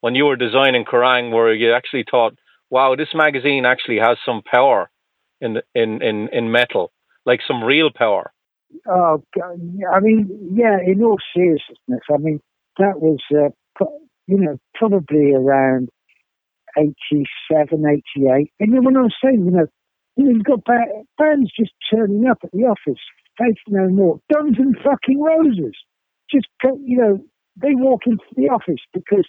when 0.00 0.14
you 0.14 0.26
were 0.26 0.36
designing 0.36 0.84
Kerrang 0.84 1.32
where 1.32 1.54
you 1.54 1.72
actually 1.74 2.04
thought, 2.10 2.34
wow, 2.70 2.96
this 2.96 3.08
magazine 3.14 3.66
actually 3.66 3.98
has 3.98 4.18
some 4.26 4.42
power 4.42 4.90
in 5.40 5.58
in, 5.74 6.02
in, 6.02 6.28
in 6.32 6.52
metal, 6.52 6.92
like 7.26 7.40
some 7.46 7.64
real 7.64 7.90
power? 7.94 8.32
Oh, 8.88 9.22
I 9.42 10.00
mean, 10.00 10.50
yeah, 10.54 10.78
in 10.84 11.02
all 11.02 11.18
seriousness, 11.36 12.02
I 12.12 12.18
mean, 12.18 12.40
that 12.78 13.00
was, 13.00 13.18
uh, 13.32 13.50
you 14.26 14.38
know, 14.38 14.58
probably 14.74 15.32
around 15.34 15.90
87, 16.78 17.84
88. 18.16 18.52
And 18.60 18.84
when 18.84 18.96
I 18.96 19.02
was 19.02 19.14
saying, 19.24 19.44
you 19.46 19.50
know, 19.52 19.66
You 20.16 20.24
know, 20.24 20.30
you've 20.32 20.44
got 20.44 20.64
ba- 20.64 21.04
bands 21.18 21.50
just 21.58 21.72
turning 21.92 22.26
up 22.28 22.38
at 22.44 22.52
the 22.52 22.64
office, 22.64 23.00
Faith 23.38 23.56
No 23.68 23.88
More, 23.88 24.20
Guns 24.32 24.56
and 24.58 24.76
fucking 24.84 25.20
Roses. 25.20 25.76
Just, 26.32 26.48
you 26.84 26.98
know, 26.98 27.18
they 27.56 27.74
walk 27.74 28.02
into 28.06 28.24
the 28.36 28.48
office 28.50 28.80
because 28.94 29.26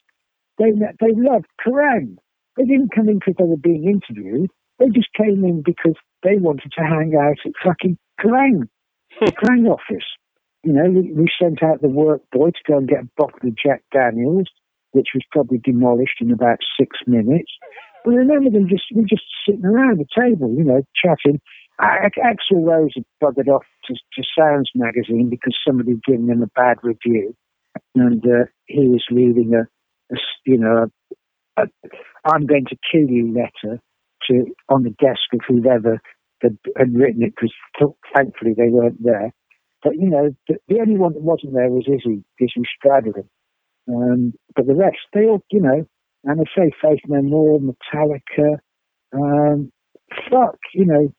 they 0.59 0.71
they 0.99 1.13
love 1.15 1.43
Kerrang. 1.65 2.17
They 2.57 2.65
didn't 2.65 2.93
come 2.93 3.07
in 3.09 3.19
because 3.19 3.35
they 3.37 3.45
were 3.45 3.57
being 3.57 3.85
interviewed. 3.87 4.51
They 4.77 4.89
just 4.89 5.09
came 5.17 5.43
in 5.43 5.63
because 5.63 5.95
they 6.23 6.37
wanted 6.37 6.71
to 6.77 6.83
hang 6.83 7.13
out 7.15 7.37
at 7.45 7.53
fucking 7.63 7.97
Kerrang, 8.19 8.67
the 9.19 9.31
Kerrang 9.39 9.67
office. 9.67 10.05
You 10.63 10.73
know, 10.73 10.89
we, 10.89 11.13
we 11.13 11.27
sent 11.41 11.63
out 11.63 11.81
the 11.81 11.87
work 11.87 12.21
boy 12.31 12.49
to 12.49 12.63
go 12.67 12.77
and 12.77 12.87
get 12.87 13.03
a 13.03 13.09
bottle 13.15 13.39
of 13.43 13.55
Jack 13.55 13.81
Daniels, 13.93 14.47
which 14.91 15.07
was 15.13 15.23
probably 15.31 15.59
demolished 15.63 16.19
in 16.19 16.31
about 16.31 16.59
six 16.77 16.97
minutes. 17.07 17.51
But 18.03 18.13
I 18.13 18.17
remember 18.17 18.49
them 18.49 18.67
just 18.67 18.83
we 18.93 19.03
just 19.03 19.23
sitting 19.47 19.65
around 19.65 19.99
the 19.99 20.07
table, 20.19 20.53
you 20.57 20.63
know, 20.63 20.83
chatting. 20.95 21.39
Axl 21.79 22.65
Rose 22.65 22.91
had 22.95 23.05
buggered 23.23 23.47
off 23.47 23.63
to, 23.85 23.93
to 23.93 24.23
Sounds 24.37 24.69
magazine 24.75 25.29
because 25.29 25.55
somebody 25.65 25.91
had 25.91 26.03
given 26.03 26.29
him 26.29 26.43
a 26.43 26.47
bad 26.47 26.77
review, 26.83 27.33
and 27.95 28.23
uh, 28.25 28.45
he 28.65 28.87
was 28.87 29.03
leaving 29.09 29.53
a, 29.53 29.67
you 30.45 30.57
know, 30.57 30.87
a, 31.57 31.61
a 31.61 31.65
"I'm 32.25 32.45
going 32.45 32.65
to 32.65 32.77
kill 32.91 33.09
you" 33.09 33.33
letter 33.33 33.79
to 34.29 34.45
on 34.69 34.83
the 34.83 34.91
desk 34.91 35.21
of 35.33 35.41
whoever 35.47 36.01
had, 36.41 36.57
had 36.77 36.95
written 36.95 37.23
it 37.23 37.33
because 37.35 37.53
thankfully 38.15 38.53
they 38.57 38.69
weren't 38.69 39.03
there. 39.03 39.33
But 39.83 39.95
you 39.95 40.09
know, 40.09 40.35
the, 40.47 40.55
the 40.67 40.79
only 40.81 40.97
one 40.97 41.13
that 41.13 41.21
wasn't 41.21 41.53
there 41.53 41.69
was 41.69 41.87
Izzy, 41.87 42.23
Izzy 42.39 42.63
Stradlin. 42.83 43.27
Um, 43.87 44.33
but 44.55 44.67
the 44.67 44.75
rest, 44.75 44.97
they 45.13 45.25
all, 45.25 45.41
you 45.51 45.61
know, 45.61 45.85
and 46.25 46.41
I 46.41 46.43
say 46.55 46.71
Faith 46.81 46.99
No 47.07 47.21
More, 47.21 47.59
Metallica, 47.59 48.59
um, 49.13 49.71
fuck, 50.29 50.57
you 50.73 50.85
know, 50.85 51.13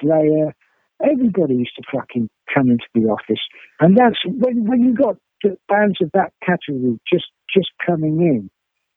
Slayer. 0.00 0.54
Everybody 1.02 1.54
used 1.56 1.76
to 1.76 1.82
fucking 1.92 2.28
come 2.54 2.70
into 2.70 2.84
the 2.94 3.08
office, 3.10 3.40
and 3.80 3.96
that's 3.96 4.18
when 4.24 4.64
when 4.66 4.82
you 4.82 4.94
got 4.94 5.16
bands 5.68 5.98
of 6.02 6.10
that 6.14 6.32
category 6.44 6.98
just 7.12 7.26
just 7.54 7.70
coming 7.84 8.20
in 8.20 8.50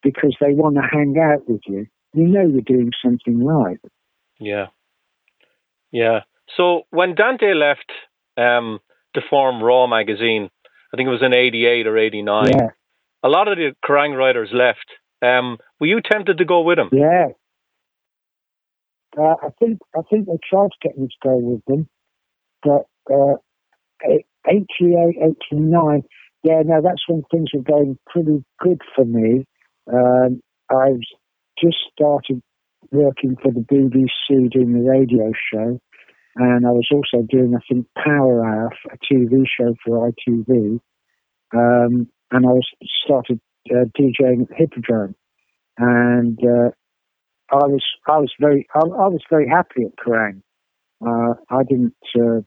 because 0.04 0.36
they 0.40 0.54
want 0.54 0.76
to 0.76 0.82
hang 0.82 1.16
out 1.20 1.48
with 1.50 1.62
you. 1.68 1.88
You 2.14 2.28
know 2.28 2.46
you're 2.46 2.62
doing 2.62 2.92
something 3.04 3.44
right. 3.44 3.80
Yeah. 4.40 4.68
Yeah. 5.92 6.22
So 6.56 6.84
when 6.92 7.16
Dante 7.16 7.54
left 7.54 7.92
um, 8.38 8.80
to 9.14 9.22
form 9.30 9.62
Raw 9.62 9.88
magazine, 9.88 10.50
I 10.94 10.98
think 10.98 11.08
it 11.08 11.12
was 11.12 11.22
in 11.24 11.34
88 11.34 11.88
or 11.88 11.98
89, 11.98 12.46
Yeah, 12.56 12.68
a 13.24 13.30
lot 13.30 13.48
of 13.48 13.58
the 13.58 13.74
Kerrang 13.86 14.18
writers 14.18 14.50
left. 14.54 14.86
Um, 15.22 15.58
were 15.80 15.88
you 15.88 16.00
tempted 16.02 16.38
to 16.38 16.46
go 16.46 16.62
with 16.62 16.78
them? 16.78 16.90
yeah. 16.94 17.28
Uh, 19.18 19.36
I 19.42 19.50
think 19.60 19.80
I 19.98 20.02
think 20.10 20.28
they 20.28 20.38
tried 20.48 20.68
to 20.70 20.78
get 20.88 20.98
me 20.98 21.08
to 21.08 21.28
go 21.28 21.36
with 21.38 21.62
them, 21.66 21.90
but 22.62 22.86
uh, 23.12 23.38
88, 24.48 25.16
89, 25.52 26.04
yeah, 26.48 26.62
no, 26.66 26.82
that's 26.82 27.04
when 27.08 27.24
things 27.30 27.50
were 27.54 27.62
going 27.62 27.98
pretty 28.08 28.44
good 28.60 28.82
for 28.96 29.04
me. 29.04 29.46
Um, 29.92 30.42
I 30.70 30.96
was 30.96 31.06
just 31.62 31.78
started 31.92 32.42
working 32.92 33.36
for 33.42 33.52
the 33.52 33.60
BBC 33.60 34.52
doing 34.52 34.74
the 34.74 34.90
radio 34.90 35.32
show, 35.52 35.80
and 36.38 36.66
I 36.66 36.72
was 36.72 36.88
also 36.92 37.26
doing, 37.30 37.54
I 37.54 37.60
think, 37.68 37.88
Power 37.98 38.46
Hour, 38.46 38.72
a 38.92 38.98
TV 39.14 39.44
show 39.60 39.76
for 39.84 40.10
ITV, 40.10 40.80
um, 41.54 42.08
and 42.32 42.46
I 42.46 42.50
was 42.50 42.68
started 43.04 43.42
uh, 43.70 43.86
DJing 44.00 44.50
at 44.50 44.58
Hippodrome, 44.58 45.16
and 45.78 46.40
uh, 46.42 46.70
I 47.52 47.66
was 47.66 47.84
I 48.08 48.20
was 48.20 48.32
very 48.40 48.68
I, 48.74 48.80
I 48.80 49.08
was 49.08 49.22
very 49.30 49.50
happy 49.50 49.84
at 49.84 49.98
Kerrang. 49.98 50.42
Uh, 51.06 51.34
I 51.50 51.64
didn't. 51.64 51.96
Uh, 52.16 52.42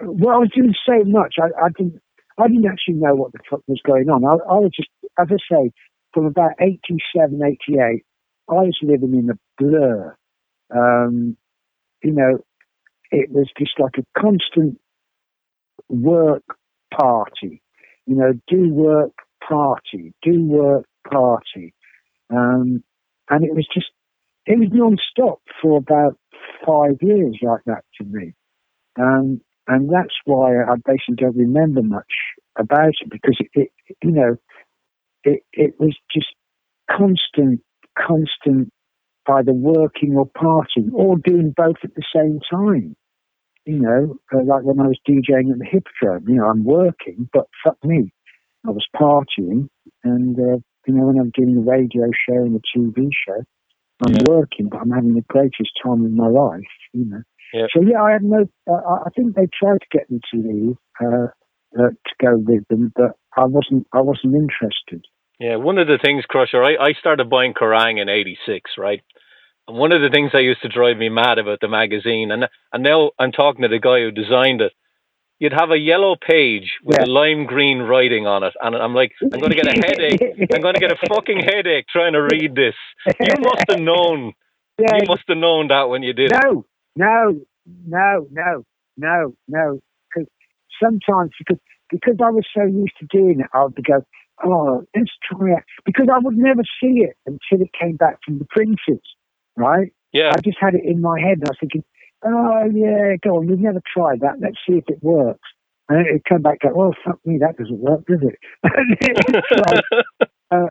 well, 0.00 0.42
I 0.42 0.46
didn't 0.54 0.76
say 0.88 1.02
much. 1.04 1.34
I, 1.38 1.66
I 1.66 1.68
didn't. 1.76 2.00
I 2.38 2.48
didn't 2.48 2.66
actually 2.66 2.94
know 2.94 3.14
what 3.14 3.32
the 3.32 3.38
fuck 3.48 3.60
was 3.66 3.80
going 3.86 4.08
on. 4.08 4.24
I, 4.24 4.32
I 4.50 4.58
was 4.58 4.72
just, 4.74 4.88
as 5.18 5.28
I 5.30 5.36
say, 5.50 5.70
from 6.12 6.26
about 6.26 6.52
87, 6.60 7.40
88, 7.42 8.04
I 8.48 8.52
was 8.52 8.78
living 8.82 9.14
in 9.14 9.30
a 9.30 9.38
blur. 9.58 10.16
Um, 10.74 11.36
you 12.02 12.12
know, 12.12 12.38
it 13.10 13.30
was 13.30 13.48
just 13.58 13.78
like 13.78 13.96
a 13.98 14.20
constant 14.20 14.78
work 15.88 16.44
party. 16.96 17.62
You 18.06 18.16
know, 18.16 18.32
do 18.48 18.72
work 18.72 19.12
party, 19.46 20.12
do 20.22 20.42
work 20.44 20.86
party. 21.10 21.74
Um, 22.30 22.82
and 23.30 23.44
it 23.44 23.54
was 23.54 23.66
just, 23.72 23.90
it 24.46 24.58
was 24.58 24.68
non-stop 24.72 25.40
for 25.62 25.78
about 25.78 26.18
five 26.66 26.98
years 27.00 27.38
like 27.42 27.62
that 27.66 27.84
to 27.98 28.04
me. 28.04 28.34
Um, 28.98 29.40
and 29.66 29.90
that's 29.90 30.14
why 30.24 30.62
I 30.62 30.74
basically 30.84 31.16
don't 31.16 31.36
remember 31.36 31.82
much 31.82 32.12
about 32.58 32.88
it 33.00 33.10
because 33.10 33.36
it, 33.40 33.70
it 33.88 33.96
you 34.02 34.10
know, 34.12 34.36
it, 35.24 35.42
it 35.52 35.74
was 35.78 35.96
just 36.14 36.34
constant, 36.90 37.60
constant 37.98 38.70
either 39.28 39.52
working 39.52 40.16
or 40.16 40.26
partying 40.26 40.92
or 40.92 41.16
doing 41.18 41.54
both 41.56 41.76
at 41.82 41.94
the 41.94 42.04
same 42.14 42.40
time. 42.50 42.94
You 43.64 43.78
know, 43.80 44.16
uh, 44.34 44.44
like 44.44 44.62
when 44.64 44.78
I 44.80 44.88
was 44.88 44.98
DJing 45.08 45.50
at 45.50 45.58
the 45.58 45.64
Hippodrome, 45.64 46.28
you 46.28 46.34
know, 46.36 46.46
I'm 46.48 46.64
working, 46.64 47.30
but 47.32 47.46
fuck 47.64 47.78
me, 47.82 48.12
I 48.66 48.70
was 48.70 48.86
partying. 48.94 49.68
And, 50.02 50.38
uh, 50.38 50.58
you 50.86 50.94
know, 50.94 51.06
when 51.06 51.18
I'm 51.18 51.30
doing 51.30 51.54
the 51.54 51.70
radio 51.70 52.04
show 52.28 52.36
and 52.36 52.54
the 52.54 52.60
TV 52.76 53.08
show, 53.26 53.42
I'm 54.06 54.14
Yeah. 54.14 54.24
working, 54.28 54.68
but 54.68 54.82
I'm 54.82 54.90
having 54.90 55.14
the 55.14 55.22
greatest 55.22 55.70
time 55.82 56.04
of 56.04 56.10
my 56.12 56.26
life, 56.26 56.62
you 56.92 57.06
know. 57.06 57.22
Yeah. 57.54 57.66
So 57.74 57.80
yeah, 57.82 58.02
I 58.02 58.12
had 58.12 58.22
no. 58.24 58.46
Uh, 58.70 58.74
I 59.06 59.10
think 59.16 59.34
they 59.36 59.46
tried 59.58 59.78
to 59.80 59.86
get 59.98 60.10
me 60.10 60.20
to 60.32 60.36
leave 60.40 60.76
uh, 61.00 61.28
uh, 61.78 61.90
to 61.90 62.14
go 62.20 62.36
with 62.36 62.66
them, 62.68 62.92
but 62.96 63.12
I 63.36 63.44
wasn't. 63.46 63.86
I 63.94 64.00
wasn't 64.00 64.34
interested. 64.34 65.04
Yeah, 65.40 65.56
one 65.56 65.78
of 65.78 65.86
the 65.86 65.98
things, 66.02 66.24
Krusher, 66.30 66.64
I, 66.64 66.82
I 66.82 66.92
started 66.98 67.30
buying 67.30 67.54
Kerrang 67.54 68.00
in 68.02 68.08
'86, 68.08 68.72
right? 68.78 69.02
And 69.68 69.78
one 69.78 69.92
of 69.92 70.02
the 70.02 70.10
things 70.10 70.30
that 70.32 70.42
used 70.42 70.62
to 70.62 70.68
drive 70.68 70.96
me 70.96 71.08
mad 71.08 71.38
about 71.38 71.60
the 71.60 71.68
magazine, 71.68 72.30
and 72.32 72.44
and 72.72 72.82
now 72.82 73.12
I'm 73.20 73.32
talking 73.32 73.62
to 73.62 73.68
the 73.68 73.78
guy 73.78 74.00
who 74.00 74.10
designed 74.10 74.60
it. 74.60 74.72
You'd 75.40 75.52
have 75.52 75.70
a 75.72 75.78
yellow 75.78 76.14
page 76.16 76.74
with 76.84 76.98
Yeah. 76.98 77.06
a 77.06 77.10
lime 77.10 77.46
green 77.46 77.78
writing 77.80 78.26
on 78.26 78.42
it, 78.44 78.54
and 78.62 78.74
I'm 78.76 78.94
like, 78.94 79.12
I'm 79.22 79.40
going 79.40 79.50
to 79.50 79.56
get 79.56 79.66
a 79.66 79.72
headache. 79.86 80.50
I'm 80.54 80.60
going 80.62 80.74
to 80.74 80.80
get 80.80 80.92
a 80.92 81.06
fucking 81.08 81.38
headache 81.40 81.86
trying 81.92 82.12
to 82.14 82.20
read 82.22 82.54
this. 82.54 82.74
You 83.20 83.34
must 83.40 83.64
have 83.70 83.80
known. 83.80 84.32
Yeah, 84.76 84.96
You 84.96 85.06
must 85.08 85.22
have 85.28 85.36
known 85.38 85.68
that 85.68 85.84
when 85.88 86.02
you 86.02 86.12
did 86.12 86.32
it. 86.32 86.40
no, 86.42 86.64
no, 86.96 87.40
no, 87.86 88.28
no, 88.30 88.64
no, 88.96 89.34
no. 89.48 89.80
Because 90.08 90.28
sometimes 90.82 91.30
because 91.38 91.60
because 91.90 92.16
I 92.22 92.30
was 92.30 92.44
so 92.56 92.64
used 92.64 92.94
to 93.00 93.06
doing 93.10 93.40
it, 93.40 93.46
I 93.52 93.64
would 93.64 93.84
go, 93.84 94.04
oh, 94.44 94.84
let's 94.96 95.10
try 95.28 95.58
it. 95.58 95.64
Because 95.84 96.08
I 96.12 96.18
would 96.18 96.36
never 96.36 96.62
see 96.80 97.04
it 97.04 97.16
until 97.26 97.64
it 97.64 97.70
came 97.78 97.96
back 97.96 98.18
from 98.24 98.38
the 98.38 98.46
printers, 98.46 99.02
right? 99.56 99.92
Yeah, 100.12 100.32
I 100.36 100.40
just 100.40 100.58
had 100.60 100.74
it 100.74 100.84
in 100.84 101.00
my 101.00 101.18
head, 101.20 101.38
and 101.38 101.44
I 101.46 101.50
was 101.50 101.58
thinking, 101.60 101.84
oh 102.24 102.64
yeah, 102.72 103.16
go 103.22 103.38
on, 103.38 103.46
we've 103.46 103.58
never 103.58 103.80
tried 103.92 104.20
that. 104.20 104.40
Let's 104.40 104.58
see 104.66 104.78
if 104.78 104.84
it 104.88 105.02
works. 105.02 105.48
And 105.88 106.06
it 106.06 106.22
come 106.28 106.42
back, 106.42 106.58
and 106.62 106.72
go, 106.72 106.82
oh 106.82 106.94
fuck 107.04 107.18
me, 107.26 107.38
that 107.38 107.56
doesn't 107.58 107.78
work, 107.78 108.06
does 108.06 108.20
it? 108.22 108.38
Like, 110.50 110.68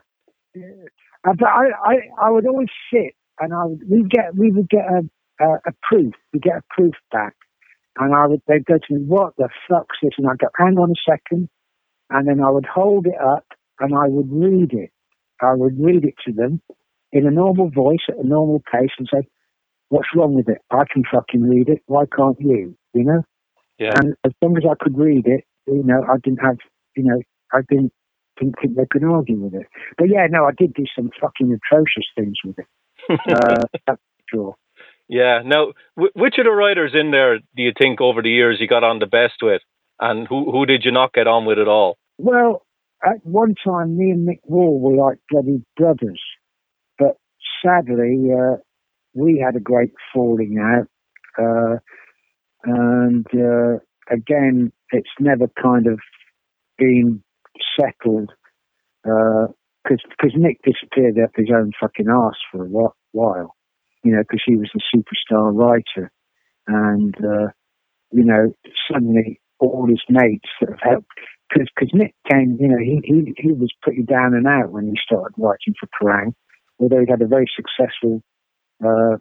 Uh, 1.24 1.32
but 1.36 1.48
I, 1.48 1.68
I, 1.84 1.94
I 2.20 2.30
would 2.30 2.46
always 2.46 2.68
sit 2.92 3.14
and 3.40 3.52
I 3.52 3.64
would, 3.64 3.80
we'd 3.88 4.10
get, 4.10 4.34
we 4.34 4.50
would 4.50 4.68
get 4.68 4.84
a, 4.84 5.02
a, 5.40 5.44
a 5.44 5.72
proof, 5.82 6.14
You 6.32 6.40
get 6.40 6.58
a 6.58 6.62
proof 6.70 6.94
back. 7.12 7.34
And 7.96 8.14
I 8.14 8.26
would, 8.26 8.42
they'd 8.48 8.64
go 8.64 8.74
to 8.74 8.94
me, 8.94 9.04
what 9.06 9.34
the 9.36 9.48
fuck's 9.68 9.98
this? 10.02 10.12
And 10.18 10.28
I'd 10.28 10.38
go, 10.38 10.48
hang 10.56 10.78
on 10.78 10.90
a 10.90 11.10
second. 11.10 11.48
And 12.10 12.28
then 12.28 12.40
I 12.40 12.50
would 12.50 12.66
hold 12.66 13.06
it 13.06 13.20
up 13.20 13.46
and 13.80 13.94
I 13.94 14.08
would 14.08 14.30
read 14.30 14.72
it. 14.72 14.90
I 15.40 15.54
would 15.54 15.78
read 15.78 16.04
it 16.04 16.14
to 16.26 16.32
them 16.32 16.60
in 17.12 17.26
a 17.26 17.30
normal 17.30 17.70
voice 17.70 18.04
at 18.08 18.16
a 18.16 18.26
normal 18.26 18.62
pace 18.72 18.90
and 18.98 19.08
say, 19.12 19.28
what's 19.88 20.08
wrong 20.14 20.34
with 20.34 20.48
it? 20.48 20.58
I 20.70 20.84
can 20.92 21.04
fucking 21.10 21.42
read 21.42 21.68
it. 21.68 21.82
Why 21.86 22.04
can't 22.06 22.40
you? 22.40 22.76
You 22.92 23.04
know? 23.04 23.22
yeah. 23.78 23.92
And 23.94 24.14
as 24.24 24.32
long 24.42 24.56
as 24.56 24.64
I 24.68 24.74
could 24.82 24.98
read 24.98 25.26
it, 25.26 25.44
you 25.66 25.82
know, 25.84 26.02
I 26.08 26.16
didn't 26.22 26.40
have, 26.40 26.58
you 26.96 27.04
know, 27.04 27.22
I 27.52 27.60
didn't, 27.68 27.92
didn't 28.38 28.56
think 28.60 28.76
they 28.76 28.86
could 28.90 29.04
argue 29.04 29.38
with 29.38 29.54
it. 29.54 29.66
But 29.96 30.08
yeah, 30.08 30.26
no, 30.28 30.44
I 30.44 30.50
did 30.56 30.74
do 30.74 30.84
some 30.96 31.10
fucking 31.20 31.52
atrocious 31.52 32.06
things 32.16 32.36
with 32.44 32.58
it. 32.58 32.66
Uh, 33.28 33.64
that's 33.86 34.00
for 34.00 34.24
sure. 34.30 34.56
Yeah. 35.08 35.40
Now, 35.44 35.72
w- 35.96 36.12
which 36.14 36.34
of 36.38 36.44
the 36.44 36.50
writers 36.50 36.92
in 36.94 37.10
there 37.10 37.38
do 37.38 37.62
you 37.62 37.72
think 37.78 38.00
over 38.00 38.22
the 38.22 38.30
years 38.30 38.58
you 38.60 38.66
got 38.68 38.84
on 38.84 38.98
the 38.98 39.06
best 39.06 39.34
with, 39.42 39.62
and 40.00 40.26
who 40.26 40.50
who 40.50 40.66
did 40.66 40.84
you 40.84 40.92
not 40.92 41.12
get 41.12 41.26
on 41.26 41.44
with 41.44 41.58
at 41.58 41.68
all? 41.68 41.98
Well, 42.18 42.64
at 43.04 43.24
one 43.24 43.54
time, 43.64 43.96
me 43.96 44.10
and 44.10 44.26
Mick 44.26 44.40
Wall 44.44 44.80
were 44.80 44.96
like 44.96 45.18
bloody 45.30 45.62
brothers. 45.76 46.22
But 46.98 47.16
sadly, 47.64 48.28
uh, 48.32 48.56
we 49.14 49.42
had 49.44 49.56
a 49.56 49.60
great 49.60 49.92
falling 50.12 50.58
out. 50.58 50.88
Uh, 51.38 51.76
and 52.64 53.26
uh, 53.34 53.78
again, 54.10 54.72
it's 54.90 55.10
never 55.20 55.48
kind 55.60 55.86
of 55.86 56.00
been 56.78 57.22
settled 57.78 58.32
because 59.02 60.00
because 60.08 60.34
Mick 60.38 60.58
disappeared 60.64 61.18
up 61.22 61.30
his 61.36 61.50
own 61.54 61.72
fucking 61.78 62.08
arse 62.08 62.38
for 62.50 62.64
a 62.64 62.90
while. 63.12 63.54
You 64.04 64.12
know, 64.12 64.22
because 64.22 64.42
he 64.46 64.56
was 64.56 64.70
a 64.74 64.96
superstar 64.96 65.50
writer. 65.54 66.12
And, 66.66 67.14
uh, 67.16 67.48
you 68.10 68.24
know, 68.24 68.52
suddenly 68.90 69.40
all 69.58 69.86
his 69.88 70.02
mates 70.08 70.48
that 70.60 70.70
have 70.70 70.80
helped, 70.80 71.08
because 71.48 71.90
Mick 71.94 72.12
came, 72.30 72.56
you 72.60 72.68
know, 72.68 72.78
he, 72.78 73.00
he, 73.04 73.34
he 73.36 73.52
was 73.52 73.70
pretty 73.82 74.02
down 74.02 74.34
and 74.34 74.46
out 74.46 74.72
when 74.72 74.86
he 74.86 74.94
started 75.02 75.34
writing 75.38 75.74
for 75.80 75.88
Kerrang, 75.88 76.34
although 76.78 77.00
he 77.00 77.10
had 77.10 77.22
a 77.22 77.26
very 77.26 77.46
successful 77.56 78.22
uh, 78.84 79.16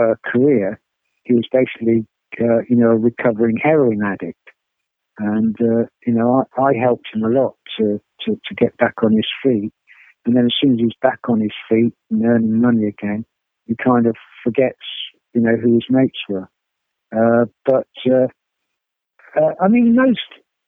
uh, 0.00 0.14
career. 0.26 0.80
He 1.24 1.34
was 1.34 1.46
basically, 1.52 2.06
uh, 2.40 2.62
you 2.68 2.76
know, 2.76 2.90
a 2.90 2.96
recovering 2.96 3.58
heroin 3.62 4.02
addict. 4.04 4.38
And, 5.18 5.56
uh, 5.60 5.86
you 6.06 6.14
know, 6.14 6.46
I, 6.58 6.62
I 6.62 6.72
helped 6.74 7.08
him 7.14 7.22
a 7.24 7.28
lot 7.28 7.56
to, 7.78 8.00
to, 8.26 8.34
to 8.34 8.54
get 8.56 8.76
back 8.78 9.02
on 9.02 9.12
his 9.12 9.28
feet. 9.42 9.72
And 10.24 10.36
then 10.36 10.46
as 10.46 10.54
soon 10.60 10.74
as 10.74 10.80
he's 10.80 10.98
back 11.00 11.20
on 11.28 11.40
his 11.40 11.54
feet 11.68 11.94
and 12.10 12.24
earning 12.24 12.60
money 12.60 12.86
again, 12.86 13.24
he 13.70 13.76
kind 13.76 14.06
of 14.06 14.16
forgets, 14.42 14.84
you 15.32 15.40
know, 15.40 15.56
who 15.56 15.74
his 15.74 15.86
mates 15.88 16.18
were. 16.28 16.48
Uh, 17.14 17.46
but 17.64 17.86
uh, 18.06 18.26
uh, 19.40 19.54
I 19.62 19.68
mean, 19.68 19.94
most 19.94 20.18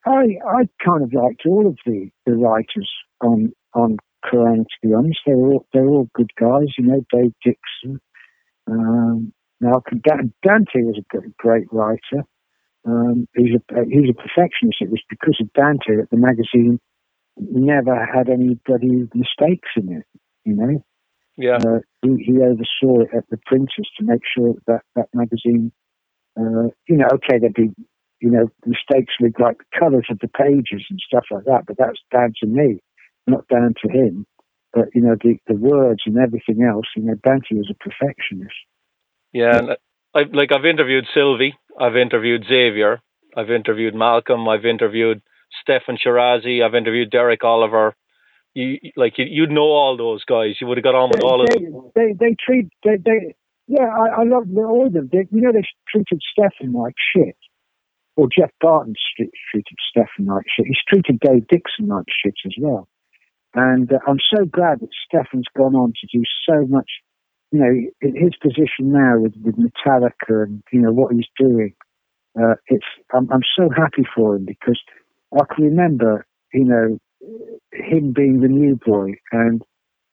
I 0.05 0.39
I 0.47 0.69
kind 0.83 1.03
of 1.03 1.13
liked 1.13 1.43
all 1.45 1.67
of 1.67 1.77
the, 1.85 2.09
the 2.25 2.33
writers 2.33 2.89
on 3.21 3.51
on 3.73 3.97
Kerrang. 4.25 4.63
To 4.63 4.87
be 4.87 4.93
honest, 4.93 5.19
they're 5.25 5.35
all 5.35 5.65
they're 5.73 5.85
all 5.85 6.09
good 6.15 6.31
guys. 6.39 6.67
You 6.77 6.85
know, 6.85 7.05
Dave 7.11 7.33
Dixon, 7.43 7.99
um, 8.71 9.33
Dante 9.61 10.81
was 10.81 11.01
a 11.13 11.17
great 11.37 11.67
writer. 11.71 12.23
Um, 12.85 13.27
he's 13.35 13.55
a 13.55 13.85
he's 13.85 14.09
a 14.09 14.13
perfectionist. 14.13 14.77
It 14.79 14.91
was 14.91 15.03
because 15.09 15.37
of 15.41 15.51
Dante 15.53 15.97
that 15.97 16.09
the 16.09 16.17
magazine 16.17 16.79
never 17.37 17.95
had 18.05 18.29
any 18.29 18.57
bloody 18.65 19.09
mistakes 19.13 19.69
in 19.75 19.91
it. 19.91 20.05
You 20.45 20.55
know. 20.55 20.83
Yeah. 21.37 21.57
Uh, 21.57 21.79
he, 22.01 22.23
he, 22.23 22.33
oversaw 22.41 23.01
it 23.01 23.09
at 23.15 23.27
the 23.29 23.37
printers 23.45 23.89
to 23.97 24.05
make 24.05 24.21
sure 24.37 24.53
that 24.67 24.81
that 24.95 25.07
magazine, 25.13 25.71
uh, 26.39 26.69
you 26.87 26.97
know, 26.97 27.07
okay, 27.13 27.39
there'd 27.39 27.53
be, 27.53 27.71
you 28.21 28.29
know, 28.29 28.49
mistakes 28.65 29.13
with 29.19 29.33
like 29.39 29.57
the 29.57 29.79
colours 29.79 30.05
of 30.09 30.19
the 30.19 30.27
pages 30.27 30.85
and 30.89 30.99
stuff 31.05 31.25
like 31.31 31.45
that, 31.45 31.63
but 31.67 31.77
that's 31.77 31.99
down 32.11 32.33
to 32.41 32.47
me, 32.47 32.79
not 33.27 33.47
down 33.47 33.73
to 33.83 33.91
him. 33.91 34.25
But 34.73 34.85
you 34.95 35.01
know, 35.01 35.15
the 35.21 35.37
the 35.47 35.55
words 35.55 36.01
and 36.05 36.17
everything 36.17 36.63
else, 36.63 36.85
you 36.95 37.03
know, 37.03 37.15
Dante 37.23 37.55
was 37.55 37.71
a 37.71 37.75
perfectionist. 37.75 38.55
Yeah, 39.31 39.57
and 39.57 39.69
I, 40.15 40.23
like 40.31 40.51
I've 40.51 40.65
interviewed 40.65 41.05
Sylvie, 41.13 41.55
I've 41.79 41.95
interviewed 41.95 42.45
Xavier, 42.47 42.99
I've 43.35 43.51
interviewed 43.51 43.93
Malcolm, 43.93 44.47
I've 44.47 44.65
interviewed 44.65 45.21
Steffan 45.61 45.97
Chirazi, 46.03 46.65
I've 46.65 46.75
interviewed 46.75 47.11
Derek 47.11 47.43
Oliver, 47.43 47.95
you 48.53 48.77
like 48.95 49.13
you, 49.17 49.41
would 49.41 49.51
know 49.51 49.71
all 49.71 49.97
those 49.97 50.23
guys. 50.25 50.55
You 50.61 50.67
would 50.67 50.77
have 50.77 50.83
got 50.83 50.95
on 50.95 51.09
with 51.09 51.21
they, 51.21 51.27
all 51.27 51.41
of 51.41 51.49
them. 51.49 51.91
They 51.95 52.13
they 52.13 52.35
treat 52.39 52.69
they, 52.83 52.97
they 52.97 53.35
yeah. 53.67 53.87
I, 53.87 54.21
I 54.21 54.23
love 54.23 54.45
all 54.57 54.87
of 54.87 54.93
them. 54.93 55.09
They, 55.11 55.27
you 55.31 55.41
know 55.41 55.51
they 55.51 55.63
treated 55.89 56.21
Steffan 56.37 56.73
like 56.73 56.95
shit, 57.15 57.37
or 58.15 58.27
Geoff 58.27 58.51
Barton 58.61 58.93
treated 59.17 59.77
Steffan 59.95 60.27
like 60.27 60.45
shit. 60.55 60.67
He's 60.67 60.83
treated 60.87 61.19
Dave 61.19 61.47
Dixon 61.47 61.87
like 61.87 62.05
shit 62.23 62.35
as 62.45 62.53
well. 62.59 62.87
And 63.55 63.91
uh, 63.91 63.99
I'm 64.07 64.19
so 64.33 64.45
glad 64.45 64.79
that 64.79 64.89
Steffan's 65.05 65.47
gone 65.55 65.75
on 65.75 65.93
to 66.01 66.17
do 66.17 66.23
so 66.47 66.65
much. 66.67 66.89
You 67.51 67.59
know, 67.59 68.11
his 68.15 68.35
position 68.41 68.91
now 68.91 69.19
with, 69.19 69.35
with 69.43 69.55
Metallica 69.57 70.43
and 70.43 70.63
you 70.71 70.81
know 70.81 70.91
what 70.91 71.13
he's 71.13 71.27
doing. 71.37 71.73
Uh, 72.39 72.55
it's 72.67 72.85
I'm, 73.13 73.31
I'm 73.31 73.43
so 73.57 73.69
happy 73.75 74.07
for 74.15 74.35
him 74.35 74.45
because 74.45 74.79
I 75.33 75.53
can 75.53 75.65
remember, 75.65 76.25
you 76.51 76.65
know, 76.65 76.99
him 77.71 78.13
being 78.13 78.41
the 78.41 78.47
new 78.47 78.77
boy, 78.85 79.13
and 79.31 79.61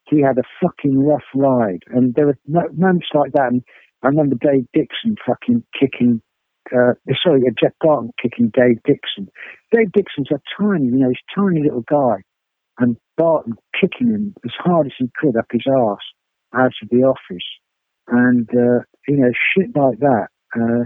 he 0.08 0.20
had 0.20 0.38
a 0.38 0.42
fucking 0.62 0.98
rough 0.98 1.24
ride. 1.34 1.82
And 1.88 2.14
there 2.14 2.26
were 2.26 2.38
moments 2.46 3.08
like 3.14 3.32
that. 3.32 3.48
And 3.50 3.62
I 4.02 4.08
remember 4.08 4.36
Dave 4.36 4.66
Dixon 4.72 5.16
fucking 5.26 5.62
kicking, 5.78 6.20
uh, 6.74 6.94
sorry, 7.22 7.42
uh, 7.46 7.52
Geoff 7.61 7.72
Barton 7.80 8.11
kicking 8.20 8.50
Dave 8.52 8.82
Dixon. 8.84 9.28
Dave 9.72 9.92
Dixon's 9.92 10.30
a 10.32 10.40
tiny, 10.58 10.86
you 10.86 10.98
know, 10.98 11.08
he's 11.08 11.22
a 11.36 11.40
tiny 11.40 11.62
little 11.62 11.84
guy. 11.88 12.22
And 12.78 12.96
Barton 13.16 13.54
kicking 13.78 14.08
him 14.08 14.34
as 14.44 14.52
hard 14.58 14.86
as 14.86 14.92
he 14.98 15.11
could 15.20 15.36
up 15.36 15.46
his 15.52 15.66
arse 15.66 16.00
out 16.54 16.72
of 16.82 16.88
the 16.90 17.04
office. 17.04 17.46
And, 18.08 18.48
uh, 18.50 18.82
you 19.06 19.16
know, 19.16 19.30
shit 19.54 19.76
like 19.76 19.98
that. 20.00 20.28
Uh, 20.56 20.84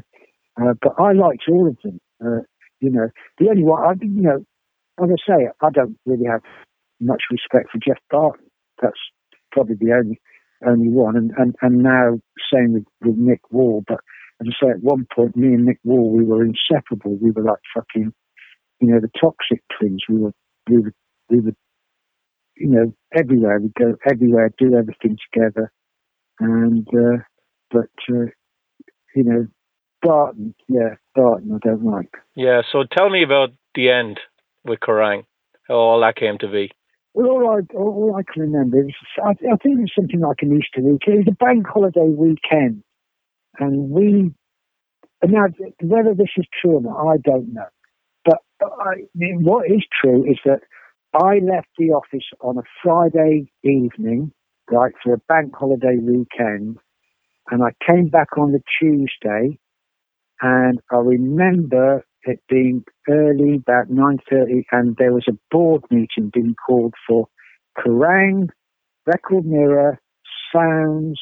uh, 0.61 0.75
but 0.83 0.93
I 0.99 1.13
liked 1.13 1.45
all 1.49 1.69
of 1.69 1.77
them. 1.83 1.99
Uh, 2.25 2.43
you 2.81 2.91
know, 2.91 3.09
the 3.39 3.49
only 3.49 3.63
one, 3.63 3.83
I, 3.83 3.93
you 4.03 4.23
know, 4.23 4.45
as 5.03 5.11
I 5.11 5.19
say, 5.27 5.49
I 5.61 5.71
don't 5.71 5.99
really 6.07 6.27
have 6.27 6.43
much 7.01 7.25
respect 7.31 7.71
for 7.71 7.79
Geoff 7.79 7.99
Barton. 8.11 8.47
That's 8.81 8.99
probably 9.53 9.77
the 9.77 9.93
only 9.93 10.21
only 10.67 10.89
one. 10.89 11.17
And 11.17 11.33
and, 11.37 11.55
and 11.63 11.83
now 11.83 12.21
same 12.53 12.75
with, 12.75 12.85
with 13.03 13.19
Mick 13.19 13.41
Wall. 13.51 13.83
But 13.87 14.01
as 14.41 14.49
I 14.49 14.67
say, 14.67 14.71
at 14.71 14.83
one 14.83 15.07
point, 15.15 15.37
me 15.37 15.49
and 15.49 15.67
Mick 15.69 15.79
Wall, 15.85 16.11
we 16.11 16.25
were 16.25 16.45
inseparable. 16.45 17.19
We 17.21 17.31
were 17.31 17.43
like 17.43 17.61
fucking, 17.75 18.13
you 18.81 18.89
know, 18.89 19.01
the 19.01 19.11
toxic 19.21 19.63
twins. 19.79 20.03
We 20.09 20.21
were 20.21 20.33
we 20.69 20.79
were 20.79 20.95
we 21.29 21.41
were, 21.41 21.55
you 22.57 22.69
know, 22.69 22.95
everywhere. 23.13 23.61
We 23.61 23.71
go 23.79 23.97
everywhere, 24.09 24.51
do 24.59 24.77
everything 24.77 25.19
together. 25.33 25.73
And 26.41 26.87
uh, 26.89 27.23
but 27.71 27.91
uh, 28.11 28.27
you 29.15 29.25
know, 29.25 29.47
Barton, 30.03 30.55
yeah, 30.69 30.97
Barton, 31.15 31.53
I 31.55 31.67
don't 31.67 31.85
like. 31.85 32.13
Yeah. 32.35 32.63
So 32.71 32.85
tell 32.85 33.11
me 33.11 33.23
about 33.23 33.51
the 33.75 33.91
end 33.91 34.21
with 34.65 34.81
Kerrang, 34.81 35.25
how 35.69 35.75
all 35.75 36.01
that 36.01 36.17
came 36.17 36.39
to 36.39 36.49
be? 36.49 36.71
Well, 37.15 37.29
all 37.29 37.49
I, 37.49 37.77
all 37.77 38.17
I 38.19 38.23
can 38.33 38.43
remember 38.43 38.81
is, 38.81 38.95
I, 39.23 39.31
I 39.31 39.57
think 39.63 39.79
was 39.79 39.93
something 39.95 40.21
like 40.21 40.39
an 40.41 40.57
Easter 40.57 40.81
weekend. 40.81 41.17
It 41.17 41.27
was 41.27 41.35
a 41.41 41.45
bank 41.45 41.67
holiday 41.67 42.09
weekend. 42.09 42.83
And 43.59 43.91
we, 43.91 44.33
and 45.23 45.33
now 45.33 45.47
whether 45.81 46.15
this 46.15 46.31
is 46.37 46.47
true 46.61 46.79
or 46.79 46.81
not, 46.81 47.13
I 47.13 47.17
don't 47.19 47.53
know. 47.53 47.69
But 48.25 48.39
I, 48.61 49.05
what 49.15 49.71
is 49.71 49.85
true 50.01 50.25
is 50.29 50.39
that 50.45 50.61
I 51.15 51.39
left 51.39 51.69
the 51.79 51.91
office 51.91 52.25
on 52.41 52.59
a 52.59 52.63
Friday 52.83 53.53
evening, 53.63 54.33
right, 54.71 54.93
for 55.03 55.15
a 55.15 55.19
bank 55.29 55.55
holiday 55.55 55.99
weekend. 56.01 56.79
And 57.51 57.63
I 57.63 57.71
came 57.89 58.09
back 58.09 58.37
on 58.37 58.51
the 58.51 58.63
Tuesday. 58.81 59.59
And 60.43 60.81
I 60.91 60.97
remember 60.97 62.05
it 62.27 62.41
being 62.49 62.85
early, 63.09 63.57
about 63.57 63.89
9.30, 63.89 64.65
and 64.73 64.97
there 64.97 65.13
was 65.13 65.27
a 65.29 65.39
board 65.51 65.83
meeting 65.91 66.31
being 66.33 66.55
called 66.67 66.95
for 67.07 67.27
Kerrang, 67.79 68.49
Record 69.07 69.45
Mirror, 69.45 70.01
Sounds, 70.53 71.21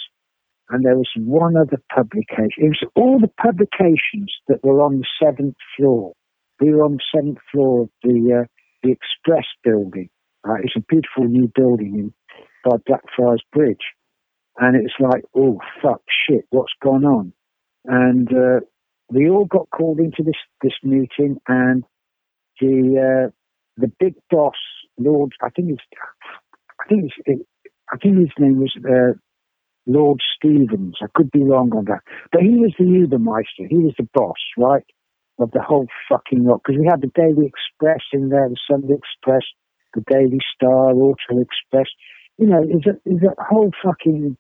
and 0.71 0.85
there 0.85 0.97
was 0.97 1.09
one 1.17 1.57
other 1.57 1.83
publication. 1.95 2.65
It 2.65 2.69
was 2.69 2.91
all 2.95 3.19
the 3.21 3.31
publications 3.41 4.33
that 4.49 4.63
were 4.63 4.83
on 4.83 4.99
the 4.99 5.07
seventh 5.23 5.57
floor. 5.77 6.13
We 6.61 6.73
were 6.73 6.85
on 6.85 6.93
the 6.93 7.05
seventh 7.15 7.39
floor 7.51 7.83
of 7.83 7.91
the 8.03 8.43
uh, 8.43 8.47
the 8.83 8.91
Express 8.91 9.47
building. 9.63 10.09
Uh, 10.49 10.55
it's 10.63 10.77
a 10.77 10.81
beautiful 10.81 11.25
new 11.25 11.51
building 11.55 11.95
in, 11.95 12.15
by 12.65 12.77
Blackfriars 12.87 13.43
Bridge, 13.53 13.85
and 14.59 14.77
it's 14.77 14.95
like, 14.99 15.25
oh 15.37 15.61
fuck, 15.83 16.03
shit, 16.27 16.45
what's 16.51 16.73
gone 16.83 17.05
on? 17.05 17.33
And 17.85 18.29
uh, 18.33 18.61
we 19.13 19.29
all 19.29 19.45
got 19.45 19.69
called 19.71 19.99
into 19.99 20.23
this 20.25 20.41
this 20.63 20.73
meeting, 20.83 21.39
and 21.47 21.85
the 22.61 23.29
uh, 23.29 23.31
the 23.77 23.91
big 23.99 24.15
boss, 24.31 24.57
Lord, 24.99 25.33
I 25.43 25.51
think 25.51 25.71
it's, 25.71 25.83
I 26.81 26.89
think 26.89 27.11
it's, 27.27 27.43
I 27.93 27.97
think 27.97 28.19
his 28.19 28.31
name 28.39 28.59
was 28.61 28.75
uh, 28.79 29.19
Lord 29.87 30.21
Stevens. 30.37 30.97
I 31.03 31.07
could 31.15 31.31
be 31.31 31.43
wrong 31.43 31.73
on 31.73 31.85
that, 31.87 32.01
but 32.31 32.43
he 32.43 32.57
was 32.57 32.73
the 32.79 32.85
Ubermeister. 32.85 33.69
He 33.69 33.79
was 33.79 33.95
the 33.99 34.09
boss, 34.15 34.39
right, 34.57 34.85
of 35.39 35.51
the 35.53 35.63
whole 35.63 35.87
fucking 36.09 36.45
lot. 36.45 36.63
Because 36.65 36.79
we 36.81 36.87
had 36.89 37.03
the 37.03 37.13
Daily 37.15 37.47
Express 37.47 38.03
in 38.13 38.29
there, 38.29 38.49
the 38.49 38.57
Sunday 38.71 38.95
Express, 38.95 39.43
the 39.95 40.05
Daily 40.11 40.39
Star, 40.55 40.93
Auto 40.93 41.41
Express. 41.41 41.91
You 42.39 42.47
know, 42.47 42.63
it's 42.65 42.87
a, 42.87 42.97
it's 43.05 43.25
a 43.25 43.43
whole 43.43 43.73
fucking 43.85 44.37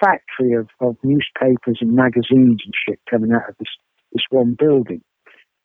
factory 0.00 0.54
of, 0.54 0.68
of 0.80 0.96
newspapers 1.02 1.78
and 1.80 1.94
magazines 1.94 2.62
and 2.64 2.74
shit 2.88 3.00
coming 3.10 3.32
out 3.32 3.50
of 3.50 3.56
this 3.58 3.68
this 4.12 4.24
one 4.30 4.56
building. 4.58 5.02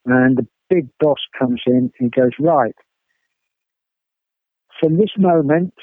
And 0.06 0.38
the 0.38 0.48
big 0.70 0.90
boss 1.00 1.20
comes 1.38 1.62
in 1.66 1.92
and 2.00 2.12
goes, 2.12 2.32
right, 2.40 2.76
from 4.80 4.98
this 4.98 5.12
moment, 5.18 5.74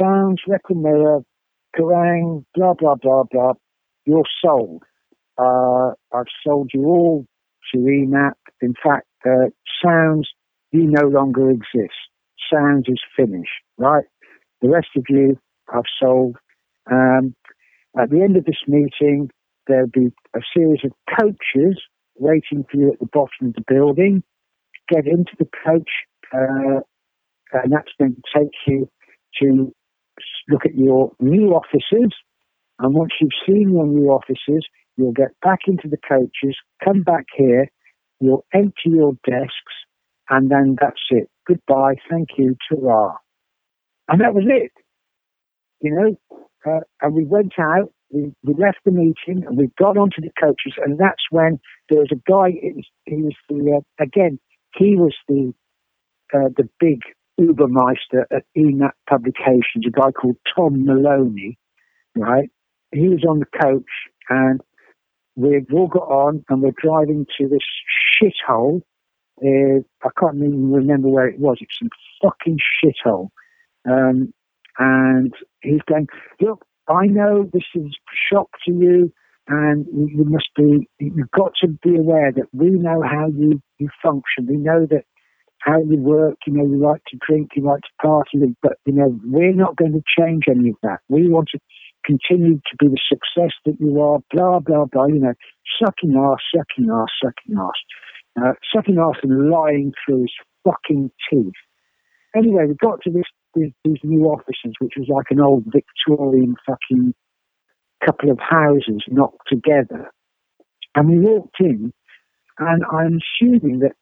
Sounds, 0.00 0.40
Record 0.48 0.78
Mirror, 0.78 1.20
Kerrang, 1.76 2.44
blah, 2.54 2.74
blah, 2.74 2.96
blah, 2.96 3.22
blah, 3.30 3.52
you're 4.06 4.24
sold. 4.42 4.82
Uh, 5.38 5.90
I've 6.12 6.26
sold 6.44 6.70
you 6.74 6.84
all 6.86 7.26
to 7.72 7.78
EMAP. 7.78 8.34
In 8.60 8.74
fact, 8.82 9.06
uh, 9.24 9.50
Sounds, 9.84 10.28
you 10.72 10.84
no 10.84 11.06
longer 11.06 11.50
exist. 11.50 11.94
Sounds 12.52 12.86
is 12.88 13.00
finished, 13.16 13.50
right? 13.78 14.04
The 14.62 14.68
rest 14.68 14.88
of 14.96 15.04
you, 15.08 15.38
I've 15.72 15.82
sold. 16.00 16.36
Um, 16.90 17.34
at 17.96 18.10
the 18.10 18.22
end 18.22 18.36
of 18.36 18.44
this 18.44 18.62
meeting, 18.66 19.30
there'll 19.66 19.86
be 19.86 20.12
a 20.34 20.40
series 20.56 20.80
of 20.84 20.92
coaches 21.20 21.80
waiting 22.16 22.64
for 22.70 22.76
you 22.76 22.92
at 22.92 22.98
the 23.00 23.08
bottom 23.12 23.48
of 23.48 23.54
the 23.54 23.64
building. 23.66 24.22
Get 24.88 25.06
into 25.06 25.32
the 25.38 25.48
coach, 25.64 25.90
uh, 26.32 26.80
and 27.52 27.72
that's 27.72 27.92
going 27.98 28.16
to 28.16 28.38
take 28.38 28.52
you 28.66 28.88
to 29.40 29.72
look 30.48 30.66
at 30.66 30.74
your 30.74 31.12
new 31.20 31.50
offices. 31.50 32.12
And 32.78 32.94
once 32.94 33.12
you've 33.20 33.30
seen 33.46 33.70
your 33.72 33.86
new 33.86 34.08
offices, 34.10 34.66
you'll 34.96 35.12
get 35.12 35.38
back 35.42 35.60
into 35.66 35.88
the 35.88 35.96
coaches, 35.96 36.56
come 36.84 37.02
back 37.02 37.24
here, 37.36 37.68
you'll 38.20 38.44
empty 38.52 38.90
your 38.90 39.14
desks, 39.26 39.74
and 40.28 40.50
then 40.50 40.76
that's 40.80 41.00
it. 41.10 41.28
Goodbye, 41.46 41.96
thank 42.10 42.30
you, 42.36 42.56
ta 42.68 43.16
And 44.08 44.20
that 44.20 44.34
was 44.34 44.44
it. 44.46 44.72
You 45.80 45.94
know, 45.94 46.38
uh, 46.66 46.80
and 47.02 47.14
we 47.14 47.24
went 47.24 47.54
out, 47.58 47.92
we, 48.10 48.32
we 48.42 48.54
left 48.54 48.78
the 48.84 48.90
meeting, 48.90 49.44
and 49.46 49.56
we 49.56 49.68
got 49.78 49.96
onto 49.96 50.20
the 50.20 50.30
coaches, 50.40 50.74
and 50.84 50.98
that's 50.98 51.24
when 51.30 51.58
there 51.88 52.00
was 52.00 52.10
a 52.12 52.30
guy, 52.30 52.58
was, 52.74 52.86
he 53.04 53.22
was 53.22 53.34
the, 53.48 53.76
uh, 53.76 54.02
again, 54.02 54.38
he 54.76 54.96
was 54.96 55.14
the, 55.28 55.52
uh, 56.34 56.48
the 56.56 56.68
big 56.80 57.00
Ubermeister 57.40 58.24
at 58.30 58.44
EMAP 58.56 58.92
Publications, 59.08 59.84
a 59.86 59.90
guy 59.90 60.12
called 60.12 60.36
Tom 60.54 60.84
Moloney, 60.84 61.58
right? 62.16 62.50
He 62.92 63.08
was 63.08 63.24
on 63.28 63.40
the 63.40 63.46
coach, 63.60 63.82
and 64.28 64.60
we've 65.36 65.66
all 65.72 65.88
got 65.88 66.08
on, 66.08 66.44
and 66.48 66.62
we're 66.62 66.72
driving 66.80 67.26
to 67.38 67.48
this 67.48 67.60
shithole. 68.22 68.82
Uh, 69.42 69.82
I 70.04 70.08
can't 70.18 70.36
even 70.36 70.72
remember 70.72 71.08
where 71.08 71.26
it 71.26 71.40
was. 71.40 71.58
It's 71.60 71.76
some 71.78 71.90
fucking 72.22 72.58
shithole. 72.84 73.30
Um, 73.88 74.32
and 74.78 75.32
he's 75.62 75.82
going, 75.88 76.06
look, 76.40 76.64
I 76.88 77.06
know 77.06 77.48
this 77.52 77.64
is 77.74 77.96
shock 78.30 78.50
to 78.66 78.72
you, 78.72 79.12
and 79.48 79.86
you 79.86 80.24
must 80.24 80.48
be, 80.56 80.88
you've 80.98 81.30
got 81.30 81.52
to 81.60 81.68
be 81.68 81.96
aware 81.96 82.32
that 82.32 82.48
we 82.52 82.70
know 82.70 83.02
how 83.02 83.28
you, 83.28 83.60
you 83.78 83.88
function. 84.02 84.46
We 84.48 84.56
know 84.56 84.86
that 84.90 85.04
how 85.60 85.78
you 85.78 85.96
work, 85.98 86.36
you 86.46 86.52
know, 86.52 86.64
you 86.64 86.78
like 86.78 87.02
to 87.08 87.18
drink, 87.26 87.50
you 87.56 87.64
like 87.64 87.80
to 87.80 88.06
party, 88.06 88.56
but, 88.62 88.74
you 88.84 88.92
know, 88.92 89.18
we're 89.24 89.54
not 89.54 89.76
going 89.76 89.92
to 89.92 90.02
change 90.18 90.44
any 90.48 90.70
of 90.70 90.76
that. 90.82 90.98
We 91.08 91.28
want 91.28 91.48
to 91.52 91.58
continue 92.04 92.56
to 92.56 92.76
be 92.78 92.88
the 92.88 93.00
success 93.08 93.52
that 93.64 93.76
you 93.80 94.00
are, 94.00 94.18
blah, 94.30 94.60
blah, 94.60 94.84
blah, 94.84 95.06
you 95.06 95.20
know, 95.20 95.32
sucking 95.82 96.14
ass, 96.16 96.40
sucking 96.54 96.90
ass, 96.90 97.08
sucking 97.22 97.56
ass, 97.58 98.42
uh, 98.42 98.52
sucking 98.74 98.98
ass 98.98 99.16
and 99.22 99.50
lying 99.50 99.92
through 100.04 100.22
his 100.22 100.32
fucking 100.64 101.10
teeth. 101.30 101.52
Anyway, 102.36 102.64
we 102.68 102.74
got 102.74 103.00
to 103.02 103.10
this, 103.10 103.24
these, 103.54 103.72
these 103.84 103.98
new 104.02 104.24
offices, 104.24 104.74
which 104.80 104.94
was 104.96 105.08
like 105.08 105.26
an 105.30 105.40
old 105.40 105.64
Victorian 105.66 106.56
fucking 106.66 107.14
couple 108.04 108.30
of 108.30 108.38
houses 108.38 109.02
knocked 109.08 109.48
together. 109.48 110.10
And 110.94 111.08
we 111.08 111.18
walked 111.18 111.56
in, 111.60 111.92
and 112.58 112.84
I'm 112.92 113.18
assuming 113.18 113.80
that 113.80 113.94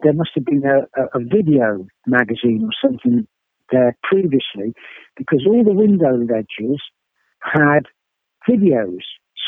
there 0.00 0.12
must 0.12 0.30
have 0.34 0.44
been 0.44 0.62
a, 0.64 1.00
a, 1.00 1.20
a 1.20 1.20
video 1.20 1.86
magazine 2.06 2.68
or 2.68 2.88
something 2.88 3.26
there 3.72 3.96
previously, 4.02 4.74
because 5.16 5.44
all 5.46 5.64
the 5.64 5.72
window 5.72 6.16
ledges 6.16 6.80
had 7.42 7.86
videos 8.48 9.00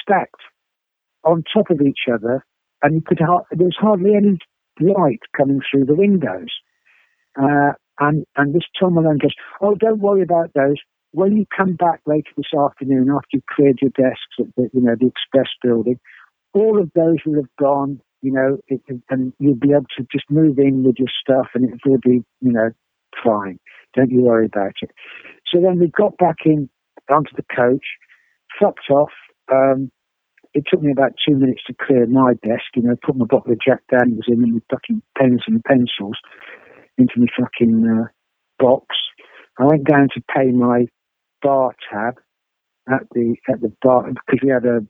stacked 0.02 0.42
on 1.24 1.44
top 1.52 1.70
of 1.70 1.80
each 1.80 2.08
other, 2.12 2.44
and 2.82 2.94
you 2.94 3.02
could 3.06 3.20
ha- 3.20 3.44
there 3.50 3.66
was 3.66 3.76
hardly 3.78 4.14
any 4.14 4.38
light 4.80 5.20
coming 5.36 5.60
through 5.70 5.84
the 5.84 5.94
windows. 5.94 6.48
Uh, 7.40 7.72
and 8.00 8.24
and 8.36 8.54
this 8.54 8.62
Tom 8.78 8.94
Malone 8.94 9.18
goes, 9.18 9.34
"Oh, 9.60 9.74
don't 9.74 10.00
worry 10.00 10.22
about 10.22 10.52
those. 10.54 10.76
When 11.12 11.36
you 11.36 11.44
come 11.54 11.74
back 11.74 12.00
later 12.06 12.30
this 12.36 12.52
afternoon, 12.58 13.10
after 13.10 13.28
you've 13.32 13.46
cleared 13.46 13.78
your 13.82 13.90
desks 13.90 14.36
at 14.38 14.46
the 14.56 14.70
you 14.72 14.80
know 14.80 14.96
the 14.98 15.06
Express 15.06 15.48
building, 15.62 15.98
all 16.54 16.80
of 16.80 16.90
those 16.94 17.18
will 17.26 17.36
have 17.36 17.56
gone. 17.58 18.00
You 18.22 18.32
know, 18.32 18.58
it, 18.68 18.80
and 19.10 19.32
you'll 19.38 19.56
be 19.56 19.72
able 19.72 19.86
to 19.98 20.06
just 20.10 20.30
move 20.30 20.58
in 20.58 20.84
with 20.84 20.96
your 20.98 21.10
stuff, 21.20 21.48
and 21.54 21.68
it 21.68 21.80
will 21.84 21.98
be 21.98 22.24
you 22.40 22.52
know 22.52 22.70
fine. 23.22 23.58
Don't 23.94 24.10
you 24.10 24.22
worry 24.22 24.46
about 24.46 24.74
it." 24.80 24.90
So 25.52 25.60
then 25.60 25.78
we 25.78 25.88
got 25.88 26.16
back 26.16 26.38
in 26.44 26.70
onto 27.10 27.34
the 27.36 27.44
coach, 27.54 27.84
fucked 28.60 28.88
off. 28.90 29.12
Um, 29.52 29.90
it 30.54 30.64
took 30.70 30.82
me 30.82 30.92
about 30.92 31.12
two 31.26 31.34
minutes 31.34 31.62
to 31.66 31.74
clear 31.74 32.06
my 32.06 32.34
desk, 32.34 32.64
you 32.76 32.82
know, 32.82 32.94
put 33.02 33.16
my 33.16 33.24
bottle 33.24 33.52
of 33.52 33.58
Jack 33.66 33.80
Daniels 33.90 34.26
in 34.28 34.42
and 34.42 34.62
fucking 34.70 35.02
pens 35.16 35.42
and 35.46 35.64
pencils 35.64 36.18
into 36.98 37.14
my 37.16 37.26
fucking 37.38 37.86
uh, 37.86 38.08
box. 38.58 38.86
I 39.58 39.64
went 39.64 39.84
down 39.84 40.08
to 40.14 40.22
pay 40.34 40.50
my 40.50 40.86
bar 41.42 41.74
tab 41.90 42.14
at 42.88 43.02
the 43.12 43.36
at 43.48 43.60
the 43.60 43.72
bar 43.82 44.08
because 44.08 44.40
we 44.42 44.50
had 44.50 44.64
a 44.64 44.80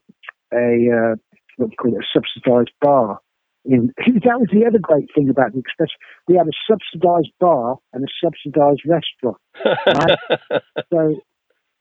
a 0.53 1.11
uh, 1.11 1.15
what 1.57 1.69
do 1.69 1.71
you 1.71 1.77
call 1.77 1.95
it 1.95 2.03
a 2.03 2.07
subsidised 2.13 2.73
bar. 2.81 3.19
In 3.65 3.93
that 3.97 4.39
was 4.39 4.49
the 4.51 4.65
other 4.65 4.79
great 4.79 5.09
thing 5.15 5.29
about 5.29 5.53
the 5.53 5.59
Express. 5.59 5.89
We 6.27 6.35
had 6.35 6.47
a 6.47 6.57
subsidised 6.69 7.33
bar 7.39 7.77
and 7.93 8.03
a 8.03 8.07
subsidised 8.23 8.81
restaurant. 8.85 9.37
Right? 9.65 10.61
so 10.93 11.15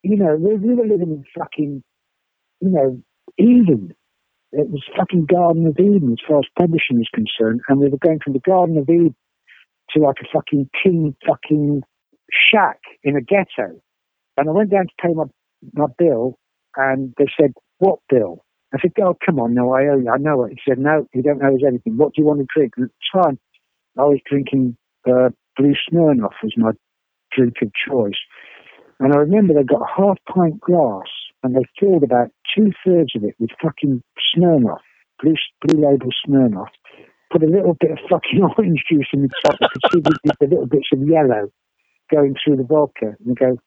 you 0.02 0.16
know, 0.16 0.36
we, 0.36 0.56
we 0.56 0.74
were 0.74 0.86
living 0.86 1.10
in 1.10 1.24
fucking, 1.38 1.82
you 2.60 2.68
know, 2.68 3.00
Eden. 3.38 3.94
It 4.52 4.68
was 4.68 4.82
fucking 4.96 5.26
Garden 5.26 5.66
of 5.66 5.78
Eden 5.78 6.12
as 6.12 6.26
far 6.28 6.40
as 6.40 6.44
publishing 6.58 7.00
is 7.00 7.08
concerned, 7.14 7.60
and 7.68 7.78
we 7.78 7.88
were 7.88 7.98
going 7.98 8.18
from 8.22 8.34
the 8.34 8.40
Garden 8.40 8.76
of 8.76 8.88
Eden 8.88 9.14
to 9.92 10.00
like 10.00 10.16
a 10.20 10.28
fucking 10.32 10.68
king 10.82 11.14
fucking 11.26 11.82
shack 12.30 12.78
in 13.02 13.16
a 13.16 13.20
ghetto. 13.20 13.80
And 14.36 14.48
I 14.48 14.52
went 14.52 14.70
down 14.70 14.86
to 14.86 14.92
pay 15.00 15.14
my 15.14 15.24
my 15.74 15.86
bill, 15.98 16.38
and 16.76 17.14
they 17.18 17.26
said, 17.38 17.52
"What 17.78 18.00
bill?" 18.08 18.44
I 18.74 18.78
said, 18.80 18.92
"Oh, 19.02 19.16
come 19.24 19.38
on, 19.38 19.54
no, 19.54 19.72
I 19.72 19.88
owe 19.88 19.98
you. 19.98 20.10
I 20.10 20.18
know 20.18 20.44
it." 20.44 20.52
He 20.52 20.70
said, 20.70 20.78
"No, 20.78 21.06
you 21.14 21.22
don't 21.22 21.42
owe 21.42 21.54
us 21.54 21.62
anything. 21.66 21.96
What 21.96 22.14
do 22.14 22.22
you 22.22 22.26
want 22.26 22.40
to 22.40 22.46
drink?" 22.54 22.72
And 22.76 22.86
at 22.86 22.90
the 22.90 23.22
time, 23.22 23.38
I 23.98 24.02
was 24.02 24.20
drinking 24.28 24.76
uh, 25.06 25.30
Blue 25.56 25.74
Smirnoff 25.74 26.32
was 26.42 26.54
my 26.56 26.72
drink 27.36 27.56
of 27.62 27.70
choice. 27.88 28.18
And 29.00 29.12
I 29.12 29.18
remember 29.18 29.54
they 29.54 29.64
got 29.64 29.82
a 29.82 29.94
half 29.94 30.18
pint 30.32 30.60
glass 30.60 31.08
and 31.42 31.54
they 31.56 31.64
filled 31.78 32.04
about 32.04 32.30
two 32.54 32.70
thirds 32.86 33.14
of 33.16 33.24
it 33.24 33.34
with 33.38 33.50
fucking 33.60 34.02
Smirnoff, 34.34 34.80
blue, 35.20 35.34
blue 35.62 35.90
label 35.90 36.08
Smirnoff. 36.26 36.68
Put 37.32 37.42
a 37.42 37.46
little 37.46 37.76
bit 37.80 37.92
of 37.92 37.98
fucking 38.10 38.42
orange 38.58 38.84
juice 38.90 39.08
in 39.12 39.22
the 39.22 39.30
top. 39.44 39.58
Could 39.58 39.82
see 39.92 40.00
the 40.00 40.46
little 40.46 40.66
bits 40.66 40.88
of 40.92 41.00
yellow 41.08 41.50
going 42.10 42.36
through 42.36 42.56
the 42.56 42.64
vodka. 42.64 43.16
And 43.24 43.36
go, 43.36 43.58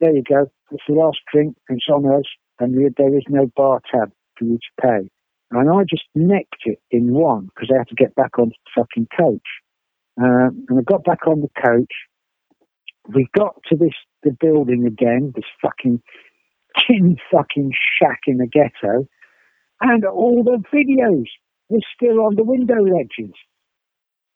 there 0.00 0.14
you 0.14 0.22
go. 0.22 0.50
It's 0.70 0.84
the 0.86 0.94
last 0.94 1.18
drink. 1.32 1.56
And 1.68 1.78
it's 1.78 1.88
on 1.88 2.04
us. 2.06 2.26
And 2.58 2.74
there 2.96 3.16
is 3.16 3.24
no 3.28 3.50
bar 3.56 3.80
tab 3.90 4.12
for 4.38 4.44
you 4.44 4.58
to 4.58 4.82
pay. 4.82 5.10
And 5.50 5.70
I 5.70 5.84
just 5.88 6.04
necked 6.14 6.64
it 6.64 6.80
in 6.90 7.12
one 7.12 7.48
because 7.54 7.70
I 7.72 7.78
had 7.78 7.88
to 7.88 7.94
get 7.94 8.14
back 8.14 8.38
on 8.38 8.50
the 8.50 8.54
fucking 8.76 9.08
coach. 9.16 9.46
Um, 10.20 10.66
and 10.68 10.78
I 10.78 10.82
got 10.82 11.04
back 11.04 11.26
on 11.26 11.40
the 11.40 11.50
coach. 11.62 11.92
We 13.14 13.28
got 13.36 13.54
to 13.68 13.76
this 13.76 13.94
the 14.22 14.36
building 14.38 14.86
again, 14.86 15.32
this 15.36 15.44
fucking 15.62 16.02
tin 16.86 17.16
fucking 17.30 17.72
shack 17.98 18.20
in 18.26 18.38
the 18.38 18.46
ghetto, 18.46 19.06
and 19.80 20.04
all 20.04 20.42
the 20.42 20.62
videos 20.74 21.26
were 21.68 21.80
still 21.94 22.20
on 22.20 22.36
the 22.36 22.44
window 22.44 22.80
ledges. 22.82 23.34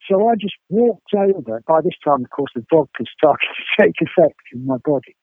So 0.08 0.28
I 0.28 0.34
just 0.34 0.56
walked 0.68 1.14
over. 1.14 1.62
By 1.66 1.80
this 1.82 1.94
time, 2.04 2.24
of 2.24 2.30
course, 2.30 2.50
the 2.54 2.64
vodka 2.70 3.04
started 3.16 3.46
to 3.46 3.82
take 3.84 3.94
effect 4.00 4.40
in 4.52 4.66
my 4.66 4.76
body. 4.84 5.14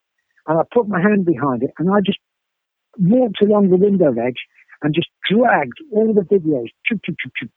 And 0.48 0.60
I 0.60 0.64
put 0.74 0.88
my 0.88 1.02
hand 1.02 1.26
behind 1.26 1.64
it 1.64 1.72
and 1.78 1.90
I 1.92 2.00
just 2.06 2.20
walked 2.98 3.42
along 3.42 3.70
the 3.70 3.78
window 3.78 4.12
ledge 4.12 4.40
and 4.82 4.94
just 4.94 5.10
dragged 5.30 5.78
all 5.92 6.14
the 6.14 6.22
videos, 6.22 6.68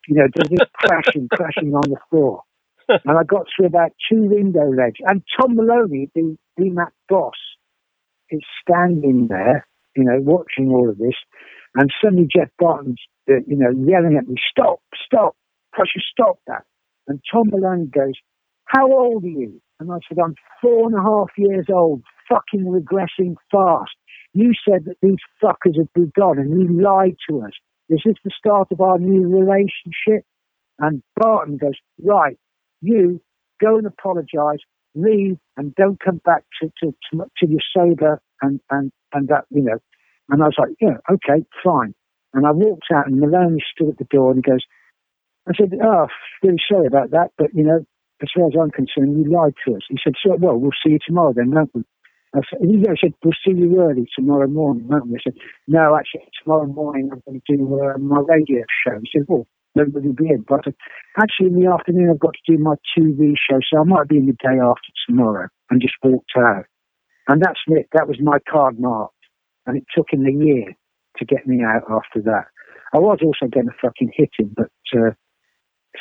you 0.09 0.15
know, 0.17 0.27
just 0.35 0.73
crashing, 0.75 1.29
crashing 1.31 1.73
on 1.75 1.91
the 1.91 1.99
floor. 2.09 2.43
and 2.89 3.19
I 3.19 3.23
got 3.25 3.47
through 3.55 3.67
about 3.67 3.93
two 4.11 4.23
window 4.23 4.69
ledges. 4.71 5.05
And 5.07 5.23
Tom 5.39 5.55
Moloney, 5.55 6.11
the 6.15 6.37
EMAP 6.59 6.91
boss, 7.09 7.37
is 8.31 8.41
standing 8.63 9.29
there, 9.29 9.67
you 9.95 10.05
know, 10.05 10.19
watching 10.21 10.71
all 10.71 10.89
of 10.89 10.99
this. 10.99 11.15
And 11.75 11.91
suddenly 12.03 12.27
Geoff 12.35 12.49
Barton's, 12.59 13.01
uh, 13.31 13.41
you 13.47 13.57
know, 13.57 13.71
yelling 13.71 14.17
at 14.17 14.29
me, 14.29 14.37
stop, 14.51 14.81
stop, 15.05 15.37
should 15.79 16.03
stop 16.11 16.39
that. 16.47 16.65
And 17.09 17.21
Tom 17.33 17.51
Moloney 17.51 17.87
goes, 17.87 18.15
how 18.65 18.91
old 18.91 19.25
are 19.25 19.29
you? 19.29 19.61
And 19.81 19.91
I 19.91 19.99
said, 20.09 20.19
I'm 20.23 20.35
four 20.61 20.87
and 20.87 20.95
a 20.95 21.03
half 21.03 21.31
years 21.37 21.67
old, 21.73 22.03
fucking 22.29 22.65
regressing 22.67 23.35
fast. 23.51 23.93
You 24.33 24.53
said 24.69 24.85
that 24.85 24.97
these 25.03 25.19
fuckers 25.43 25.77
had 25.77 25.93
begun 25.95 26.39
and 26.39 26.51
you 26.51 26.81
lied 26.81 27.17
to 27.29 27.43
us. 27.43 27.53
Is 27.89 28.01
this 28.05 28.15
the 28.25 28.31
start 28.37 28.69
of 28.71 28.81
our 28.81 28.99
new 28.99 29.27
relationship? 29.27 30.25
And 30.79 31.03
Barton 31.17 31.57
goes, 31.57 31.75
right, 32.03 32.39
you 32.81 33.21
go 33.61 33.77
and 33.77 33.87
apologise, 33.87 34.61
leave, 34.95 35.39
and 35.57 35.75
don't 35.75 35.99
come 35.99 36.21
back 36.25 36.45
to, 36.63 36.71
to, 36.83 36.95
to, 37.11 37.25
to 37.39 37.49
your 37.49 37.61
sober 37.77 38.23
and, 38.43 38.61
and, 38.71 38.93
and 39.13 39.29
that, 39.29 39.47
you 39.51 39.63
know. 39.63 39.79
And 40.29 40.43
I 40.43 40.47
was 40.47 40.55
like, 40.59 40.71
yeah, 40.81 40.99
okay, 41.11 41.45
fine. 41.65 41.95
And 42.33 42.47
I 42.47 42.53
walked 42.53 42.87
out 42.95 43.07
and 43.07 43.21
Moloney 43.21 43.63
stood 43.75 43.91
at 43.91 43.99
the 43.99 44.05
door 44.05 44.31
and 44.31 44.45
he 44.45 44.51
goes, 44.51 44.65
I 45.49 45.53
said, 45.59 45.73
oh, 45.83 46.07
really 46.43 46.63
sorry 46.71 46.87
about 46.87 47.11
that, 47.11 47.31
but, 47.37 47.53
you 47.55 47.65
know, 47.65 47.85
as 48.23 48.29
far 48.35 48.47
as 48.47 48.53
I'm 48.61 48.71
concerned, 48.71 49.19
you 49.19 49.31
lied 49.33 49.55
to 49.67 49.75
us. 49.75 49.83
He 49.89 49.99
said, 50.03 50.15
so, 50.23 50.37
well, 50.39 50.57
we'll 50.57 50.77
see 50.85 50.93
you 50.93 50.99
tomorrow 51.05 51.33
then, 51.35 51.51
won't 51.51 51.71
we? 51.75 51.83
I 52.35 52.41
said, 52.49 52.61
he 52.61 52.85
said, 53.01 53.15
we'll 53.25 53.33
see 53.45 53.59
you 53.59 53.81
early 53.81 54.07
tomorrow 54.15 54.47
morning, 54.47 54.87
won't 54.87 55.09
we? 55.09 55.17
I 55.17 55.23
said, 55.25 55.35
no, 55.67 55.97
actually, 55.97 56.29
tomorrow 56.43 56.67
morning 56.67 57.11
I'm 57.11 57.23
going 57.27 57.43
to 57.45 57.57
do 57.57 57.81
uh, 57.81 57.99
my 57.99 58.21
radio 58.29 58.63
show. 58.87 59.01
He 59.03 59.11
said, 59.19 59.27
well, 59.27 59.47
nobody 59.75 60.09
will 60.09 60.15
be 60.15 60.29
in. 60.29 60.45
But 60.47 60.67
actually, 61.21 61.49
in 61.49 61.61
the 61.61 61.71
afternoon, 61.73 62.11
I've 62.11 62.21
got 62.21 62.35
to 62.35 62.53
do 62.53 62.63
my 62.63 62.75
TV 62.97 63.35
show, 63.51 63.59
so 63.69 63.81
I 63.81 63.85
might 63.85 64.09
be 64.09 64.19
in 64.19 64.27
the 64.27 64.33
day 64.33 64.61
after 64.63 64.93
tomorrow. 65.09 65.49
And 65.71 65.81
just 65.81 65.95
walked 66.03 66.33
out, 66.37 66.67
and 67.29 67.41
that's 67.41 67.61
it. 67.69 67.87
That 67.93 68.09
was 68.09 68.19
my 68.21 68.39
card 68.51 68.79
marked. 68.79 69.15
and 69.67 69.77
it 69.77 69.85
took 69.95 70.13
him 70.13 70.27
a 70.27 70.33
year 70.33 70.75
to 71.21 71.25
get 71.25 71.47
me 71.47 71.63
out 71.63 71.85
after 71.89 72.21
that. 72.23 72.47
I 72.93 72.99
was 72.99 73.21
also 73.23 73.47
going 73.49 73.67
to 73.67 73.73
fucking 73.81 74.13
hit 74.15 74.31
him, 74.37 74.55
but 74.57 74.71
uh, 74.99 75.13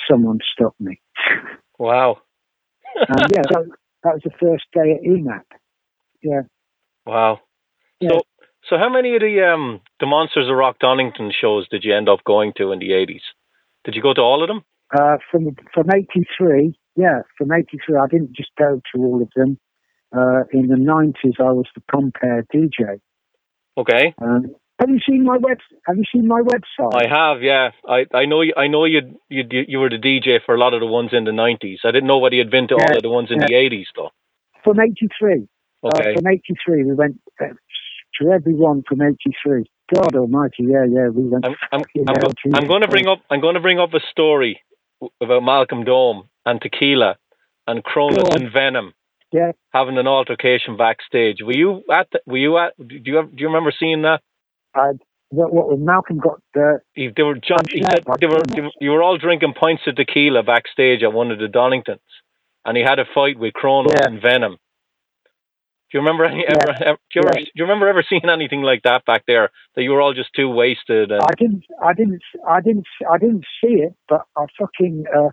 someone 0.09 0.39
stopped 0.53 0.79
me. 0.81 0.99
Wow. 1.77 2.17
Um, 2.99 3.27
yeah, 3.31 3.43
so 3.53 3.65
that 4.03 4.13
was 4.15 4.21
the 4.23 4.31
first 4.41 4.65
day 4.73 4.93
at 4.93 5.03
EMAP. 5.07 5.43
Yeah. 6.23 6.41
Wow. 7.05 7.39
Yeah. 7.99 8.09
So, 8.09 8.21
so 8.67 8.77
how 8.77 8.89
many 8.89 9.15
of 9.15 9.21
the 9.21 9.47
um 9.47 9.79
the 9.99 10.07
Monsters 10.07 10.49
of 10.49 10.57
Rock 10.57 10.79
Donington 10.79 11.31
shows 11.31 11.67
did 11.69 11.83
you 11.83 11.95
end 11.95 12.09
up 12.09 12.23
going 12.25 12.53
to 12.57 12.71
in 12.71 12.79
the 12.79 12.93
eighties? 12.93 13.21
Did 13.85 13.95
you 13.95 14.01
go 14.01 14.13
to 14.13 14.21
all 14.21 14.41
of 14.43 14.47
them? 14.47 14.63
Uh, 14.91 15.17
from 15.31 15.55
from 15.73 15.87
'83, 15.93 16.77
yeah, 16.95 17.21
from 17.37 17.51
'83, 17.51 17.95
I 17.95 18.07
didn't 18.07 18.35
just 18.35 18.49
go 18.57 18.81
to 18.93 19.01
all 19.01 19.21
of 19.21 19.29
them. 19.35 19.59
Uh, 20.11 20.43
in 20.51 20.67
the 20.67 20.75
'90s, 20.75 21.39
I 21.39 21.51
was 21.51 21.67
the 21.75 21.83
compare 21.89 22.45
DJ. 22.53 22.99
Okay. 23.77 24.13
Um, 24.21 24.55
have 24.79 24.89
you 24.89 24.99
seen 25.07 25.25
my 25.25 25.37
web? 25.37 25.57
Have 25.85 25.97
you 25.97 26.05
seen 26.13 26.27
my 26.27 26.41
website? 26.41 26.93
I 26.93 27.07
have, 27.07 27.43
yeah. 27.43 27.71
I, 27.87 28.05
I 28.13 28.25
know 28.25 28.41
you. 28.41 28.53
I 28.55 28.67
know 28.67 28.85
you. 28.85 29.19
You 29.29 29.43
you 29.49 29.79
were 29.79 29.89
the 29.89 29.97
DJ 29.97 30.39
for 30.45 30.55
a 30.55 30.59
lot 30.59 30.73
of 30.73 30.79
the 30.79 30.85
ones 30.85 31.09
in 31.11 31.25
the 31.25 31.33
nineties. 31.33 31.79
I 31.83 31.91
didn't 31.91 32.07
know 32.07 32.19
whether 32.19 32.35
you'd 32.35 32.51
been 32.51 32.67
to 32.69 32.75
all 32.75 32.95
of 32.95 33.03
the 33.03 33.09
ones 33.09 33.29
in 33.29 33.41
yeah. 33.41 33.47
the 33.47 33.55
eighties, 33.55 33.87
though. 33.95 34.11
From 34.63 34.79
'83. 34.79 35.47
Okay. 35.83 36.11
Uh, 36.11 36.15
from 36.15 36.27
'83, 36.27 36.83
we 36.85 36.93
went 36.93 37.19
uh, 37.41 37.45
to 38.21 38.31
everyone 38.31 38.83
from 38.87 39.01
'83. 39.01 39.65
God 39.93 40.15
Almighty, 40.15 40.63
yeah, 40.63 40.85
yeah, 40.87 41.09
we 41.09 41.27
went. 41.27 41.45
I'm 41.45 41.55
I'm 41.71 41.81
I'm, 42.07 42.15
go, 42.15 42.31
I'm 42.53 42.67
going 42.67 42.81
to 42.81 42.87
bring 42.87 43.07
up 43.07 43.19
I'm 43.29 43.41
going 43.41 43.55
to 43.55 43.61
bring 43.61 43.79
up 43.79 43.93
a 43.93 43.99
story 44.11 44.61
about 45.21 45.43
Malcolm 45.43 45.83
Dome 45.83 46.29
and 46.45 46.61
Tequila 46.61 47.15
and 47.67 47.83
Cronos 47.83 48.35
and 48.35 48.51
Venom 48.51 48.93
Yeah, 49.31 49.51
having 49.71 49.97
an 49.97 50.07
altercation 50.07 50.77
backstage. 50.77 51.37
Were 51.41 51.55
you 51.55 51.83
at? 51.91 52.07
The, 52.11 52.21
were 52.25 52.37
you 52.37 52.57
at? 52.57 52.73
Do 52.77 52.99
you 53.03 53.15
have, 53.15 53.35
do 53.35 53.41
you 53.41 53.47
remember 53.47 53.73
seeing 53.77 54.03
that? 54.03 54.21
I. 54.75 54.91
What, 55.31 55.53
what 55.53 55.69
when 55.69 55.85
Malcolm 55.85 56.17
got 56.17 56.41
the 56.55 56.79
He, 56.93 57.09
they 57.15 57.21
were 57.21 57.35
John, 57.35 57.59
they 57.71 58.25
were, 58.25 58.41
they 58.49 58.61
were 58.61 58.71
you 58.81 58.89
were 58.89 59.03
all 59.03 59.19
drinking 59.19 59.53
pints 59.53 59.83
of 59.85 59.95
tequila 59.95 60.41
backstage 60.41 61.03
at 61.03 61.13
one 61.13 61.29
of 61.29 61.37
the 61.37 61.45
Doningtons, 61.45 61.99
and 62.65 62.75
he 62.75 62.81
had 62.83 62.97
a 62.97 63.05
fight 63.13 63.37
with 63.37 63.53
Cronos 63.53 63.91
Yeah. 63.95 64.07
and 64.07 64.19
Venom. 64.19 64.53
Do 65.91 65.97
you 65.97 65.99
remember 66.01 66.25
any? 66.25 66.41
Yeah. 66.41 66.55
Ever, 66.61 66.83
ever, 66.83 66.97
do, 67.11 67.19
you 67.19 67.21
ever, 67.25 67.33
do 67.39 67.45
you 67.55 67.63
remember 67.63 67.87
ever 67.87 68.03
seeing 68.07 68.27
anything 68.29 68.61
like 68.61 68.81
that 68.83 69.05
back 69.05 69.23
there? 69.27 69.49
That 69.75 69.83
you 69.83 69.91
were 69.91 70.01
all 70.01 70.13
just 70.13 70.29
too 70.35 70.49
wasted 70.49 71.11
and 71.11 71.21
I 71.21 71.33
didn't, 71.37 71.63
I 71.83 71.93
didn't, 71.93 72.21
I 72.47 72.61
didn't, 72.61 72.87
I 73.11 73.17
didn't 73.17 73.45
see 73.63 73.73
it, 73.73 73.93
but 74.07 74.21
I 74.37 74.45
fucking, 74.59 75.05
uh, 75.15 75.29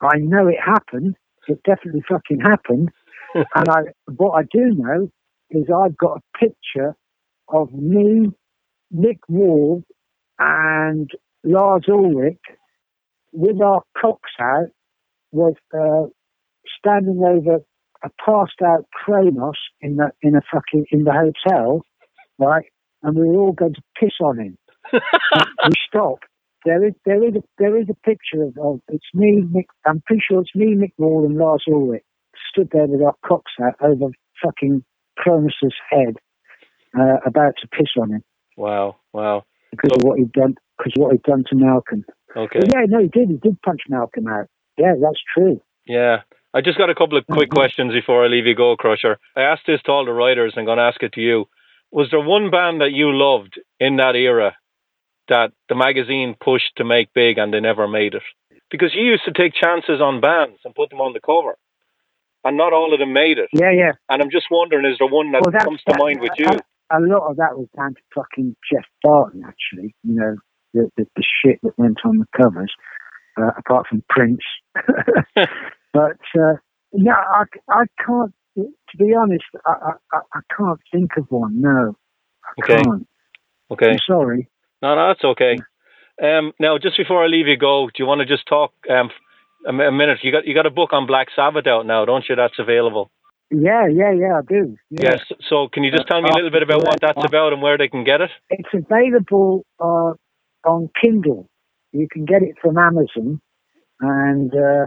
I 0.00 0.18
know 0.18 0.48
it 0.48 0.58
happened. 0.64 1.16
It 1.48 1.60
definitely 1.64 2.02
fucking 2.08 2.40
happened. 2.40 2.90
and 3.34 3.68
I, 3.68 3.80
what 4.16 4.32
I 4.32 4.42
do 4.42 4.74
know 4.76 5.10
is 5.50 5.64
I've 5.74 5.96
got 5.96 6.18
a 6.18 6.38
picture 6.38 6.96
of 7.48 7.72
me, 7.72 8.30
Mick 8.94 9.18
Wall, 9.28 9.82
and 10.38 11.10
Lars 11.44 11.84
Ulrich 11.88 12.38
with 13.32 13.60
our 13.62 13.82
cocks 14.00 14.32
out, 14.40 14.68
was 15.32 15.54
uh, 15.72 16.08
standing 16.78 17.22
over 17.24 17.60
a 18.02 18.10
passed 18.24 18.62
out 18.64 18.86
Cronos 18.92 19.58
in 19.80 19.96
the 19.96 20.10
in 20.22 20.34
a 20.34 20.40
fucking 20.52 20.86
in 20.90 21.04
the 21.04 21.12
hotel, 21.12 21.82
right? 22.38 22.66
And 23.02 23.16
we 23.16 23.28
were 23.28 23.40
all 23.40 23.52
going 23.52 23.74
to 23.74 23.82
piss 23.98 24.14
on 24.20 24.38
him 24.38 24.58
we 24.92 25.74
stop. 25.86 26.18
There 26.64 26.86
is 26.86 26.94
there 27.04 27.26
is 27.26 27.36
a, 27.36 27.42
there 27.58 27.78
is 27.78 27.86
a 27.88 28.06
picture 28.06 28.42
of, 28.42 28.56
of 28.62 28.80
it's 28.88 29.06
me, 29.14 29.42
Mick. 29.42 29.66
I'm 29.86 30.02
pretty 30.06 30.22
sure 30.28 30.40
it's 30.40 30.54
me, 30.54 30.74
Mick 30.74 30.92
Wall, 30.98 31.24
and 31.24 31.36
Lars 31.36 31.64
Ulrich 31.70 32.04
stood 32.50 32.70
there 32.72 32.86
with 32.86 33.02
our 33.02 33.14
cocks 33.24 33.52
out 33.62 33.74
over 33.80 34.12
fucking 34.44 34.84
Cronos's 35.18 35.74
head, 35.90 36.16
uh, 36.98 37.18
about 37.24 37.54
to 37.60 37.68
piss 37.68 37.88
on 38.00 38.10
him 38.12 38.24
wow, 38.60 38.96
wow. 39.12 39.44
because 39.70 39.96
of 39.96 40.02
what 40.02 40.18
he'd 40.18 40.32
done 40.32 40.54
because 40.76 40.92
what 40.96 41.12
he'd 41.12 41.22
done 41.22 41.44
to 41.50 41.56
Malcolm. 41.56 42.04
Okay. 42.36 42.60
But 42.60 42.72
yeah, 42.72 42.84
no, 42.88 43.00
he 43.00 43.08
did. 43.08 43.28
He 43.28 43.36
did 43.36 43.60
punch 43.62 43.82
Malcolm 43.88 44.26
out. 44.28 44.46
Yeah, 44.78 44.94
that's 45.00 45.20
true. 45.34 45.60
Yeah. 45.86 46.22
I 46.52 46.60
just 46.60 46.78
got 46.78 46.90
a 46.90 46.94
couple 46.94 47.18
of 47.18 47.26
quick 47.26 47.50
questions 47.50 47.92
before 47.92 48.24
I 48.24 48.28
leave 48.28 48.46
you 48.46 48.56
go, 48.56 48.76
Krusher. 48.76 49.16
I 49.36 49.42
asked 49.42 49.62
this 49.66 49.80
to 49.84 49.92
all 49.92 50.04
the 50.04 50.12
writers 50.12 50.52
and 50.54 50.60
I'm 50.60 50.66
going 50.66 50.78
to 50.78 50.84
ask 50.84 51.02
it 51.02 51.12
to 51.12 51.20
you. 51.20 51.46
Was 51.92 52.08
there 52.10 52.20
one 52.20 52.50
band 52.50 52.80
that 52.80 52.92
you 52.92 53.12
loved 53.12 53.60
in 53.78 53.96
that 53.96 54.16
era 54.16 54.56
that 55.28 55.52
the 55.68 55.74
magazine 55.74 56.34
pushed 56.40 56.76
to 56.76 56.84
make 56.84 57.12
big 57.14 57.38
and 57.38 57.52
they 57.52 57.60
never 57.60 57.86
made 57.86 58.14
it? 58.14 58.22
Because 58.70 58.94
you 58.94 59.04
used 59.04 59.24
to 59.26 59.32
take 59.32 59.52
chances 59.54 60.00
on 60.00 60.20
bands 60.20 60.58
and 60.64 60.74
put 60.74 60.90
them 60.90 61.00
on 61.00 61.12
the 61.12 61.20
cover. 61.20 61.56
And 62.42 62.56
not 62.56 62.72
all 62.72 62.94
of 62.94 63.00
them 63.00 63.12
made 63.12 63.38
it. 63.38 63.50
Yeah, 63.52 63.70
yeah. 63.70 63.92
And 64.08 64.22
I'm 64.22 64.30
just 64.30 64.46
wondering, 64.50 64.86
is 64.90 64.96
there 64.98 65.08
one 65.08 65.30
that 65.32 65.42
Well, 65.42 65.60
comes 65.60 65.80
to 65.88 65.98
mind 65.98 66.20
with 66.20 66.32
you? 66.38 66.46
A, 66.46 66.58
a 66.92 67.00
lot 67.00 67.30
of 67.30 67.36
that 67.38 67.56
was 67.58 67.68
down 67.76 67.94
to 67.94 68.00
fucking 68.14 68.56
Geoff 68.70 68.84
Barton, 69.02 69.42
actually. 69.46 69.94
You 70.04 70.14
know, 70.14 70.36
the 70.74 70.90
the, 70.96 71.06
the 71.16 71.24
shit 71.44 71.60
that 71.62 71.78
went 71.78 71.98
on 72.04 72.18
the 72.18 72.26
covers, 72.40 72.72
uh, 73.40 73.50
apart 73.58 73.86
from 73.88 74.02
Prince. 74.08 74.42
but 75.94 76.18
uh, 76.38 76.54
no, 76.92 77.12
I, 77.12 77.44
I 77.70 77.84
can't. 78.04 78.32
To 78.56 78.96
be 78.98 79.14
honest, 79.14 79.44
I, 79.66 79.92
I 80.12 80.18
I 80.34 80.40
can't 80.56 80.80
think 80.92 81.12
of 81.18 81.26
one. 81.30 81.60
No, 81.60 81.96
I 82.46 82.52
Okay. 82.60 82.82
can't. 82.82 83.06
Okay. 83.70 83.92
I'm 83.92 83.98
sorry. 84.08 84.48
No, 84.82 84.94
no, 84.96 85.08
that's 85.08 85.24
okay. 85.24 85.58
Um, 86.22 86.52
now, 86.60 86.78
just 86.78 86.96
before 86.96 87.24
I 87.24 87.28
leave 87.28 87.48
you 87.48 87.56
go, 87.58 87.86
do 87.88 87.94
you 88.02 88.06
want 88.06 88.20
to 88.20 88.26
just 88.26 88.46
talk 88.48 88.72
um, 88.90 89.10
a, 89.66 89.70
a 89.88 89.92
minute? 89.92 90.18
You 90.22 90.32
got 90.32 90.46
you 90.46 90.54
got 90.54 90.66
a 90.66 90.70
book 90.70 90.92
on 90.92 91.06
Black 91.06 91.28
Sabbath 91.36 91.66
out 91.66 91.86
now, 91.86 92.04
don't 92.04 92.24
you? 92.28 92.36
That's 92.36 92.58
available. 92.58 93.10
Yeah, 93.50 93.86
yeah, 93.88 94.12
yeah. 94.12 94.38
I 94.38 94.42
do. 94.48 94.76
Yeah. 94.90 95.12
Yes. 95.12 95.20
So, 95.48 95.68
can 95.72 95.82
you 95.82 95.90
just 95.90 96.06
tell 96.06 96.22
me 96.22 96.30
a 96.30 96.34
little 96.34 96.50
bit 96.50 96.62
about 96.62 96.84
what 96.84 97.00
that's 97.00 97.24
about 97.24 97.52
and 97.52 97.60
where 97.60 97.76
they 97.76 97.88
can 97.88 98.04
get 98.04 98.20
it? 98.20 98.30
It's 98.48 98.68
available 98.72 99.64
uh, 99.80 100.12
on 100.64 100.88
Kindle. 101.00 101.48
You 101.92 102.06
can 102.10 102.24
get 102.24 102.42
it 102.42 102.54
from 102.62 102.78
Amazon, 102.78 103.40
and 104.00 104.54
uh, 104.54 104.86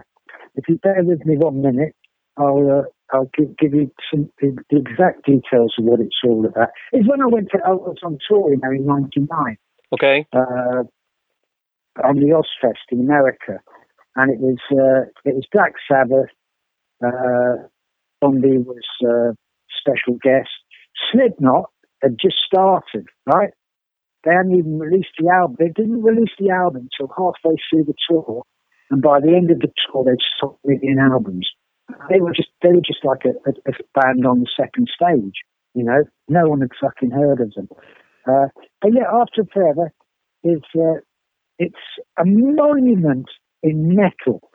if 0.56 0.66
you 0.70 0.78
bear 0.78 1.04
with 1.04 1.26
me 1.26 1.36
one 1.38 1.62
minute, 1.62 1.94
I'll 2.38 2.86
uh, 2.86 3.16
I'll 3.16 3.30
give, 3.38 3.58
give 3.58 3.74
you 3.74 3.92
some 4.10 4.32
the, 4.40 4.56
the 4.70 4.78
exact 4.78 5.26
details 5.26 5.74
of 5.78 5.84
what 5.84 6.00
it's 6.00 6.16
all 6.24 6.46
about. 6.46 6.70
It's 6.94 7.08
when 7.08 7.22
I 7.22 7.28
went 7.28 7.50
to 7.52 7.60
I 7.66 7.72
was 7.72 7.98
on 8.04 8.18
tour, 8.30 8.50
you 8.52 8.60
know, 8.64 8.72
in 8.72 8.86
'99 8.86 9.58
Okay. 9.92 10.26
uh, 10.34 10.84
on 12.04 12.16
the 12.16 12.32
Ozzfest 12.34 12.92
in 12.92 13.02
America, 13.02 13.60
and 14.16 14.32
it 14.32 14.40
was 14.40 14.58
uh, 14.72 15.10
it 15.30 15.36
was 15.36 15.46
Black 15.52 15.74
Sabbath. 15.92 16.30
Zombie 18.24 18.58
was 18.58 18.84
uh, 19.04 19.34
special 19.80 20.18
guest. 20.22 20.50
Slipknot 21.12 21.70
had 22.02 22.16
just 22.22 22.38
started, 22.46 23.08
right? 23.26 23.52
They 24.24 24.32
hadn't 24.32 24.56
even 24.58 24.80
released 24.80 25.16
the 25.20 25.30
album. 25.30 25.58
They 25.60 25.72
didn't 25.76 26.02
release 26.02 26.32
the 26.40 26.50
album 26.52 26.88
until 26.92 27.14
halfway 27.16 27.56
through 27.70 27.86
the 27.86 27.94
tour, 28.10 28.44
and 28.90 29.02
by 29.02 29.20
the 29.20 29.36
end 29.36 29.52
of 29.52 29.60
the 29.60 29.72
tour, 29.92 30.06
they'd 30.06 30.24
stopped 30.38 30.60
making 30.64 30.98
albums. 31.00 31.50
They 32.10 32.22
were 32.22 32.32
just 32.34 32.50
they 32.62 32.70
were 32.70 32.86
just 32.86 33.04
like 33.04 33.26
a, 33.26 33.36
a, 33.50 33.54
a 33.68 33.74
band 33.94 34.26
on 34.26 34.40
the 34.40 34.48
second 34.56 34.88
stage, 34.94 35.44
you 35.74 35.84
know. 35.84 36.04
No 36.30 36.48
one 36.48 36.62
had 36.62 36.72
fucking 36.80 37.12
heard 37.12 37.42
of 37.42 37.54
them. 37.54 37.68
Uh, 38.26 38.48
but 38.82 38.94
yeah, 38.94 39.12
After 39.12 39.44
Forever 39.54 39.92
is 40.44 40.62
uh, 40.76 41.02
it's 41.60 41.76
a 42.18 42.24
monument 42.26 43.28
in 43.62 43.96
metal. 43.96 44.50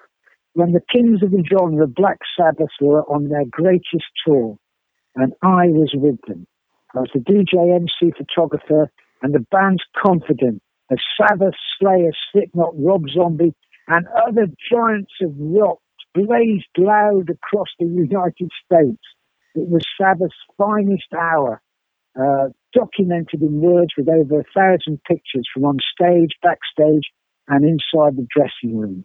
When 0.54 0.72
the 0.72 0.82
kings 0.92 1.22
of 1.22 1.30
the 1.30 1.44
genre, 1.48 1.86
Black 1.86 2.18
Sabbath, 2.36 2.70
were 2.80 3.02
on 3.04 3.28
their 3.28 3.44
greatest 3.50 4.06
tour, 4.26 4.56
and 5.14 5.32
I 5.42 5.68
was 5.68 5.92
with 5.94 6.18
them. 6.26 6.46
I 6.94 7.00
was 7.00 7.10
the 7.14 7.20
DJ, 7.20 7.74
MC, 7.74 8.12
photographer, 8.16 8.90
and 9.22 9.34
the 9.34 9.44
band's 9.50 9.82
confidant 9.96 10.62
as 10.90 10.98
Sabbath, 11.20 11.54
Slayer, 11.78 12.12
Slipknot, 12.32 12.72
Rob 12.76 13.04
Zombie, 13.14 13.54
and 13.88 14.06
other 14.26 14.46
giants 14.70 15.12
of 15.22 15.32
rock 15.38 15.78
blazed 16.14 16.66
loud 16.76 17.30
across 17.30 17.68
the 17.78 17.86
United 17.86 18.50
States. 18.64 19.02
It 19.54 19.68
was 19.68 19.82
Sabbath's 20.00 20.34
finest 20.56 21.12
hour, 21.14 21.60
uh, 22.18 22.48
documented 22.72 23.42
in 23.42 23.60
words 23.60 23.92
with 23.96 24.08
over 24.08 24.40
a 24.40 24.44
thousand 24.54 25.02
pictures 25.04 25.48
from 25.52 25.64
on 25.64 25.78
stage, 25.92 26.32
backstage, 26.42 27.10
and 27.48 27.64
inside 27.64 28.16
the 28.16 28.26
dressing 28.34 28.78
room. 28.78 29.04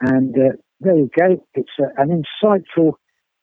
And 0.00 0.34
uh, 0.34 0.56
there 0.80 0.96
you 0.96 1.10
go. 1.18 1.44
It's 1.54 1.70
uh, 1.78 1.86
an 1.96 2.22
insightful, 2.22 2.92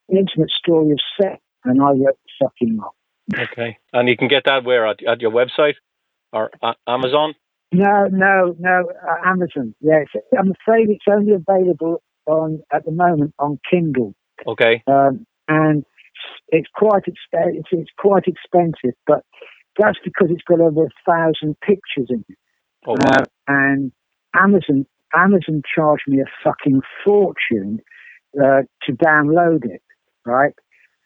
intimate 0.08 0.50
story 0.50 0.92
of 0.92 0.98
Seth, 1.20 1.40
and 1.64 1.82
I 1.82 1.88
wrote 1.90 2.18
the 2.24 2.44
fucking 2.44 2.76
lot. 2.76 2.94
Okay. 3.36 3.78
And 3.92 4.08
you 4.08 4.16
can 4.16 4.28
get 4.28 4.44
that 4.44 4.64
where 4.64 4.86
at, 4.86 5.02
at 5.06 5.20
your 5.20 5.30
website 5.30 5.74
or 6.32 6.50
uh, 6.62 6.74
Amazon. 6.86 7.34
No, 7.72 8.06
no, 8.10 8.54
no. 8.58 8.90
Uh, 9.08 9.28
Amazon. 9.28 9.74
Yes, 9.80 10.06
I'm 10.38 10.52
afraid 10.52 10.90
it's 10.90 11.04
only 11.10 11.32
available 11.32 12.02
on 12.26 12.62
at 12.72 12.84
the 12.84 12.92
moment 12.92 13.34
on 13.38 13.58
Kindle, 13.68 14.14
Okay. 14.46 14.82
um, 14.86 15.26
and 15.48 15.84
it's 16.48 16.68
quite 16.72 17.02
exp- 17.04 17.54
it's, 17.54 17.68
it's 17.72 17.90
quite 17.98 18.24
expensive. 18.26 18.96
But 19.06 19.24
that's 19.78 19.98
because 20.04 20.28
it's 20.30 20.44
got 20.46 20.60
over 20.60 20.84
a 20.84 21.10
thousand 21.10 21.58
pictures 21.60 22.08
in 22.10 22.24
it. 22.28 22.38
Oh 22.86 22.92
wow. 22.92 23.22
Uh, 23.22 23.24
and 23.48 23.92
Amazon 24.34 24.86
Amazon 25.16 25.62
charged 25.74 26.04
me 26.06 26.20
a 26.20 26.24
fucking 26.42 26.80
fortune 27.04 27.80
uh, 28.38 28.62
to 28.82 28.92
download 28.92 29.64
it, 29.64 29.82
right? 30.24 30.52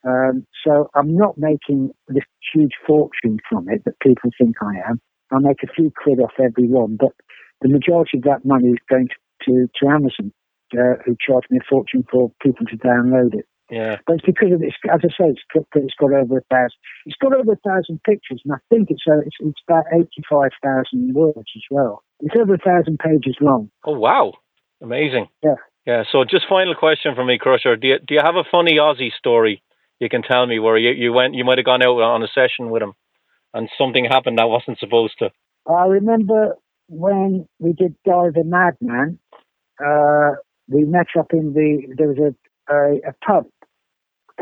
Um, 0.06 0.46
so 0.64 0.88
I'm 0.94 1.16
not 1.16 1.36
making 1.36 1.90
this 2.08 2.24
huge 2.54 2.72
fortune 2.86 3.38
from 3.48 3.68
it 3.68 3.82
that 3.84 4.00
people 4.00 4.30
think 4.38 4.56
I 4.62 4.90
am. 4.90 5.00
I 5.30 5.38
make 5.40 5.62
a 5.62 5.72
few 5.72 5.92
quid 6.02 6.20
off 6.20 6.32
every 6.38 6.68
one, 6.68 6.96
but 6.98 7.12
the 7.60 7.68
majority 7.68 8.18
of 8.18 8.24
that 8.24 8.44
money 8.44 8.68
is 8.68 8.78
going 8.88 9.08
to, 9.08 9.16
to, 9.44 9.68
to 9.80 9.88
Amazon, 9.88 10.32
uh, 10.74 11.02
who 11.04 11.16
charge 11.20 11.44
me 11.50 11.58
a 11.58 11.66
fortune 11.68 12.04
for 12.10 12.32
people 12.42 12.66
to 12.66 12.76
download 12.78 13.34
it. 13.34 13.46
Yeah. 13.70 13.96
But 14.06 14.14
it's 14.14 14.24
because 14.26 14.52
of 14.52 14.60
this, 14.60 14.72
as 14.90 15.00
I 15.04 15.08
say, 15.08 15.28
it's 15.28 15.42
got, 15.52 15.64
it's 15.74 15.94
got 16.00 16.12
over 16.12 16.38
a 16.38 16.42
thousand. 16.50 16.78
It's 17.04 17.16
got 17.20 17.34
over 17.34 17.52
a 17.52 17.68
thousand 17.68 18.02
pictures, 18.02 18.40
and 18.44 18.54
I 18.54 18.58
think 18.70 18.88
it's 18.90 19.02
uh, 19.08 19.20
it's, 19.20 19.36
it's 19.40 19.60
about 19.68 19.84
eighty-five 19.92 20.52
thousand 20.62 21.14
words 21.14 21.36
as 21.38 21.62
well. 21.70 22.02
It's 22.20 22.34
over 22.40 22.54
a 22.54 22.58
thousand 22.58 22.98
pages 22.98 23.36
long. 23.40 23.70
Oh 23.84 23.98
wow, 23.98 24.32
amazing. 24.82 25.28
Yeah. 25.42 25.56
Yeah. 25.86 26.04
So 26.10 26.24
just 26.24 26.46
final 26.48 26.74
question 26.74 27.14
for 27.14 27.24
me, 27.24 27.38
Krusher. 27.38 27.78
Do 27.78 27.88
you 27.88 27.98
do 27.98 28.14
you 28.14 28.20
have 28.24 28.36
a 28.36 28.44
funny 28.50 28.76
Aussie 28.76 29.12
story 29.18 29.62
you 30.00 30.08
can 30.08 30.22
tell 30.22 30.46
me 30.46 30.58
where 30.58 30.78
you, 30.78 30.90
you 30.90 31.12
went 31.12 31.34
you 31.34 31.44
might 31.44 31.58
have 31.58 31.66
gone 31.66 31.82
out 31.82 32.00
on 32.00 32.22
a 32.22 32.28
session 32.28 32.70
with 32.70 32.82
him 32.82 32.94
and 33.52 33.68
something 33.76 34.06
happened 34.06 34.38
that 34.38 34.48
wasn't 34.48 34.78
supposed 34.78 35.18
to? 35.18 35.30
I 35.70 35.86
remember 35.86 36.56
when 36.88 37.46
we 37.58 37.74
did 37.74 37.96
Guy 38.06 38.30
the 38.34 38.44
Madman. 38.44 39.18
Uh, 39.78 40.36
we 40.68 40.84
met 40.84 41.06
up 41.18 41.32
in 41.32 41.52
the 41.52 41.94
there 41.96 42.08
was 42.08 42.18
a 42.18 42.72
a, 42.72 43.10
a 43.10 43.12
pub 43.26 43.46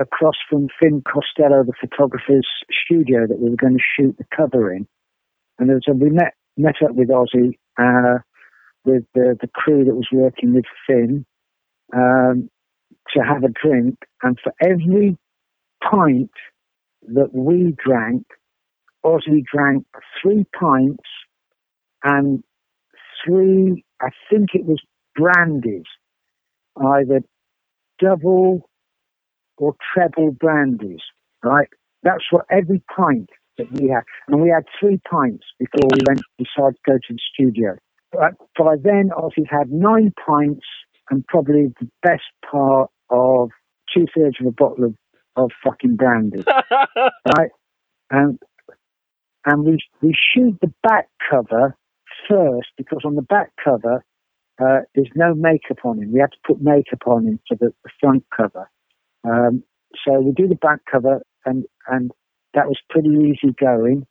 across 0.01 0.37
from 0.49 0.69
Fin 0.81 1.03
Costello, 1.03 1.65
the 1.65 1.73
photographer's 1.81 2.47
studio 2.85 3.27
that 3.27 3.39
we 3.39 3.51
were 3.51 3.57
going 3.57 3.79
to 3.79 3.85
shoot 3.97 4.17
the 4.19 4.27
cover 4.35 4.73
in. 4.73 4.87
And 5.59 5.69
was 5.69 5.85
we 5.89 6.11
met 6.11 6.35
met 6.57 6.77
up 6.83 6.95
with 6.95 7.09
Ozzy, 7.09 7.59
uh, 7.79 8.19
with 8.85 9.05
the, 9.15 9.37
the 9.41 9.49
crew 9.53 9.85
that 9.85 9.95
was 9.95 10.09
working 10.13 10.55
with 10.55 10.65
Fin, 10.87 11.27
um, 11.95 12.49
to 13.15 13.21
have 13.21 13.45
a 13.45 13.49
drink. 13.49 13.97
And 14.23 14.39
for 14.43 14.53
every 14.63 15.17
pint 15.83 16.31
that 17.09 17.35
we 17.35 17.75
drank, 17.85 18.27
Ozzy 19.05 19.45
drank 19.53 19.87
three 20.21 20.47
pints 20.59 21.05
and 22.03 22.43
three, 23.25 23.85
I 24.01 24.09
think 24.31 24.51
it 24.55 24.65
was 24.65 24.81
brandies, 25.15 25.85
either 26.77 27.21
double 27.99 28.69
or 29.59 29.75
treble 29.95 30.33
brandies, 30.33 31.01
right? 31.43 31.69
That's 32.03 32.25
what 32.31 32.47
every 32.51 32.83
pint 32.95 33.31
that 33.59 33.73
we 33.73 33.89
had. 33.89 34.03
And 34.29 34.43
we 34.43 34.51
had 34.51 34.65
three 34.79 35.01
pints 35.11 35.45
before 35.59 35.89
we 35.93 36.01
went 36.07 36.21
decided 36.39 36.77
to 36.77 36.91
go 36.91 36.95
to 36.95 37.13
the 37.13 37.19
studio. 37.33 37.77
But 38.13 38.35
by 38.59 38.77
then, 38.83 39.11
Ozzy 39.17 39.47
had 39.49 39.71
nine 39.71 40.13
pints 40.25 40.67
and 41.11 41.27
probably 41.27 41.73
the 41.81 41.89
best 42.03 42.25
part 42.49 42.91
of 43.11 43.51
two 43.95 44.07
thirds 44.17 44.37
of 44.41 44.47
a 44.47 44.53
bottle 44.53 44.85
of, 44.85 44.95
of 45.37 45.51
fucking 45.65 45.97
brandy, 45.97 46.45
right? 47.39 47.51
And 48.11 48.39
and 49.45 49.65
we 49.65 49.79
we 50.03 50.15
shoot 50.35 50.59
the 50.61 50.73
back 50.83 51.09
cover 51.31 51.77
first 52.29 52.69
because 52.77 53.01
on 53.05 53.15
the 53.15 53.23
back 53.23 53.51
cover 53.63 54.05
uh, 54.61 54.81
there's 54.95 55.11
no 55.15 55.35
makeup 55.35 55.79
on 55.85 56.03
him. 56.03 56.13
We 56.13 56.21
had 56.21 56.33
to 56.33 56.39
put 56.47 56.63
makeup 56.63 57.07
on 57.07 57.27
him 57.27 57.41
for 57.47 57.57
the, 57.57 57.73
the 57.85 57.91
front 58.01 58.25
cover. 58.35 58.71
Um, 59.27 59.65
so 60.05 60.21
we 60.21 60.33
do 60.33 60.49
the 60.49 60.55
back 60.57 60.81
cover, 60.91 61.23
and 61.45 61.65
and 61.89 62.11
that 62.55 62.67
was 62.67 62.79
pretty 62.91 63.11
easy 63.11 63.55
going. 63.59 64.07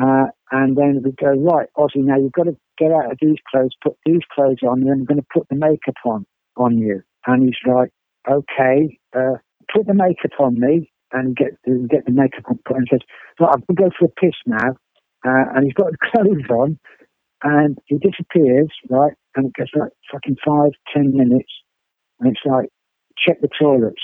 Uh, 0.00 0.26
and 0.50 0.76
then 0.76 1.02
we 1.04 1.12
go 1.12 1.32
right, 1.32 1.68
Ozzy. 1.76 2.04
Now 2.04 2.18
you've 2.18 2.32
got 2.32 2.44
to 2.44 2.56
get 2.78 2.92
out 2.92 3.12
of 3.12 3.18
these 3.20 3.38
clothes, 3.50 3.74
put 3.82 3.96
these 4.04 4.22
clothes 4.34 4.62
on, 4.62 4.82
and 4.82 5.00
we're 5.00 5.06
going 5.06 5.20
to 5.20 5.26
put 5.32 5.48
the 5.48 5.56
makeup 5.56 5.96
on 6.04 6.26
on 6.56 6.78
you. 6.78 7.02
And 7.26 7.44
he's 7.44 7.56
like, 7.66 7.90
okay, 8.30 8.98
uh, 9.16 9.36
put 9.74 9.86
the 9.86 9.94
makeup 9.94 10.38
on 10.38 10.58
me, 10.58 10.90
and 11.12 11.36
get 11.36 11.52
the, 11.64 11.86
get 11.90 12.04
the 12.06 12.12
makeup 12.12 12.44
on. 12.48 12.58
And 12.70 12.88
says, 12.90 13.00
right, 13.40 13.50
I'm 13.52 13.62
going 13.66 13.76
to 13.76 13.82
go 13.82 13.90
for 13.98 14.06
a 14.06 14.20
piss 14.20 14.36
now. 14.46 14.76
Uh, 15.26 15.44
and 15.54 15.64
he's 15.64 15.74
got 15.74 15.90
the 15.90 15.98
clothes 16.12 16.48
on, 16.50 16.78
and 17.42 17.78
he 17.86 17.96
disappears, 17.98 18.70
right? 18.90 19.12
And 19.34 19.46
it 19.46 19.52
goes 19.54 19.68
like 19.74 19.92
fucking 20.12 20.36
five, 20.44 20.72
ten 20.94 21.16
minutes, 21.16 21.50
and 22.20 22.30
it's 22.30 22.40
like, 22.44 22.68
check 23.26 23.40
the 23.40 23.48
toilets 23.58 24.02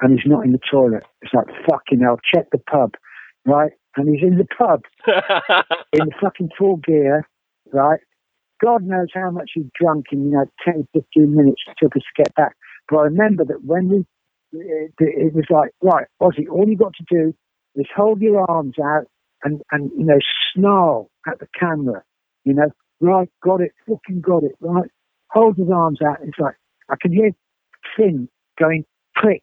and 0.00 0.18
he's 0.18 0.30
not 0.30 0.44
in 0.44 0.52
the 0.52 0.60
toilet. 0.70 1.04
It's 1.22 1.34
like, 1.34 1.46
fucking 1.68 2.00
hell, 2.00 2.18
check 2.34 2.46
the 2.50 2.58
pub, 2.58 2.94
right? 3.46 3.72
And 3.96 4.08
he's 4.08 4.26
in 4.26 4.38
the 4.38 4.46
pub 4.46 4.82
in 5.92 6.06
the 6.06 6.12
fucking 6.20 6.50
full 6.58 6.76
gear, 6.78 7.26
right? 7.72 8.00
God 8.62 8.82
knows 8.82 9.08
how 9.14 9.30
much 9.30 9.52
he'd 9.54 9.70
drunk 9.78 10.06
in, 10.12 10.26
you 10.26 10.30
know, 10.32 10.46
10, 10.64 10.88
15 10.94 11.36
minutes 11.36 11.62
it 11.68 11.76
took 11.82 11.96
us 11.96 12.02
to 12.02 12.22
get 12.22 12.34
back. 12.34 12.56
But 12.88 12.98
I 12.98 13.02
remember 13.04 13.44
that 13.44 13.64
when 13.64 13.88
we, 13.88 14.06
it, 14.52 14.92
it 14.98 15.34
was 15.34 15.44
like, 15.50 15.70
right, 15.82 16.06
Ozzy, 16.22 16.48
all 16.50 16.68
you 16.68 16.76
got 16.76 16.94
to 16.94 17.04
do 17.10 17.34
is 17.76 17.86
hold 17.94 18.20
your 18.20 18.48
arms 18.50 18.74
out 18.82 19.06
and, 19.42 19.60
and, 19.72 19.90
you 19.96 20.04
know, 20.04 20.18
snarl 20.54 21.10
at 21.26 21.38
the 21.40 21.46
camera, 21.58 22.02
you 22.44 22.54
know, 22.54 22.70
right, 23.00 23.28
got 23.42 23.60
it, 23.60 23.72
fucking 23.88 24.20
got 24.20 24.44
it, 24.44 24.56
right? 24.60 24.90
Hold 25.30 25.56
his 25.56 25.68
arms 25.72 25.98
out. 26.06 26.18
It's 26.22 26.38
like, 26.38 26.54
I 26.88 26.96
can 27.00 27.12
hear 27.12 27.30
Fin 27.96 28.28
going 28.58 28.84
click, 29.18 29.42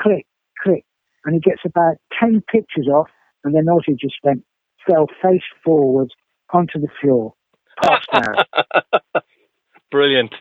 click, 0.00 0.26
click. 0.62 0.84
And 1.24 1.34
he 1.34 1.40
gets 1.40 1.60
about 1.64 1.96
10 2.18 2.42
pictures 2.50 2.88
off, 2.88 3.08
and 3.44 3.54
then 3.54 3.66
Ozzy 3.66 3.98
just 3.98 4.14
went, 4.22 4.42
fell 4.88 5.06
face 5.22 5.42
forward 5.64 6.08
onto 6.52 6.80
the 6.80 6.88
floor, 7.00 7.34
passed 7.82 8.08
out. 8.14 8.46
Brilliant. 9.90 10.34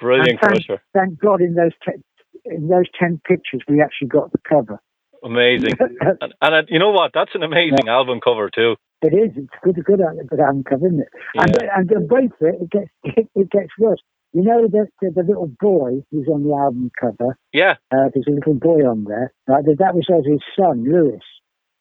Brilliant, 0.00 0.38
and 0.40 0.40
thank, 0.40 0.66
Krusher. 0.66 0.78
thank 0.94 1.18
God 1.18 1.40
in 1.40 1.54
those, 1.54 1.72
te- 1.84 2.00
in 2.44 2.68
those 2.68 2.86
10 2.98 3.20
pictures, 3.26 3.62
we 3.68 3.82
actually 3.82 4.08
got 4.08 4.32
the 4.32 4.38
cover. 4.48 4.80
Amazing. 5.24 5.74
and, 6.20 6.34
and 6.40 6.68
you 6.70 6.78
know 6.78 6.90
what? 6.92 7.10
That's 7.12 7.32
an 7.34 7.42
amazing 7.42 7.88
album 7.88 8.20
cover, 8.22 8.48
too. 8.48 8.76
It 9.02 9.12
is. 9.14 9.30
It's 9.36 9.48
good, 9.62 9.74
good, 9.84 10.00
good 10.28 10.40
album 10.40 10.64
cover, 10.64 10.86
isn't 10.86 11.00
it? 11.00 11.08
And, 11.34 11.56
Yeah. 11.60 11.68
and 11.76 11.88
the 11.88 12.06
wait 12.10 12.30
for 12.38 12.48
it, 12.48 12.62
it 12.62 12.70
gets, 12.70 12.90
it, 13.04 13.28
it 13.34 13.50
gets 13.50 13.70
worse. 13.78 14.00
You 14.32 14.42
know 14.42 14.68
the, 14.68 14.86
the, 15.00 15.10
the 15.14 15.22
little 15.26 15.50
boy 15.60 16.04
who's 16.10 16.28
on 16.28 16.44
the 16.44 16.54
album 16.54 16.90
cover? 17.00 17.36
Yeah. 17.52 17.76
Uh, 17.90 18.12
there's 18.12 18.26
a 18.28 18.32
little 18.32 18.54
boy 18.54 18.80
on 18.84 19.04
there. 19.04 19.32
Right? 19.46 19.64
That- 19.64 19.94
was 19.94 20.24
his 20.26 20.42
son, 20.58 20.84
Louis. 20.84 21.20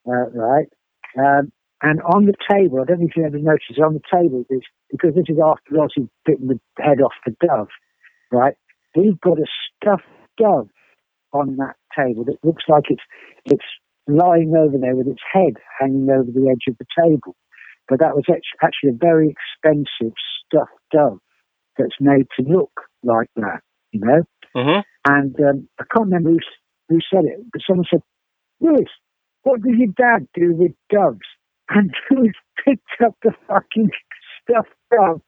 Uh, 0.08 0.32
right? 0.32 0.68
Um, 1.18 1.52
and 1.82 2.02
on 2.02 2.26
the 2.26 2.34
table, 2.50 2.80
I 2.82 2.86
don't 2.86 3.02
know 3.02 3.08
if 3.08 3.18
you 3.18 3.26
ever 3.26 3.38
noticed, 3.38 3.80
on 3.84 3.94
the 3.94 4.02
table, 4.12 4.46
is, 4.50 4.62
because 4.90 5.14
this 5.14 5.26
is 5.28 5.38
after 5.44 5.76
Ozzy 5.76 6.10
bitten 6.26 6.48
the 6.48 6.60
head 6.80 7.02
off 7.02 7.14
the 7.26 7.36
dove, 7.46 7.68
right? 8.32 8.56
We've 8.96 9.20
got 9.20 9.38
a 9.38 9.46
stuffed 9.76 10.04
dove 10.38 10.70
on 11.34 11.58
that 11.58 11.76
table 11.96 12.24
that 12.26 12.38
looks 12.44 12.64
like 12.68 12.86
it's 12.90 13.04
it's 13.46 13.66
lying 14.08 14.56
over 14.58 14.78
there 14.78 14.96
with 14.96 15.08
its 15.08 15.22
head 15.32 15.54
hanging 15.80 16.10
over 16.10 16.32
the 16.32 16.50
edge 16.50 16.66
of 16.68 16.78
the 16.80 16.86
table. 17.00 17.36
But 17.88 18.00
that 18.00 18.16
was 18.16 18.24
actually 18.64 18.92
a 18.92 18.98
very 18.98 19.36
expensive 19.36 20.14
stuffed 20.46 20.72
dove 20.92 21.20
that's 21.78 21.96
made 22.00 22.28
to 22.40 22.46
look 22.46 22.72
like 23.04 23.30
that, 23.36 23.62
you 23.92 24.02
know? 24.02 24.22
hmm 24.56 24.80
And 25.08 25.36
um, 25.40 25.70
I 25.80 25.84
can't 25.94 26.06
remember 26.06 26.32
who, 26.32 26.40
who 26.90 27.00
said 27.14 27.26
it, 27.26 27.40
but 27.52 27.62
someone 27.68 27.86
said, 27.90 28.02
Louis, 28.60 28.88
what 29.44 29.62
did 29.62 29.78
your 29.78 29.94
dad 29.98 30.28
do 30.34 30.54
with 30.56 30.72
doves? 30.92 31.20
And 31.70 31.92
Louis 32.12 32.32
picked 32.66 33.02
up 33.06 33.16
the 33.24 33.34
fucking 33.48 33.90
stuffed 34.42 34.70
dove 34.92 35.22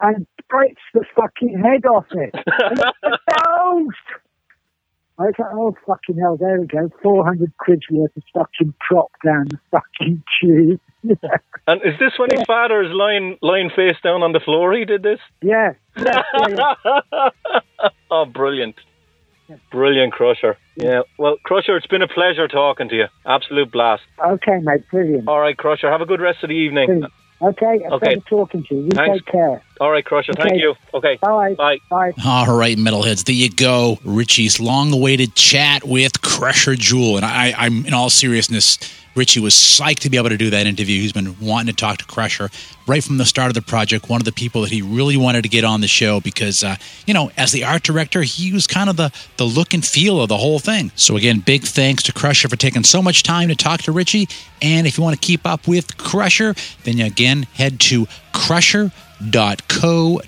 and 0.00 0.26
breaks 0.50 0.82
the 0.92 1.04
fucking 1.16 1.62
head 1.62 1.86
off 1.86 2.06
it. 2.10 2.34
And 2.66 2.78
it's! 2.78 4.23
I 5.18 5.22
was 5.24 5.34
like, 5.38 5.48
oh, 5.52 5.76
fucking 5.86 6.18
hell, 6.18 6.36
there 6.36 6.60
we 6.60 6.66
go. 6.66 6.90
400 7.02 7.56
quid's 7.58 7.88
worth 7.90 8.16
of 8.16 8.22
fucking 8.34 8.74
prop 8.80 9.10
down 9.24 9.46
the 9.48 9.58
fucking 9.70 10.22
tube. 10.40 10.80
And 11.66 11.80
is 11.82 11.98
this 11.98 12.12
when 12.18 12.28
his 12.30 12.44
father 12.46 12.82
is 12.82 12.90
lying 12.92 13.38
lying 13.40 13.70
face 13.74 13.96
down 14.02 14.22
on 14.22 14.32
the 14.32 14.40
floor? 14.40 14.74
He 14.74 14.84
did 14.84 15.02
this. 15.02 15.18
yeah. 15.40 15.72
yeah, 15.96 16.22
yeah, 16.46 16.74
yeah. 16.84 17.28
oh, 18.10 18.26
brilliant, 18.26 18.74
brilliant, 19.70 20.12
Krusher. 20.12 20.56
Yeah. 20.76 21.02
Well, 21.18 21.36
Krusher, 21.46 21.78
it's 21.78 21.86
been 21.86 22.02
a 22.02 22.08
pleasure 22.08 22.48
talking 22.48 22.90
to 22.90 22.94
you. 22.94 23.06
Absolute 23.24 23.72
blast. 23.72 24.02
Okay, 24.22 24.58
mate, 24.60 24.84
brilliant. 24.90 25.26
All 25.26 25.40
right, 25.40 25.56
Krusher. 25.56 25.90
Have 25.90 26.02
a 26.02 26.06
good 26.06 26.20
rest 26.20 26.42
of 26.42 26.50
the 26.50 26.54
evening. 26.54 26.86
Brilliant. 26.86 27.12
Okay, 27.44 27.84
a 27.84 27.94
Okay. 27.94 28.16
talking 28.28 28.64
to 28.64 28.74
you. 28.74 28.82
You 28.84 28.88
Thanks. 28.94 29.18
take 29.18 29.26
care. 29.32 29.62
All 29.80 29.90
right, 29.90 30.04
Krusher. 30.04 30.34
Thank 30.36 30.60
you. 30.60 30.74
Okay. 30.94 31.18
Bye. 31.20 31.54
Bye. 31.54 31.78
Bye. 31.90 32.12
All 32.24 32.56
right, 32.56 32.76
metalheads, 32.78 33.24
there 33.24 33.34
you 33.34 33.50
go. 33.50 33.98
Richie's 34.04 34.60
long-awaited 34.60 35.34
chat 35.34 35.84
with 35.84 36.20
Krusher 36.22 36.78
Joule, 36.78 37.16
and 37.16 37.24
I, 37.26 37.52
I'm 37.56 37.84
in 37.86 37.92
all 37.92 38.08
seriousness. 38.10 38.78
Richie 39.14 39.40
was 39.40 39.54
psyched 39.54 40.00
to 40.00 40.10
be 40.10 40.16
able 40.16 40.30
to 40.30 40.36
do 40.36 40.50
that 40.50 40.66
interview. 40.66 41.00
He's 41.00 41.12
been 41.12 41.38
wanting 41.40 41.74
to 41.74 41.80
talk 41.80 41.98
to 41.98 42.04
Krusher 42.04 42.50
right 42.86 43.02
from 43.02 43.18
the 43.18 43.24
start 43.24 43.48
of 43.48 43.54
the 43.54 43.62
project. 43.62 44.08
One 44.08 44.20
of 44.20 44.24
the 44.24 44.32
people 44.32 44.62
that 44.62 44.70
he 44.70 44.82
really 44.82 45.16
wanted 45.16 45.42
to 45.42 45.48
get 45.48 45.64
on 45.64 45.80
the 45.80 45.88
show 45.88 46.20
because, 46.20 46.64
uh, 46.64 46.76
you 47.06 47.14
know, 47.14 47.30
as 47.36 47.52
the 47.52 47.64
art 47.64 47.82
director, 47.82 48.22
he 48.22 48.52
was 48.52 48.66
kind 48.66 48.90
of 48.90 48.96
the 48.96 49.12
the 49.36 49.44
look 49.44 49.74
and 49.74 49.84
feel 49.84 50.20
of 50.20 50.28
the 50.28 50.36
whole 50.36 50.58
thing. 50.58 50.90
So 50.96 51.16
again, 51.16 51.40
big 51.40 51.62
thanks 51.62 52.02
to 52.04 52.12
Krusher 52.12 52.48
for 52.48 52.56
taking 52.56 52.84
so 52.84 53.02
much 53.02 53.22
time 53.22 53.48
to 53.48 53.56
talk 53.56 53.82
to 53.82 53.92
Richie. 53.92 54.28
And 54.60 54.86
if 54.86 54.98
you 54.98 55.04
want 55.04 55.20
to 55.20 55.26
keep 55.26 55.46
up 55.46 55.66
with 55.68 55.96
Krusher, 55.96 56.56
then 56.84 56.98
you 56.98 57.06
again 57.06 57.44
head 57.54 57.80
to 57.80 58.06
Krusher 59.68 60.20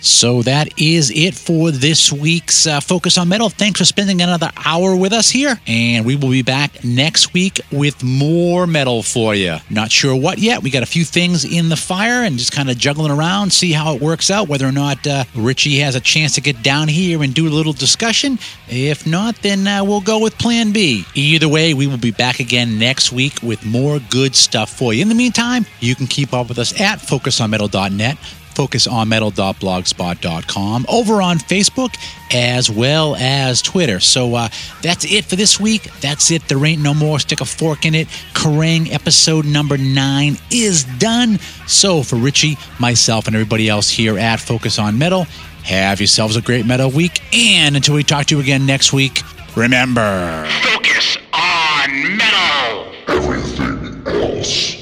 So 0.00 0.42
that 0.42 0.80
is 0.80 1.10
it 1.10 1.34
for 1.34 1.72
this 1.72 2.12
week's 2.12 2.68
uh, 2.68 2.80
Focus 2.80 3.18
on 3.18 3.28
Metal. 3.28 3.50
Thanks 3.50 3.80
for 3.80 3.84
spending 3.84 4.22
another 4.22 4.50
hour 4.64 4.94
with 4.94 5.12
us 5.12 5.28
here, 5.28 5.60
and 5.66 6.06
we 6.06 6.14
will 6.14 6.30
be 6.30 6.42
back 6.42 6.84
next 6.84 7.34
week 7.34 7.60
with 7.72 8.04
more 8.04 8.66
metal 8.68 9.02
for 9.02 9.34
you. 9.34 9.56
Not 9.68 9.90
sure 9.90 10.14
what 10.14 10.38
yet. 10.38 10.62
We 10.62 10.70
got 10.70 10.84
a 10.84 10.86
few 10.86 11.04
things 11.04 11.44
in 11.44 11.68
the 11.68 11.76
fire 11.76 12.22
and 12.22 12.38
just 12.38 12.52
kind 12.52 12.70
of 12.70 12.78
juggling 12.78 13.10
around, 13.10 13.52
see 13.52 13.72
how 13.72 13.94
it 13.94 14.00
works 14.00 14.30
out, 14.30 14.48
whether 14.48 14.66
or 14.66 14.72
not 14.72 15.04
uh, 15.04 15.24
Richie 15.34 15.78
has 15.80 15.96
a 15.96 16.00
chance 16.00 16.34
to 16.36 16.40
get 16.40 16.62
down 16.62 16.86
here 16.86 17.22
and 17.22 17.34
do 17.34 17.48
a 17.48 17.50
little 17.50 17.72
discussion. 17.72 18.38
If 18.68 19.04
not, 19.04 19.42
then 19.42 19.66
uh, 19.66 19.82
we'll 19.82 20.00
go 20.00 20.20
with 20.20 20.38
Plan 20.38 20.72
B. 20.72 21.04
Either 21.14 21.48
way, 21.48 21.74
we 21.74 21.88
will 21.88 21.98
be 21.98 22.12
back 22.12 22.38
again 22.38 22.78
next 22.78 23.10
week 23.10 23.40
with 23.42 23.66
more 23.66 23.98
good 24.10 24.36
stuff 24.36 24.70
for 24.70 24.94
you. 24.94 25.02
In 25.02 25.08
the 25.08 25.14
meantime, 25.16 25.66
you 25.80 25.96
can 25.96 26.06
keep 26.06 26.32
up 26.32 26.48
with 26.48 26.58
us 26.58 26.80
at 26.80 27.00
focusonmetal.net 27.38 28.18
focusonmetal.blogspot.com, 28.58 30.86
over 30.88 31.22
on 31.22 31.38
Facebook, 31.38 31.94
as 32.34 32.68
well 32.68 33.14
as 33.14 33.62
Twitter. 33.62 34.00
So 34.00 34.34
uh, 34.34 34.48
that's 34.82 35.04
it 35.04 35.26
for 35.26 35.36
this 35.36 35.60
week. 35.60 35.84
That's 36.00 36.32
it. 36.32 36.42
There 36.48 36.66
ain't 36.66 36.82
no 36.82 36.92
more. 36.92 37.20
Stick 37.20 37.40
a 37.40 37.44
fork 37.44 37.86
in 37.86 37.94
it. 37.94 38.08
Kerrang 38.34 38.92
episode 38.92 39.44
number 39.44 39.78
nine 39.78 40.38
is 40.50 40.82
done. 40.98 41.38
So 41.68 42.02
for 42.02 42.16
Richie, 42.16 42.58
myself, 42.80 43.28
and 43.28 43.36
everybody 43.36 43.68
else 43.68 43.90
here 43.90 44.18
at 44.18 44.40
Focus 44.40 44.80
on 44.80 44.98
Metal, 44.98 45.28
have 45.62 46.00
yourselves 46.00 46.34
a 46.34 46.42
great 46.42 46.66
metal 46.66 46.90
week. 46.90 47.20
And 47.32 47.76
until 47.76 47.94
we 47.94 48.02
talk 48.02 48.26
to 48.26 48.34
you 48.34 48.42
again 48.42 48.66
next 48.66 48.92
week, 48.92 49.22
remember 49.54 50.48
Focus 50.64 51.16
on 51.32 52.16
metal. 52.16 52.92
Everything 53.06 54.02
else 54.04 54.74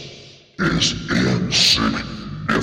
is 0.59 0.95
insignificant. 1.11 2.16
You're 2.49 2.63